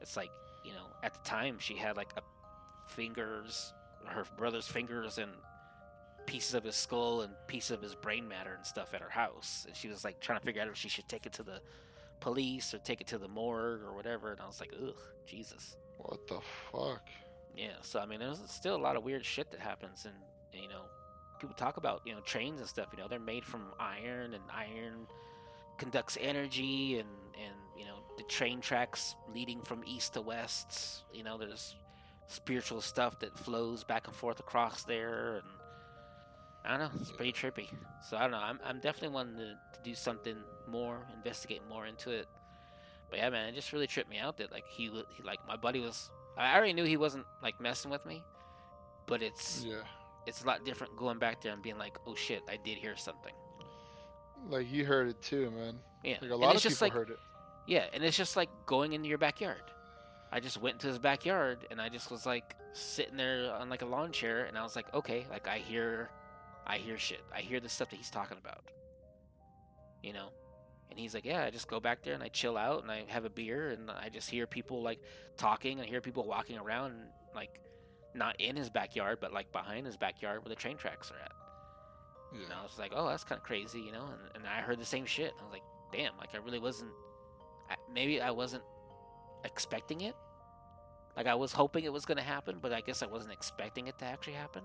it's 0.00 0.16
like 0.16 0.30
you 0.64 0.72
know 0.72 0.86
at 1.04 1.12
the 1.14 1.20
time 1.28 1.58
she 1.60 1.74
had 1.76 1.96
like 1.96 2.12
a 2.16 2.22
fingers, 2.90 3.72
her 4.06 4.24
brother's 4.36 4.66
fingers, 4.66 5.18
and 5.18 5.30
pieces 6.26 6.54
of 6.54 6.64
his 6.64 6.76
skull 6.76 7.22
and 7.22 7.32
pieces 7.46 7.72
of 7.72 7.82
his 7.82 7.94
brain 7.94 8.26
matter 8.26 8.54
and 8.54 8.64
stuff 8.64 8.94
at 8.94 9.00
her 9.00 9.10
house, 9.10 9.64
and 9.66 9.76
she 9.76 9.88
was 9.88 10.04
like 10.04 10.20
trying 10.20 10.38
to 10.38 10.44
figure 10.44 10.62
out 10.62 10.68
if 10.68 10.76
she 10.76 10.88
should 10.88 11.08
take 11.08 11.26
it 11.26 11.32
to 11.34 11.42
the 11.42 11.60
police 12.20 12.72
or 12.72 12.78
take 12.78 13.00
it 13.00 13.06
to 13.08 13.18
the 13.18 13.28
morgue 13.28 13.82
or 13.82 13.92
whatever. 13.92 14.32
And 14.32 14.40
I 14.40 14.46
was 14.46 14.60
like, 14.60 14.72
ugh, 14.80 14.94
Jesus. 15.26 15.76
What 15.98 16.26
the 16.28 16.38
fuck? 16.70 17.08
Yeah. 17.56 17.76
So 17.82 18.00
I 18.00 18.06
mean, 18.06 18.20
there's 18.20 18.40
still 18.46 18.76
a 18.76 18.78
lot 18.78 18.96
of 18.96 19.04
weird 19.04 19.24
shit 19.24 19.50
that 19.50 19.60
happens, 19.60 20.04
and, 20.04 20.14
and 20.52 20.62
you 20.62 20.68
know, 20.68 20.82
people 21.40 21.54
talk 21.54 21.76
about 21.76 22.02
you 22.04 22.14
know 22.14 22.20
trains 22.20 22.60
and 22.60 22.68
stuff. 22.68 22.88
You 22.92 23.02
know, 23.02 23.08
they're 23.08 23.18
made 23.18 23.44
from 23.44 23.66
iron, 23.78 24.34
and 24.34 24.42
iron 24.50 25.06
conducts 25.78 26.16
energy, 26.20 26.98
and 26.98 27.08
and 27.34 27.54
you 27.76 27.84
know 27.84 27.96
the 28.16 28.22
train 28.24 28.60
tracks 28.60 29.14
leading 29.34 29.60
from 29.62 29.82
east 29.86 30.14
to 30.14 30.22
west. 30.22 31.02
You 31.12 31.24
know, 31.24 31.36
there's 31.36 31.76
spiritual 32.26 32.80
stuff 32.80 33.18
that 33.20 33.38
flows 33.38 33.84
back 33.84 34.06
and 34.06 34.16
forth 34.16 34.40
across 34.40 34.84
there, 34.84 35.36
and 35.36 35.44
I 36.64 36.76
don't 36.76 36.80
know, 36.80 37.00
it's 37.00 37.10
pretty 37.10 37.32
trippy. 37.32 37.68
So 38.08 38.16
I 38.16 38.22
don't 38.22 38.30
know. 38.32 38.38
I'm 38.38 38.58
I'm 38.64 38.78
definitely 38.80 39.14
wanting 39.14 39.36
to, 39.36 39.46
to 39.46 39.80
do 39.84 39.94
something 39.94 40.36
more, 40.68 40.98
investigate 41.14 41.60
more 41.68 41.86
into 41.86 42.10
it. 42.10 42.26
But 43.10 43.18
yeah, 43.18 43.30
man, 43.30 43.48
it 43.48 43.54
just 43.54 43.72
really 43.72 43.86
tripped 43.86 44.08
me 44.08 44.18
out 44.18 44.36
that 44.38 44.52
like 44.52 44.64
he, 44.68 44.84
he 44.84 45.22
like 45.24 45.38
my 45.46 45.56
buddy 45.56 45.80
was. 45.80 46.10
I 46.38 46.56
already 46.56 46.72
knew 46.72 46.84
he 46.84 46.96
wasn't 46.96 47.26
like 47.42 47.60
messing 47.60 47.90
with 47.90 48.04
me, 48.06 48.22
but 49.06 49.22
it's 49.22 49.64
Yeah. 49.68 49.82
it's 50.26 50.42
a 50.42 50.46
lot 50.46 50.64
different 50.64 50.96
going 50.96 51.18
back 51.18 51.42
there 51.42 51.52
and 51.52 51.62
being 51.62 51.78
like, 51.78 51.96
oh 52.06 52.14
shit, 52.14 52.42
I 52.48 52.56
did 52.64 52.78
hear 52.78 52.96
something. 52.96 53.32
Like 54.48 54.70
you 54.72 54.84
heard 54.84 55.08
it 55.08 55.20
too, 55.22 55.50
man. 55.50 55.78
Yeah, 56.02 56.16
Like 56.22 56.30
a 56.30 56.36
lot 56.36 56.56
of 56.56 56.62
just 56.62 56.76
people 56.76 56.86
like 56.86 56.92
heard 56.94 57.10
it. 57.10 57.18
yeah, 57.66 57.84
and 57.92 58.02
it's 58.02 58.16
just 58.16 58.36
like 58.36 58.48
going 58.66 58.92
into 58.92 59.08
your 59.08 59.18
backyard. 59.18 59.62
I 60.32 60.40
just 60.40 60.60
went 60.60 60.76
into 60.76 60.86
his 60.88 60.98
backyard 60.98 61.66
and 61.70 61.80
I 61.80 61.88
just 61.90 62.10
was 62.10 62.24
like 62.24 62.56
sitting 62.72 63.16
there 63.18 63.52
on 63.52 63.68
like 63.68 63.82
a 63.82 63.86
lawn 63.86 64.10
chair 64.12 64.44
and 64.44 64.56
I 64.58 64.62
was 64.62 64.74
like, 64.74 64.92
okay, 64.94 65.26
like 65.30 65.46
I 65.46 65.58
hear 65.58 66.08
I 66.66 66.78
hear 66.78 66.98
shit. 66.98 67.20
I 67.34 67.40
hear 67.40 67.60
the 67.60 67.68
stuff 67.68 67.90
that 67.90 67.96
he's 67.96 68.10
talking 68.10 68.38
about. 68.38 68.64
You 70.02 70.12
know? 70.12 70.28
And 70.90 70.98
he's 70.98 71.14
like, 71.14 71.24
Yeah, 71.24 71.42
I 71.44 71.50
just 71.50 71.68
go 71.68 71.80
back 71.80 72.02
there 72.02 72.14
and 72.14 72.22
I 72.22 72.28
chill 72.28 72.56
out 72.56 72.82
and 72.82 72.90
I 72.90 73.04
have 73.08 73.24
a 73.24 73.30
beer 73.30 73.70
and 73.70 73.90
I 73.90 74.08
just 74.08 74.28
hear 74.28 74.46
people 74.46 74.82
like 74.82 75.00
talking 75.36 75.78
and 75.78 75.86
I 75.86 75.90
hear 75.90 76.00
people 76.00 76.26
walking 76.26 76.58
around 76.58 76.94
like 77.34 77.60
not 78.14 78.38
in 78.40 78.56
his 78.56 78.68
backyard, 78.68 79.18
but 79.20 79.32
like 79.32 79.50
behind 79.52 79.86
his 79.86 79.96
backyard 79.96 80.42
where 80.44 80.50
the 80.50 80.54
train 80.54 80.76
tracks 80.76 81.10
are 81.10 81.18
at. 81.22 81.32
And 82.32 82.42
Yeah. 82.42 82.60
I 82.60 82.62
was 82.62 82.78
like, 82.78 82.92
oh, 82.94 83.08
that's 83.08 83.24
kind 83.24 83.38
of 83.38 83.44
crazy, 83.44 83.80
you 83.80 83.92
know. 83.92 84.04
And, 84.04 84.36
and 84.36 84.46
I 84.46 84.60
heard 84.60 84.78
the 84.78 84.84
same 84.84 85.06
shit. 85.06 85.32
I 85.40 85.42
was 85.42 85.52
like, 85.52 85.62
damn, 85.92 86.16
like 86.18 86.34
I 86.34 86.38
really 86.38 86.58
wasn't. 86.58 86.90
I, 87.70 87.76
maybe 87.92 88.20
I 88.20 88.30
wasn't 88.30 88.62
expecting 89.44 90.02
it. 90.02 90.14
Like 91.16 91.26
I 91.26 91.34
was 91.34 91.52
hoping 91.52 91.84
it 91.84 91.92
was 91.92 92.04
gonna 92.04 92.22
happen, 92.22 92.58
but 92.60 92.72
I 92.72 92.80
guess 92.80 93.02
I 93.02 93.06
wasn't 93.06 93.32
expecting 93.32 93.86
it 93.86 93.98
to 93.98 94.04
actually 94.04 94.34
happen. 94.34 94.62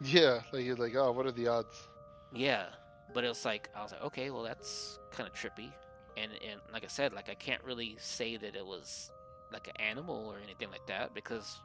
Yeah. 0.00 0.40
Like 0.52 0.64
you're 0.64 0.76
like, 0.76 0.94
oh, 0.94 1.12
what 1.12 1.26
are 1.26 1.32
the 1.32 1.48
odds? 1.48 1.88
Yeah, 2.32 2.66
but 3.14 3.24
it 3.24 3.28
was 3.28 3.44
like 3.44 3.68
I 3.74 3.82
was 3.82 3.92
like, 3.92 4.02
okay, 4.02 4.30
well 4.30 4.42
that's 4.42 4.98
kind 5.10 5.28
of 5.28 5.34
trippy. 5.34 5.72
And 6.16 6.32
and 6.32 6.60
like 6.72 6.84
I 6.84 6.88
said, 6.88 7.12
like 7.12 7.28
I 7.28 7.34
can't 7.34 7.62
really 7.64 7.96
say 7.98 8.36
that 8.36 8.54
it 8.56 8.64
was 8.64 9.10
like 9.52 9.68
an 9.68 9.80
animal 9.80 10.26
or 10.26 10.38
anything 10.42 10.70
like 10.70 10.86
that 10.88 11.14
because 11.14 11.60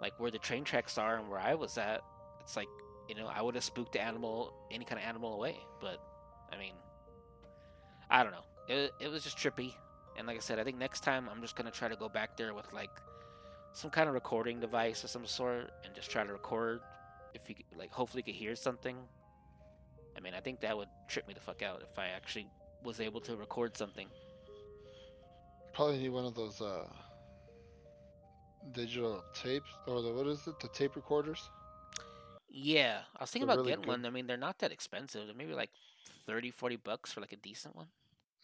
like 0.00 0.18
where 0.18 0.30
the 0.30 0.38
train 0.38 0.64
tracks 0.64 0.98
are 0.98 1.16
and 1.16 1.28
where 1.28 1.40
I 1.40 1.54
was 1.54 1.76
at, 1.78 2.02
it's 2.40 2.56
like 2.56 2.68
you 3.08 3.14
know 3.14 3.26
I 3.26 3.42
would 3.42 3.54
have 3.54 3.64
spooked 3.64 3.92
the 3.92 4.00
animal, 4.00 4.54
any 4.70 4.84
kind 4.84 5.00
of 5.00 5.06
animal 5.06 5.34
away. 5.34 5.56
But 5.80 5.98
I 6.52 6.58
mean, 6.58 6.74
I 8.10 8.22
don't 8.22 8.32
know. 8.32 8.44
It 8.68 8.92
it 9.00 9.08
was 9.08 9.22
just 9.24 9.36
trippy. 9.36 9.74
And 10.16 10.26
like 10.28 10.36
I 10.36 10.40
said, 10.40 10.58
I 10.58 10.64
think 10.64 10.78
next 10.78 11.00
time 11.00 11.28
I'm 11.30 11.40
just 11.40 11.56
gonna 11.56 11.70
try 11.70 11.88
to 11.88 11.96
go 11.96 12.08
back 12.08 12.36
there 12.36 12.54
with 12.54 12.72
like 12.72 12.90
some 13.72 13.90
kind 13.90 14.08
of 14.08 14.14
recording 14.14 14.60
device 14.60 15.02
of 15.02 15.10
some 15.10 15.26
sort 15.26 15.70
and 15.84 15.94
just 15.94 16.10
try 16.10 16.24
to 16.24 16.32
record. 16.32 16.80
If 17.34 17.48
you 17.48 17.54
could- 17.56 17.76
like, 17.76 17.92
hopefully, 17.92 18.22
could 18.22 18.34
hear 18.34 18.56
something. 18.56 18.96
I 20.16 20.20
mean, 20.20 20.34
I 20.34 20.40
think 20.40 20.60
that 20.60 20.76
would 20.76 20.88
trip 21.08 21.26
me 21.26 21.34
the 21.34 21.40
fuck 21.40 21.62
out 21.62 21.82
if 21.82 21.98
I 21.98 22.08
actually 22.08 22.48
was 22.82 23.00
able 23.00 23.20
to 23.22 23.36
record 23.36 23.76
something. 23.76 24.08
Probably 25.72 25.98
need 25.98 26.10
one 26.10 26.24
of 26.24 26.34
those 26.34 26.60
uh 26.60 26.86
digital 28.72 29.22
tapes 29.34 29.70
or 29.86 30.00
the 30.02 30.12
what 30.12 30.26
is 30.26 30.46
it? 30.46 30.58
The 30.60 30.68
tape 30.68 30.96
recorders. 30.96 31.50
Yeah, 32.48 33.00
I 33.16 33.22
was 33.24 33.30
thinking 33.30 33.48
They're 33.48 33.54
about 33.56 33.64
really 33.66 33.76
getting 33.76 33.88
one. 33.88 34.06
I 34.06 34.10
mean, 34.10 34.26
they're 34.28 34.36
not 34.36 34.60
that 34.60 34.70
expensive. 34.70 35.26
They're 35.26 35.34
maybe 35.34 35.54
like 35.54 35.70
30, 36.26 36.52
40 36.52 36.76
bucks 36.76 37.12
for 37.12 37.20
like 37.20 37.32
a 37.32 37.36
decent 37.36 37.74
one. 37.74 37.88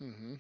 Mm-hmm. 0.03 0.35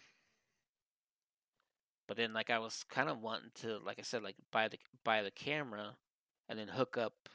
But 2.08 2.16
then, 2.16 2.32
like, 2.32 2.50
I 2.50 2.58
was 2.58 2.84
kind 2.88 3.08
of 3.08 3.22
wanting 3.22 3.52
to, 3.60 3.78
like 3.78 4.00
I 4.00 4.02
said, 4.02 4.24
like 4.24 4.34
buy 4.50 4.66
the 4.66 4.78
buy 5.04 5.22
the 5.22 5.30
camera, 5.30 5.94
and 6.48 6.58
then 6.58 6.66
hook 6.66 6.98
up 6.98 7.28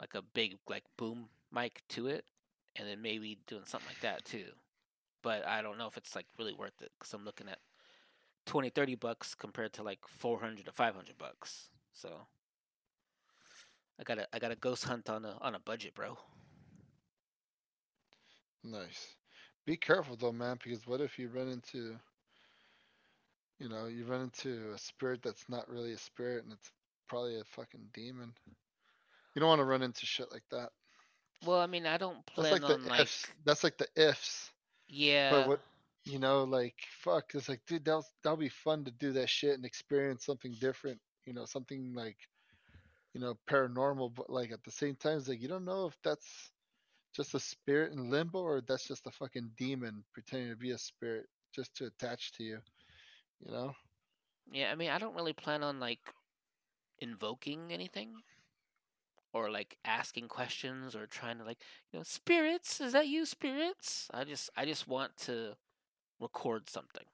like 0.00 0.14
a 0.14 0.22
big 0.22 0.56
like 0.68 0.84
boom 0.96 1.28
mic 1.52 1.82
to 1.90 2.06
it, 2.06 2.24
and 2.76 2.88
then 2.88 3.02
maybe 3.02 3.38
doing 3.46 3.64
something 3.64 3.88
like 3.88 4.00
that 4.00 4.24
too. 4.24 4.46
But 5.22 5.46
I 5.46 5.62
don't 5.62 5.78
know 5.78 5.86
if 5.86 5.96
it's 5.96 6.14
like 6.14 6.26
really 6.38 6.54
worth 6.54 6.80
it 6.80 6.92
because 6.98 7.12
I'm 7.12 7.24
looking 7.24 7.48
at 7.48 7.58
20, 8.46 8.70
30 8.70 8.94
bucks 8.94 9.34
compared 9.34 9.72
to 9.74 9.82
like 9.82 10.00
400 10.06 10.64
to 10.66 10.72
500 10.72 11.18
bucks. 11.18 11.68
So 11.92 12.26
I 13.98 14.04
gotta 14.04 14.28
I 14.32 14.38
gotta 14.38 14.56
ghost 14.56 14.84
hunt 14.84 15.10
on 15.10 15.24
a 15.24 15.36
on 15.40 15.54
a 15.54 15.58
budget, 15.58 15.94
bro. 15.94 16.16
Nice. 18.62 19.16
Be 19.66 19.76
careful 19.76 20.16
though, 20.16 20.32
man, 20.32 20.58
because 20.62 20.86
what 20.86 21.00
if 21.00 21.18
you 21.18 21.28
run 21.28 21.48
into, 21.48 21.96
you 23.58 23.68
know, 23.68 23.86
you 23.86 24.04
run 24.04 24.22
into 24.22 24.72
a 24.74 24.78
spirit 24.78 25.20
that's 25.22 25.48
not 25.48 25.68
really 25.68 25.92
a 25.92 25.98
spirit 25.98 26.44
and 26.44 26.52
it's 26.52 26.70
probably 27.08 27.38
a 27.40 27.44
fucking 27.44 27.88
demon. 27.92 28.32
You 29.38 29.40
don't 29.40 29.50
want 29.50 29.60
to 29.60 29.66
run 29.66 29.82
into 29.82 30.04
shit 30.04 30.32
like 30.32 30.42
that. 30.50 30.70
Well, 31.46 31.60
I 31.60 31.68
mean, 31.68 31.86
I 31.86 31.96
don't 31.96 32.26
That's 32.34 32.48
plan 32.48 32.60
like 32.60 32.70
on 32.72 32.82
the 32.82 32.90
like 32.90 33.00
ifs. 33.02 33.24
That's 33.44 33.62
like 33.62 33.78
the 33.78 33.86
ifs. 33.94 34.50
yeah. 34.88 35.30
But 35.30 35.46
what, 35.46 35.60
you 36.04 36.18
know, 36.18 36.42
like 36.42 36.74
fuck, 37.04 37.26
it's 37.34 37.48
like, 37.48 37.60
dude, 37.64 37.84
that'll 37.84 38.04
that'll 38.24 38.36
be 38.36 38.48
fun 38.48 38.84
to 38.86 38.90
do 38.90 39.12
that 39.12 39.30
shit 39.30 39.54
and 39.54 39.64
experience 39.64 40.26
something 40.26 40.56
different. 40.60 40.98
You 41.24 41.34
know, 41.34 41.44
something 41.44 41.94
like, 41.94 42.16
you 43.14 43.20
know, 43.20 43.38
paranormal. 43.48 44.12
But 44.16 44.28
like 44.28 44.50
at 44.50 44.64
the 44.64 44.72
same 44.72 44.96
time, 44.96 45.18
it's 45.18 45.28
like 45.28 45.40
you 45.40 45.46
don't 45.46 45.64
know 45.64 45.86
if 45.86 45.96
that's 46.02 46.50
just 47.14 47.34
a 47.34 47.38
spirit 47.38 47.92
in 47.92 48.10
limbo 48.10 48.40
or 48.40 48.60
that's 48.60 48.88
just 48.88 49.06
a 49.06 49.12
fucking 49.12 49.52
demon 49.56 50.02
pretending 50.12 50.50
to 50.50 50.56
be 50.56 50.72
a 50.72 50.78
spirit 50.78 51.26
just 51.54 51.76
to 51.76 51.86
attach 51.86 52.32
to 52.32 52.42
you. 52.42 52.58
You 53.46 53.52
know? 53.52 53.72
Yeah, 54.50 54.72
I 54.72 54.74
mean, 54.74 54.90
I 54.90 54.98
don't 54.98 55.14
really 55.14 55.32
plan 55.32 55.62
on 55.62 55.78
like 55.78 56.00
invoking 56.98 57.72
anything 57.72 58.14
or 59.32 59.50
like 59.50 59.76
asking 59.84 60.28
questions 60.28 60.94
or 60.94 61.06
trying 61.06 61.38
to 61.38 61.44
like, 61.44 61.58
you 61.92 61.98
know, 61.98 62.02
spirits, 62.04 62.80
is 62.80 62.92
that 62.92 63.08
you 63.08 63.26
spirits? 63.26 64.08
I 64.12 64.24
just 64.24 64.50
I 64.56 64.64
just 64.64 64.88
want 64.88 65.16
to 65.18 65.56
record 66.20 66.68
something. 66.70 67.04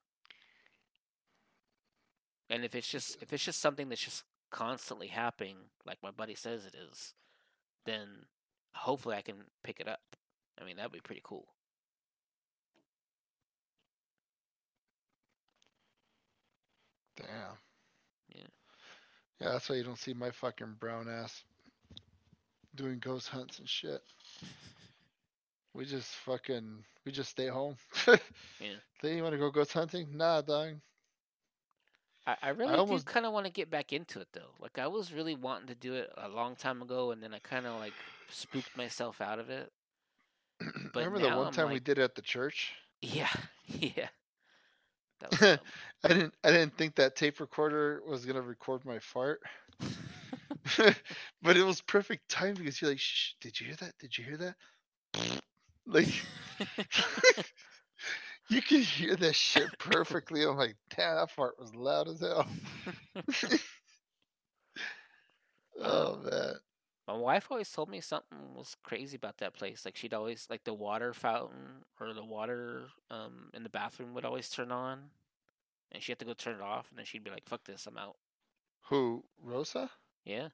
And 2.50 2.64
if 2.64 2.74
it's 2.74 2.88
just 2.88 3.20
if 3.22 3.32
it's 3.32 3.44
just 3.44 3.60
something 3.60 3.88
that's 3.88 4.04
just 4.04 4.24
constantly 4.50 5.08
happening 5.08 5.56
like 5.84 5.98
my 6.02 6.10
buddy 6.10 6.34
says 6.34 6.64
it 6.64 6.74
is, 6.90 7.14
then 7.84 8.26
hopefully 8.72 9.16
I 9.16 9.22
can 9.22 9.36
pick 9.62 9.80
it 9.80 9.88
up. 9.88 10.16
I 10.60 10.64
mean, 10.64 10.76
that'd 10.76 10.92
be 10.92 11.00
pretty 11.00 11.22
cool. 11.24 11.48
Damn. 17.16 17.26
Yeah. 18.28 18.42
Yeah, 19.40 19.48
that's 19.52 19.68
why 19.68 19.76
you 19.76 19.84
don't 19.84 19.98
see 19.98 20.14
my 20.14 20.30
fucking 20.30 20.76
brown 20.78 21.08
ass 21.08 21.42
doing 22.74 22.98
ghost 22.98 23.28
hunts 23.28 23.58
and 23.58 23.68
shit. 23.68 24.00
We 25.74 25.84
just 25.84 26.08
fucking 26.24 26.84
we 27.04 27.12
just 27.12 27.30
stay 27.30 27.48
home. 27.48 27.76
Yeah. 28.60 28.76
Then 29.02 29.16
you 29.16 29.22
want 29.22 29.34
to 29.34 29.38
go 29.38 29.50
ghost 29.50 29.72
hunting? 29.72 30.08
Nah, 30.16 30.40
dog. 30.40 30.76
I, 32.26 32.36
I 32.42 32.48
really 32.50 32.74
almost- 32.74 33.06
do 33.06 33.12
kind 33.12 33.26
of 33.26 33.32
want 33.32 33.44
to 33.46 33.52
get 33.52 33.70
back 33.70 33.92
into 33.92 34.20
it 34.20 34.28
though. 34.32 34.52
Like 34.60 34.78
I 34.78 34.86
was 34.86 35.12
really 35.12 35.34
wanting 35.34 35.66
to 35.68 35.74
do 35.74 35.94
it 35.94 36.10
a 36.16 36.28
long 36.28 36.56
time 36.56 36.80
ago, 36.80 37.10
and 37.10 37.22
then 37.22 37.34
I 37.34 37.38
kind 37.40 37.66
of 37.66 37.78
like 37.80 37.92
spooked 38.30 38.76
myself 38.76 39.20
out 39.20 39.38
of 39.38 39.50
it. 39.50 39.70
But 40.92 41.04
Remember 41.04 41.18
the 41.18 41.36
one 41.36 41.48
I'm 41.48 41.52
time 41.52 41.70
we 41.70 41.80
did 41.80 41.98
it 41.98 42.02
at 42.02 42.14
the 42.14 42.22
church? 42.22 42.72
Yeah, 43.02 43.28
yeah. 43.66 44.08
I 45.40 45.58
didn't 46.08 46.34
I 46.44 46.50
didn't 46.50 46.76
think 46.76 46.94
that 46.96 47.16
tape 47.16 47.40
recorder 47.40 48.02
was 48.06 48.24
gonna 48.24 48.42
record 48.42 48.84
my 48.84 48.98
fart. 48.98 49.40
but 51.42 51.56
it 51.56 51.64
was 51.64 51.80
perfect 51.82 52.28
time 52.28 52.54
because 52.54 52.80
you're 52.80 52.90
like, 52.90 52.98
Shh, 52.98 53.32
did 53.40 53.60
you 53.60 53.66
hear 53.66 53.76
that? 53.76 53.92
Did 53.98 54.16
you 54.16 54.24
hear 54.24 54.36
that? 54.38 54.54
like 55.86 56.08
you 58.48 58.62
can 58.62 58.80
hear 58.80 59.16
that 59.16 59.34
shit 59.34 59.68
perfectly. 59.78 60.44
I'm 60.44 60.56
like, 60.56 60.76
damn, 60.94 61.16
that 61.16 61.30
fart 61.30 61.58
was 61.58 61.74
loud 61.74 62.08
as 62.08 62.20
hell. 62.20 62.46
oh 65.80 66.16
man. 66.16 66.54
My 67.06 67.14
wife 67.14 67.48
always 67.50 67.70
told 67.70 67.90
me 67.90 68.00
something 68.00 68.54
was 68.54 68.76
crazy 68.82 69.16
about 69.16 69.36
that 69.38 69.52
place. 69.52 69.84
Like 69.84 69.96
she'd 69.96 70.14
always 70.14 70.46
like 70.48 70.64
the 70.64 70.72
water 70.72 71.12
fountain 71.12 71.84
or 72.00 72.14
the 72.14 72.24
water 72.24 72.84
um 73.10 73.50
in 73.52 73.62
the 73.62 73.68
bathroom 73.68 74.14
would 74.14 74.24
always 74.24 74.48
turn 74.48 74.72
on, 74.72 75.10
and 75.92 76.02
she 76.02 76.12
had 76.12 76.18
to 76.20 76.24
go 76.24 76.32
turn 76.32 76.56
it 76.56 76.62
off, 76.62 76.88
and 76.88 76.98
then 76.98 77.04
she'd 77.04 77.24
be 77.24 77.30
like, 77.30 77.46
"Fuck 77.46 77.64
this, 77.64 77.86
I'm 77.86 77.98
out." 77.98 78.16
Who? 78.88 79.22
Rosa? 79.42 79.90
Yeah. 80.24 80.48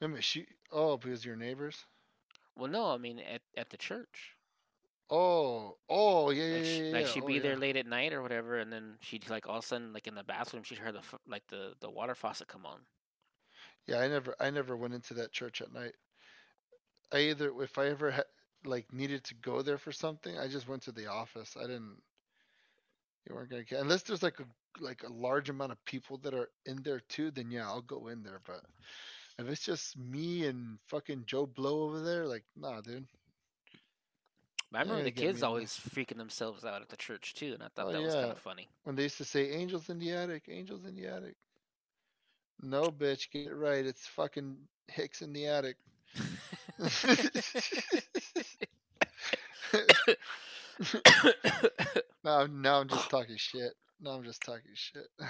Minute, 0.00 0.24
she 0.24 0.46
oh, 0.72 0.96
because 0.96 1.24
your 1.24 1.36
neighbors? 1.36 1.84
Well, 2.56 2.70
no, 2.70 2.90
I 2.90 2.98
mean 2.98 3.18
at 3.18 3.42
at 3.56 3.70
the 3.70 3.76
church. 3.76 4.32
Oh, 5.08 5.76
oh 5.88 6.30
yeah, 6.30 6.44
yeah, 6.44 6.56
Like, 6.56 6.64
yeah, 6.64 6.64
she, 6.64 6.78
yeah. 6.78 6.92
like 6.92 7.06
yeah, 7.06 7.12
she'd 7.12 7.22
oh, 7.22 7.26
be 7.26 7.38
there 7.38 7.56
late 7.56 7.76
at 7.76 7.86
night 7.86 8.12
or 8.12 8.22
whatever, 8.22 8.58
and 8.58 8.72
then 8.72 8.96
she'd 9.00 9.28
like 9.30 9.48
all 9.48 9.58
of 9.58 9.64
a 9.64 9.66
sudden 9.66 9.92
like 9.92 10.06
in 10.06 10.14
the 10.14 10.24
bathroom 10.24 10.64
she'd 10.64 10.78
hear 10.78 10.92
the 10.92 11.02
like 11.28 11.46
the 11.48 11.74
the 11.80 11.90
water 11.90 12.14
faucet 12.14 12.48
come 12.48 12.66
on. 12.66 12.80
Yeah, 13.86 14.00
I 14.00 14.08
never, 14.08 14.34
I 14.40 14.50
never 14.50 14.76
went 14.76 14.94
into 14.94 15.14
that 15.14 15.32
church 15.32 15.62
at 15.62 15.72
night. 15.72 15.94
I 17.12 17.18
either, 17.18 17.52
if 17.62 17.78
I 17.78 17.86
ever 17.86 18.10
had, 18.10 18.24
like, 18.64 18.92
needed 18.92 19.22
to 19.24 19.34
go 19.34 19.62
there 19.62 19.78
for 19.78 19.92
something, 19.92 20.36
I 20.36 20.48
just 20.48 20.68
went 20.68 20.82
to 20.82 20.92
the 20.92 21.06
office. 21.06 21.56
I 21.56 21.62
didn't. 21.62 22.02
You 23.28 23.34
weren't 23.34 23.50
gonna 23.50 23.64
get 23.64 23.80
unless 23.80 24.02
there's 24.02 24.22
like 24.22 24.40
a 24.40 24.44
like 24.80 25.02
a 25.02 25.12
large 25.12 25.48
amount 25.48 25.72
of 25.72 25.84
people 25.84 26.18
that 26.18 26.34
are 26.34 26.48
in 26.64 26.82
there 26.82 27.00
too. 27.00 27.30
Then 27.30 27.50
yeah, 27.50 27.66
I'll 27.66 27.82
go 27.82 28.08
in 28.08 28.22
there. 28.22 28.40
But 28.44 28.62
if 29.38 29.48
it's 29.48 29.64
just 29.64 29.96
me 29.96 30.46
and 30.46 30.78
fucking 30.86 31.24
Joe 31.26 31.46
Blow 31.46 31.82
over 31.82 32.00
there, 32.00 32.26
like, 32.26 32.44
nah, 32.56 32.80
dude. 32.80 33.06
I 34.74 34.78
Yeah, 34.78 34.82
remember 34.82 35.04
the 35.04 35.12
kids 35.12 35.42
always 35.42 35.72
freaking 35.72 36.18
themselves 36.18 36.64
out 36.64 36.82
at 36.82 36.88
the 36.88 36.96
church 36.96 37.34
too, 37.34 37.54
and 37.54 37.62
I 37.62 37.68
thought 37.68 37.86
Oh, 37.86 37.92
that 37.92 38.02
was 38.02 38.14
kind 38.14 38.30
of 38.30 38.38
funny. 38.38 38.68
When 38.84 38.94
they 38.94 39.04
used 39.04 39.18
to 39.18 39.24
say 39.24 39.50
angels 39.52 39.88
in 39.88 39.98
the 39.98 40.12
attic, 40.12 40.44
angels 40.48 40.84
in 40.84 40.94
the 40.94 41.06
attic. 41.06 41.36
No, 42.62 42.90
bitch, 42.90 43.30
get 43.30 43.46
it 43.46 43.54
right. 43.54 43.84
It's 43.84 44.06
fucking 44.06 44.56
Hicks 44.88 45.22
in 45.22 45.32
the 45.32 45.46
attic. 45.46 45.76
now, 52.24 52.46
now 52.50 52.80
I'm 52.80 52.88
just 52.88 53.10
talking 53.10 53.36
shit. 53.36 53.72
No, 54.00 54.10
I'm 54.10 54.24
just 54.24 54.42
talking 54.42 54.72
shit. 54.74 55.08
oh 55.20 55.26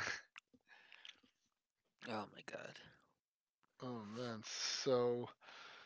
my 2.09 2.43
god. 2.51 2.79
oh 3.83 4.03
man. 4.17 4.43
So 4.45 5.29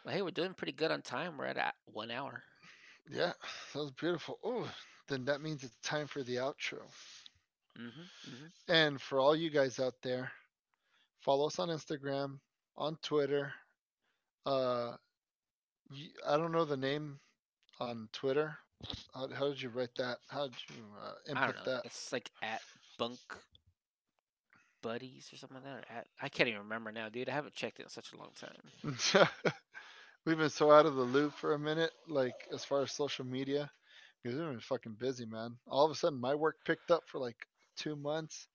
Well, 0.04 0.14
hey, 0.14 0.22
we're 0.22 0.30
doing 0.30 0.54
pretty 0.54 0.72
good 0.72 0.90
on 0.90 1.02
time. 1.02 1.36
We're 1.36 1.46
at 1.46 1.74
one 1.86 2.10
hour. 2.10 2.42
yeah, 3.10 3.32
that 3.72 3.78
was 3.78 3.92
beautiful. 3.92 4.38
Oh, 4.44 4.68
then 5.08 5.24
that 5.26 5.42
means 5.42 5.64
it's 5.64 5.76
time 5.82 6.06
for 6.06 6.22
the 6.22 6.36
outro. 6.36 6.80
Mm-hmm, 7.78 8.30
hmm 8.30 8.46
And 8.68 9.00
for 9.00 9.18
all 9.18 9.36
you 9.36 9.50
guys 9.50 9.78
out 9.78 9.94
there, 10.02 10.30
follow 11.20 11.46
us 11.46 11.58
on 11.58 11.68
Instagram, 11.68 12.38
on 12.76 12.96
Twitter. 13.02 13.52
Uh, 14.46 14.92
I 16.26 16.36
don't 16.36 16.52
know 16.52 16.64
the 16.64 16.76
name 16.76 17.18
on 17.78 18.08
Twitter. 18.12 18.56
How, 19.14 19.28
how 19.28 19.48
did 19.48 19.60
you 19.60 19.68
write 19.68 19.94
that? 19.98 20.18
How 20.28 20.46
did 20.46 20.56
you 20.68 20.82
uh, 21.02 21.12
input 21.28 21.64
that? 21.64 21.82
It's 21.84 22.12
like 22.12 22.30
at 22.42 22.60
bunk 22.98 23.18
buddies 24.82 25.28
or 25.32 25.36
something 25.36 25.56
like 25.56 25.64
that. 25.64 25.74
Or 25.74 25.98
at, 25.98 26.06
I 26.20 26.28
can't 26.28 26.48
even 26.48 26.62
remember 26.62 26.92
now, 26.92 27.08
dude. 27.08 27.28
I 27.28 27.32
haven't 27.32 27.54
checked 27.54 27.80
it 27.80 27.84
in 27.84 27.88
such 27.88 28.12
a 28.12 28.16
long 28.16 28.30
time. 28.40 29.28
We've 30.26 30.38
been 30.38 30.50
so 30.50 30.70
out 30.70 30.86
of 30.86 30.96
the 30.96 31.02
loop 31.02 31.34
for 31.34 31.54
a 31.54 31.58
minute, 31.58 31.92
like 32.08 32.34
as 32.52 32.64
far 32.64 32.82
as 32.82 32.92
social 32.92 33.24
media, 33.24 33.70
because 34.22 34.38
we've 34.38 34.48
been 34.48 34.60
fucking 34.60 34.96
busy, 34.98 35.24
man. 35.24 35.56
All 35.66 35.86
of 35.86 35.90
a 35.90 35.94
sudden, 35.94 36.20
my 36.20 36.34
work 36.34 36.56
picked 36.66 36.90
up 36.90 37.04
for 37.06 37.18
like 37.18 37.38
two 37.74 37.96
months, 37.96 38.46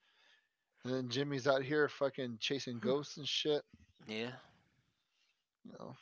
and 0.84 0.94
then 0.94 1.10
Jimmy's 1.10 1.48
out 1.48 1.64
here 1.64 1.90
fucking 1.90 2.38
chasing 2.40 2.78
ghosts 2.78 3.18
and 3.18 3.28
shit. 3.28 3.64
Yeah. 4.08 4.30
You 5.64 5.72
know, 5.80 5.96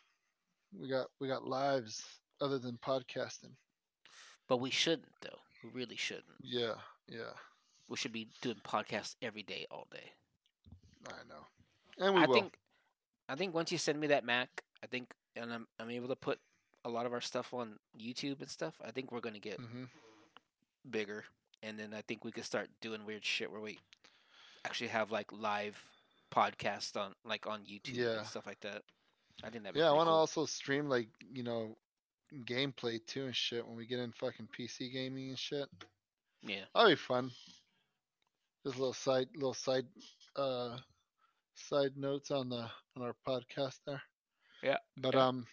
we 0.77 0.89
got 0.89 1.07
we 1.21 1.29
got 1.29 1.47
lives 1.47 2.03
other 2.41 2.59
than 2.59 2.77
podcasting. 2.85 3.53
But 4.47 4.57
we 4.57 4.69
shouldn't 4.69 5.13
though. 5.21 5.39
We 5.63 5.69
really 5.69 5.95
shouldn't. 5.95 6.41
Yeah, 6.41 6.75
yeah, 7.07 7.33
We 7.87 7.97
should 7.97 8.11
be 8.13 8.27
doing 8.41 8.61
podcasts 8.63 9.15
every 9.21 9.43
day, 9.43 9.65
all 9.71 9.87
day. 9.91 10.13
I 11.07 11.23
know, 11.27 11.45
and 11.97 12.15
we 12.15 12.21
I 12.21 12.25
will. 12.25 12.35
think 12.35 12.57
I 13.29 13.35
think 13.35 13.53
once 13.53 13.71
you 13.71 13.77
send 13.77 13.99
me 13.99 14.07
that 14.07 14.23
Mac, 14.25 14.63
I 14.83 14.87
think 14.87 15.13
and 15.35 15.51
I'm 15.53 15.67
I'm 15.79 15.89
able 15.89 16.07
to 16.09 16.15
put 16.15 16.39
a 16.85 16.89
lot 16.89 17.05
of 17.05 17.13
our 17.13 17.21
stuff 17.21 17.53
on 17.53 17.79
YouTube 17.97 18.39
and 18.41 18.49
stuff. 18.49 18.75
I 18.83 18.91
think 18.91 19.11
we're 19.11 19.19
gonna 19.21 19.39
get 19.39 19.59
hmm 19.59 19.85
bigger, 20.89 21.25
and 21.61 21.79
then 21.79 21.93
I 21.93 22.01
think 22.01 22.23
we 22.23 22.31
could 22.31 22.45
start 22.45 22.69
doing 22.81 23.05
weird 23.05 23.25
shit 23.25 23.51
where 23.51 23.61
we 23.61 23.79
actually 24.65 24.89
have 24.89 25.11
like 25.11 25.31
live 25.31 25.81
podcasts 26.31 26.95
on 26.95 27.13
like 27.25 27.47
on 27.47 27.61
YouTube 27.65 27.97
Yeah. 27.97 28.17
and 28.17 28.25
stuff 28.27 28.45
like 28.45 28.59
that. 28.61 28.83
I 29.43 29.49
think 29.49 29.63
that'd 29.63 29.75
be 29.75 29.79
Yeah, 29.79 29.89
I 29.89 29.91
want 29.93 30.07
to 30.07 30.11
cool. 30.11 30.19
also 30.19 30.45
stream 30.45 30.89
like 30.89 31.09
you 31.33 31.43
know 31.43 31.77
gameplay 32.45 33.05
too 33.05 33.25
and 33.25 33.35
shit 33.35 33.65
when 33.65 33.75
we 33.77 33.85
get 33.85 33.99
in 33.99 34.11
fucking 34.11 34.47
PC 34.57 34.91
gaming 34.91 35.29
and 35.29 35.39
shit. 35.39 35.67
Yeah. 36.41 36.65
That'll 36.73 36.89
be 36.89 36.95
fun. 36.95 37.31
Just 38.65 38.75
a 38.77 38.79
little 38.79 38.93
side, 38.93 39.27
little 39.35 39.53
side, 39.53 39.85
uh, 40.35 40.77
side 41.55 41.97
notes 41.97 42.31
on 42.31 42.49
the 42.49 42.69
on 42.95 43.01
our 43.03 43.15
podcast 43.27 43.79
there. 43.85 44.01
Yeah, 44.63 44.77
But 44.97 45.13
yeah. 45.15 45.27
um, 45.27 45.45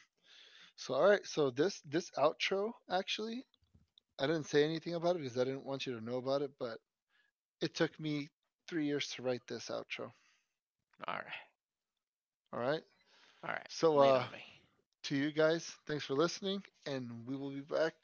so 0.77 0.95
all 0.95 1.09
right, 1.09 1.25
so 1.27 1.51
this 1.51 1.81
this 1.85 2.11
outro 2.17 2.73
actually, 2.91 3.45
I 4.19 4.27
didn't 4.27 4.47
say 4.47 4.65
anything 4.65 4.95
about 4.95 5.17
it 5.17 5.23
because 5.23 5.37
I 5.39 5.45
didn't 5.45 5.65
want 5.67 5.87
you 5.87 5.99
to 5.99 6.05
know 6.05 6.17
about 6.19 6.43
it, 6.43 6.51
but 6.59 6.79
it 7.61 7.75
took 7.75 7.99
me 7.99 8.29
three 8.69 8.87
years 8.87 9.09
to 9.17 9.23
write 9.23 9.43
this 9.49 9.69
outro. 9.69 10.13
All 11.07 11.15
right. 11.15 11.25
All 12.53 12.61
right. 12.61 12.83
All 13.45 13.51
right. 13.51 13.67
So 13.69 13.99
uh. 13.99 14.25
To 15.05 15.17
you 15.17 15.33
guys, 15.33 15.73
thanks 15.87 16.05
for 16.05 16.15
listening, 16.15 16.63
and 16.87 17.11
we 17.27 17.37
will 17.37 17.51
be 17.51 17.61
back 17.61 17.95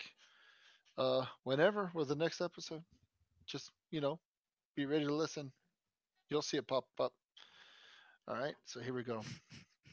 uh 0.99 1.25
whenever 1.45 1.91
with 1.95 2.09
the 2.09 2.15
next 2.15 2.41
episode. 2.41 2.83
Just 3.47 3.71
you 3.91 4.01
know, 4.01 4.19
be 4.77 4.87
ready 4.87 5.05
to 5.07 5.15
listen. 5.15 5.53
You'll 6.31 6.43
see 6.43 6.59
it 6.59 6.67
pop 6.69 6.87
up. 7.01 7.13
All 8.29 8.37
right, 8.37 8.55
so 8.65 8.81
here 8.81 8.95
we 8.95 9.03
go. 9.03 9.23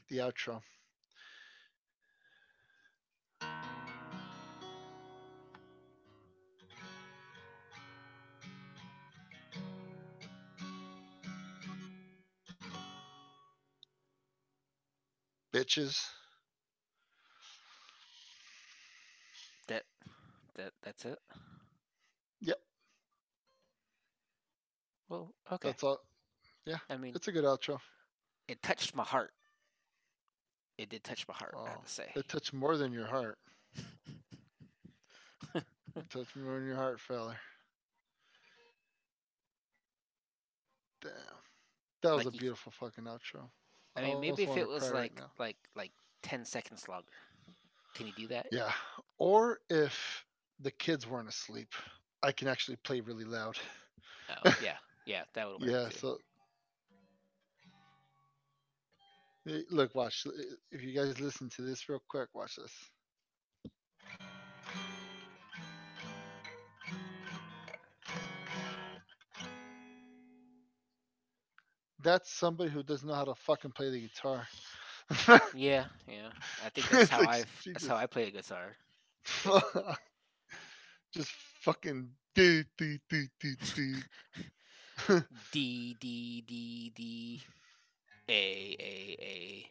The 0.10 0.18
outro. 0.20 0.62
Bitches. 15.54 16.10
That 19.68 19.84
that 20.56 20.72
that's 20.84 21.06
it. 21.06 21.20
Yep. 22.42 22.58
Well, 25.10 25.34
okay. 25.52 25.70
That's 25.70 25.84
all. 25.84 26.00
Yeah. 26.66 26.78
I 26.90 26.98
mean, 26.98 27.14
It's 27.16 27.28
a 27.28 27.32
good 27.32 27.44
outro. 27.46 27.80
it 28.48 28.62
touched 28.62 28.96
my 28.96 29.04
heart. 29.04 29.32
It 30.78 30.90
did 30.90 31.04
touch 31.04 31.28
my 31.28 31.34
heart. 31.36 31.54
I 31.58 31.70
have 31.70 31.78
Oh, 31.80 31.84
to 31.84 31.90
say. 31.90 32.12
It 32.16 32.28
touched 32.28 32.54
more 32.54 32.78
than 32.78 32.92
your 32.94 33.06
heart. 33.06 33.38
it 35.56 36.10
touched 36.10 36.36
more 36.36 36.56
than 36.56 36.66
your 36.68 36.76
heart, 36.76 37.00
fella. 37.00 37.36
Damn. 41.02 41.12
That 42.02 42.16
was 42.16 42.26
Like 42.26 42.34
a 42.34 42.36
you- 42.36 42.40
beautiful 42.40 42.72
fucking 42.72 43.04
outro. 43.06 43.50
I 43.96 44.02
mean, 44.02 44.16
almost 44.16 44.40
maybe 44.40 44.52
if 44.52 44.58
it 44.58 44.68
was 44.68 44.90
cry 44.90 45.02
right 45.02 45.12
like 45.20 45.30
like 45.38 45.58
like 45.76 45.92
ten 46.24 46.44
seconds 46.46 46.88
longer. 46.88 47.06
Can 47.94 48.08
you 48.08 48.14
do 48.18 48.28
that? 48.30 48.48
Yeah. 48.52 48.72
Or 49.20 49.60
if 49.70 50.26
the 50.60 50.72
kids 50.72 51.08
weren't 51.08 51.30
asleep, 51.30 51.70
I 52.24 52.32
can 52.32 52.48
actually 52.48 52.78
play 52.78 53.02
really 53.02 53.26
loud. 53.26 53.58
Oh, 54.30 54.56
yeah, 54.64 54.78
yeah, 55.06 55.24
that 55.34 55.48
would 55.48 55.62
work. 55.62 55.70
Yeah, 55.70 55.90
too. 55.90 55.98
so 55.98 56.18
look, 59.72 59.94
watch. 59.96 60.26
If 60.72 60.84
you 60.84 60.94
guys 60.94 61.20
listen 61.20 61.50
to 61.56 61.62
this 61.62 61.88
real 61.90 62.02
quick, 62.10 62.30
watch 62.34 62.56
this. 62.56 62.74
That's 72.04 72.32
somebody 72.32 72.70
who 72.70 72.84
doesn't 72.84 73.08
know 73.08 73.16
how 73.16 73.26
to 73.26 73.36
fucking 73.36 73.72
play 73.72 73.90
the 73.90 74.02
guitar. 74.02 74.48
yeah, 75.54 75.86
yeah. 76.08 76.30
I 76.64 76.70
think 76.70 76.88
that's 76.92 77.10
how 77.10 77.20
Like, 77.20 77.30
I 77.30 77.44
that's 77.74 77.88
how 77.88 77.96
I 77.96 78.06
play 78.08 78.28
a 78.28 78.32
guitar. 78.32 78.76
Just 81.14 81.32
fucking 81.62 82.10
do 82.34 82.64
do 82.78 82.98
do 83.10 83.28
do 83.40 83.56
do. 83.76 83.94
D 85.52 85.96
D 86.00 86.44
D 86.48 86.92
D 86.96 87.42
A 88.30 88.76
A 88.80 89.18
A. 89.22 89.66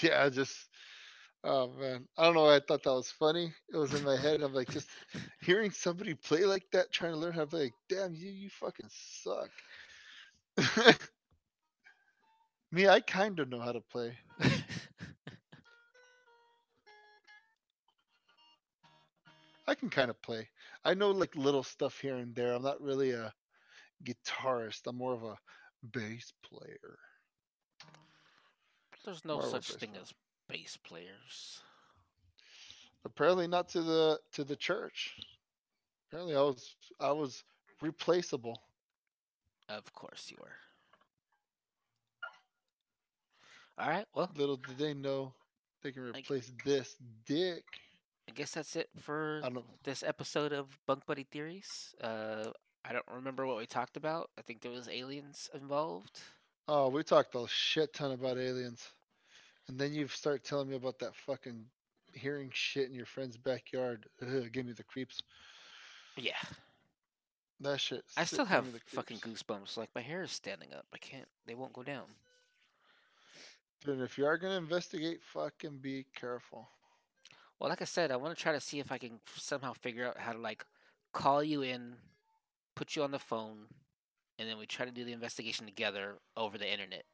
Yeah, 0.00 0.28
just 0.28 0.68
oh 1.44 1.68
man, 1.78 2.06
I 2.16 2.24
don't 2.24 2.34
know. 2.34 2.44
why 2.44 2.56
I 2.56 2.60
thought 2.60 2.82
that 2.84 2.92
was 2.92 3.10
funny. 3.10 3.52
It 3.72 3.76
was 3.76 3.92
in 3.92 4.04
my 4.04 4.16
head. 4.16 4.42
I'm 4.42 4.54
like, 4.54 4.70
just 4.70 4.88
hearing 5.42 5.70
somebody 5.72 6.14
play 6.14 6.44
like 6.44 6.64
that, 6.72 6.90
trying 6.92 7.12
to 7.12 7.18
learn 7.18 7.32
how 7.32 7.40
to 7.42 7.46
play. 7.46 7.64
Like, 7.64 7.74
Damn, 7.88 8.14
you, 8.14 8.30
you 8.30 8.48
fucking 8.48 8.88
suck. 8.90 9.50
Me, 12.72 12.88
I 12.88 13.00
kind 13.00 13.38
of 13.40 13.48
know 13.48 13.60
how 13.60 13.72
to 13.72 13.80
play. 13.80 14.16
I 19.68 19.74
can 19.76 19.90
kind 19.90 20.10
of 20.10 20.20
play. 20.22 20.48
I 20.84 20.94
know 20.94 21.10
like 21.12 21.36
little 21.36 21.62
stuff 21.62 22.00
here 22.00 22.16
and 22.16 22.34
there. 22.34 22.54
I'm 22.54 22.62
not 22.62 22.80
really 22.82 23.12
a 23.12 23.34
guitarist. 24.04 24.86
I'm 24.86 24.96
more 24.96 25.14
of 25.14 25.24
a 25.24 25.38
bass 25.92 26.32
player. 26.42 26.98
There's 29.04 29.24
no 29.24 29.38
More 29.38 29.42
such 29.42 29.74
thing 29.74 29.90
player. 29.90 30.02
as 30.02 30.14
bass 30.48 30.76
players. 30.76 31.62
Apparently 33.04 33.46
not 33.46 33.68
to 33.70 33.82
the 33.82 34.20
to 34.32 34.44
the 34.44 34.56
church. 34.56 35.16
Apparently, 36.08 36.34
I 36.36 36.40
was 36.42 36.76
I 37.00 37.12
was 37.12 37.44
replaceable. 37.82 38.62
Of 39.68 39.92
course 39.92 40.30
you 40.30 40.36
were. 40.40 40.56
All 43.78 43.88
right. 43.88 44.06
Well, 44.14 44.30
Little 44.36 44.56
did 44.56 44.78
they 44.78 44.94
know 44.94 45.34
they 45.82 45.92
can 45.92 46.02
replace 46.02 46.52
this 46.64 46.96
dick. 47.26 47.64
I 48.28 48.30
guess 48.30 48.52
that's 48.52 48.76
it 48.76 48.90
for 49.00 49.40
this 49.84 50.02
episode 50.02 50.52
of 50.52 50.66
Bunk 50.86 51.06
Buddy 51.06 51.24
Theories. 51.24 51.94
Uh, 52.00 52.50
I 52.84 52.92
don't 52.92 53.06
remember 53.10 53.46
what 53.46 53.56
we 53.56 53.64
talked 53.64 53.96
about. 53.96 54.28
I 54.38 54.42
think 54.42 54.60
there 54.60 54.70
was 54.70 54.86
aliens 54.86 55.48
involved. 55.54 56.20
Oh, 56.68 56.90
we 56.90 57.02
talked 57.02 57.34
a 57.34 57.46
shit 57.48 57.94
ton 57.94 58.12
about 58.12 58.36
aliens, 58.36 58.86
and 59.66 59.78
then 59.78 59.94
you 59.94 60.06
start 60.08 60.44
telling 60.44 60.68
me 60.68 60.76
about 60.76 60.98
that 60.98 61.16
fucking 61.16 61.64
hearing 62.12 62.50
shit 62.52 62.88
in 62.88 62.94
your 62.94 63.06
friend's 63.06 63.38
backyard. 63.38 64.04
Ugh, 64.20 64.52
give 64.52 64.66
me 64.66 64.72
the 64.72 64.84
creeps. 64.84 65.22
Yeah. 66.18 66.32
That 67.60 67.80
shit. 67.80 68.04
I 68.14 68.24
still 68.24 68.44
have 68.44 68.70
the 68.72 68.80
fucking 68.84 69.18
goosebumps. 69.18 69.78
Like 69.78 69.88
my 69.94 70.02
hair 70.02 70.22
is 70.22 70.32
standing 70.32 70.74
up. 70.74 70.84
I 70.92 70.98
can't. 70.98 71.28
They 71.46 71.54
won't 71.54 71.72
go 71.72 71.82
down. 71.82 72.04
Dude, 73.84 74.00
if 74.02 74.18
you 74.18 74.26
are 74.26 74.36
gonna 74.36 74.58
investigate, 74.58 75.20
fucking 75.32 75.78
be 75.80 76.04
careful. 76.14 76.68
Well, 77.58 77.68
like 77.70 77.82
I 77.82 77.86
said, 77.86 78.10
I 78.10 78.16
want 78.16 78.36
to 78.36 78.40
try 78.42 78.52
to 78.52 78.60
see 78.60 78.78
if 78.78 78.92
I 78.92 78.98
can 78.98 79.20
somehow 79.36 79.72
figure 79.72 80.06
out 80.06 80.18
how 80.18 80.32
to 80.32 80.38
like 80.38 80.64
call 81.12 81.42
you 81.42 81.62
in, 81.62 81.96
put 82.76 82.94
you 82.94 83.02
on 83.02 83.10
the 83.10 83.18
phone, 83.18 83.66
and 84.38 84.48
then 84.48 84.58
we 84.58 84.66
try 84.66 84.84
to 84.86 84.92
do 84.92 85.04
the 85.04 85.12
investigation 85.12 85.66
together 85.66 86.18
over 86.36 86.56
the 86.58 86.70
internet. 86.70 87.04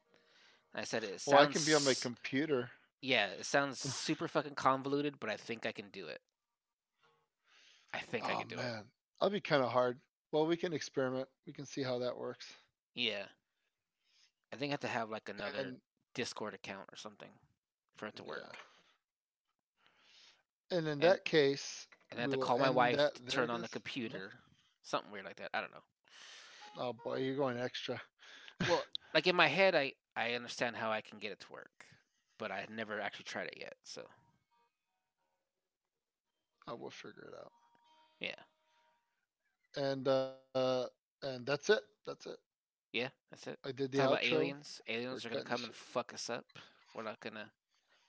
And 0.73 0.81
I 0.81 0.83
said 0.83 1.03
it 1.03 1.19
sounds. 1.21 1.27
Well, 1.27 1.43
I 1.43 1.51
can 1.51 1.63
be 1.63 1.73
on 1.73 1.83
my 1.83 1.95
computer. 1.95 2.69
Yeah, 3.01 3.27
it 3.27 3.45
sounds 3.45 3.79
super 3.95 4.27
fucking 4.27 4.55
convoluted, 4.55 5.15
but 5.19 5.29
I 5.29 5.37
think 5.37 5.65
I 5.65 5.71
can 5.71 5.89
do 5.91 6.07
it. 6.07 6.19
I 7.93 7.99
think 7.99 8.25
I 8.25 8.33
Oh 8.33 8.39
can 8.39 8.47
do 8.47 8.55
it. 8.55 8.59
man, 8.59 8.83
that'll 9.19 9.31
be 9.31 9.39
kind 9.39 9.63
of 9.63 9.71
hard. 9.71 9.97
Well, 10.31 10.45
we 10.45 10.57
can 10.57 10.73
experiment. 10.73 11.27
We 11.47 11.53
can 11.53 11.65
see 11.65 11.81
how 11.81 11.97
that 11.99 12.17
works. 12.17 12.47
Yeah. 12.93 13.23
I 14.53 14.57
think 14.57 14.71
I 14.71 14.73
have 14.73 14.79
to 14.81 14.87
have 14.87 15.09
like 15.09 15.29
another 15.29 15.57
And 15.59 15.77
Discord 16.13 16.53
account 16.53 16.87
or 16.91 16.97
something 16.97 17.29
for 17.95 18.07
it 18.07 18.15
to 18.17 18.23
work. 18.23 18.41
yeah. 18.43 18.57
And 20.71 20.85
in 20.87 20.93
And- 20.93 21.01
that 21.03 21.25
case, 21.25 21.87
And 22.11 22.19
I 22.19 22.21
have 22.23 22.31
we 22.31 22.37
to 22.37 22.43
call 22.43 22.57
my 22.57 22.69
wife 22.69 22.97
that- 22.97 23.15
to 23.15 23.25
turn 23.25 23.49
on 23.49 23.61
the 23.61 23.67
computer. 23.69 24.33
Something 24.83 25.11
weird 25.11 25.25
like 25.25 25.37
that. 25.37 25.49
I 25.53 25.61
don't 25.61 25.71
know. 25.71 25.83
oh 26.77 26.93
boy, 26.93 27.17
you're 27.17 27.35
going 27.35 27.57
extra. 27.59 28.01
Well, 28.61 28.83
like 29.13 29.27
in 29.27 29.35
my 29.35 29.47
head, 29.47 29.75
I 29.75 29.93
I 30.15 30.33
understand 30.33 30.75
how 30.75 30.91
I 30.91 31.01
can 31.01 31.19
get 31.19 31.31
it 31.31 31.39
to 31.41 31.51
work, 31.51 31.85
but 32.37 32.51
I 32.51 32.65
never 32.69 32.99
actually 33.01 33.25
tried 33.25 33.47
it 33.47 33.57
yet. 33.57 33.75
So 33.83 34.07
I 36.67 36.73
will 36.73 36.89
figure 36.89 37.29
it 37.31 37.35
out. 37.39 37.51
yeah, 38.19 38.41
And 39.75 40.07
uh, 40.07 40.31
uh, 40.53 40.87
and 41.21 41.45
that's 41.45 41.69
it. 41.69 41.83
That's 42.05 42.25
it. 42.27 42.39
yeah, 42.93 43.09
that's 43.29 43.47
it. 43.47 43.59
I 43.63 43.71
did 43.71 43.91
the 43.91 43.99
Talk 43.99 44.07
about 44.11 44.21
outro. 44.21 44.31
aliens. 44.33 44.81
Aliens 44.87 45.25
are 45.25 45.29
gonna 45.29 45.43
come 45.43 45.63
and 45.63 45.73
fuck 45.75 46.13
us 46.13 46.29
up. 46.29 46.45
We're 46.95 47.03
not 47.03 47.19
gonna. 47.19 47.51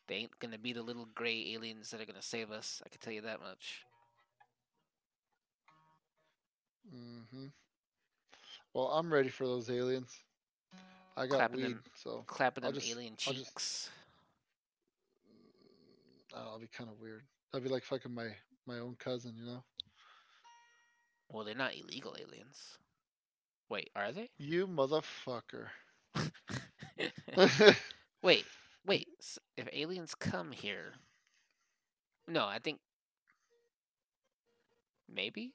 They 0.09 0.17
ain't 0.17 0.39
gonna 0.39 0.59
be 0.59 0.73
the 0.73 0.83
little 0.83 1.09
gray 1.15 1.53
aliens 1.55 1.91
that 1.91 2.01
are 2.01 2.05
gonna 2.07 2.23
save 2.23 2.51
us. 2.51 2.81
I 2.85 2.89
can 2.89 3.01
tell 3.01 3.13
you 3.13 3.23
that 3.23 3.41
much. 3.41 3.83
Mm-hmm. 6.95 7.47
Well, 8.73 8.87
I'm 8.89 9.13
ready 9.13 9.29
for 9.29 9.45
those 9.45 9.69
aliens. 9.71 10.15
I 11.17 11.27
got 11.27 11.37
Clapping 11.37 11.57
weed, 11.57 11.65
them- 11.65 11.83
so 11.95 12.25
Clapping 12.27 12.65
I'll 12.65 12.73
them 12.73 12.81
just- 12.81 12.93
alien 12.93 13.15
I'll 13.27 13.33
cheeks. 13.35 13.91
mm, 15.29 16.35
that'll 16.35 16.59
be 16.59 16.69
kind 16.69 16.91
of 16.91 17.01
weird. 17.01 17.23
That'd 17.53 17.65
be 17.67 17.71
like 17.73 17.85
fucking 17.85 18.13
my 18.15 18.29
my 18.67 18.79
own 18.79 18.97
cousin, 18.99 19.35
you 19.39 19.47
know. 19.47 19.65
Well, 21.31 21.45
they're 21.45 21.55
not 21.55 21.77
illegal 21.77 22.17
aliens. 22.21 22.79
Wait, 23.69 23.91
are 23.97 24.13
they? 24.13 24.31
You 24.39 24.67
motherfucker. 24.69 25.67
wait, 28.23 28.45
If 29.57 29.69
aliens 29.73 30.15
come 30.15 30.53
here, 30.53 30.93
no, 32.29 32.45
I 32.47 32.59
think 32.59 32.79
maybe. 35.13 35.53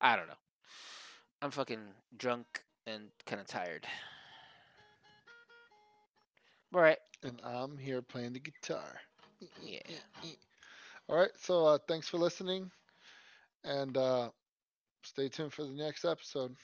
I 0.00 0.16
don't 0.16 0.26
know. 0.28 0.34
I'm 1.42 1.50
fucking 1.50 1.80
drunk 2.16 2.46
and 2.86 3.04
kind 3.26 3.40
of 3.40 3.46
tired. 3.46 3.86
All 6.74 6.80
right. 6.80 6.98
and 7.22 7.40
I'm 7.44 7.78
here 7.78 8.02
playing 8.02 8.32
the 8.32 8.40
guitar. 8.40 9.00
Yeah. 9.62 9.80
All 11.08 11.16
right. 11.16 11.30
So 11.38 11.66
uh, 11.66 11.78
thanks 11.86 12.08
for 12.08 12.18
listening, 12.18 12.70
and 13.62 13.96
uh, 13.96 14.30
stay 15.02 15.28
tuned 15.28 15.52
for 15.52 15.64
the 15.64 15.72
next 15.72 16.04
episode. 16.04 16.54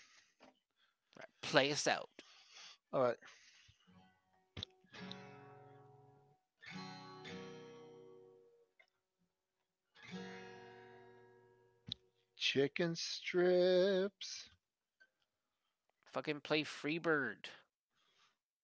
Right. 1.18 1.28
Play 1.42 1.70
us 1.72 1.86
out. 1.86 2.08
All 2.92 3.02
right. 3.02 3.16
Chicken 12.52 12.96
strips. 12.96 14.50
Fucking 16.12 16.40
play 16.40 16.64
Freebird. 16.64 17.46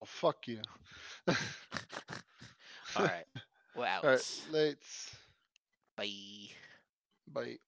Oh, 0.03 0.07
fuck 0.07 0.49
you. 0.49 0.61
All 1.29 1.35
right. 2.97 3.25
Out. 3.79 4.05
All 4.05 4.11
right. 4.11 4.43
Let's. 4.51 5.17
Bye. 5.97 6.49
Bye. 7.33 7.59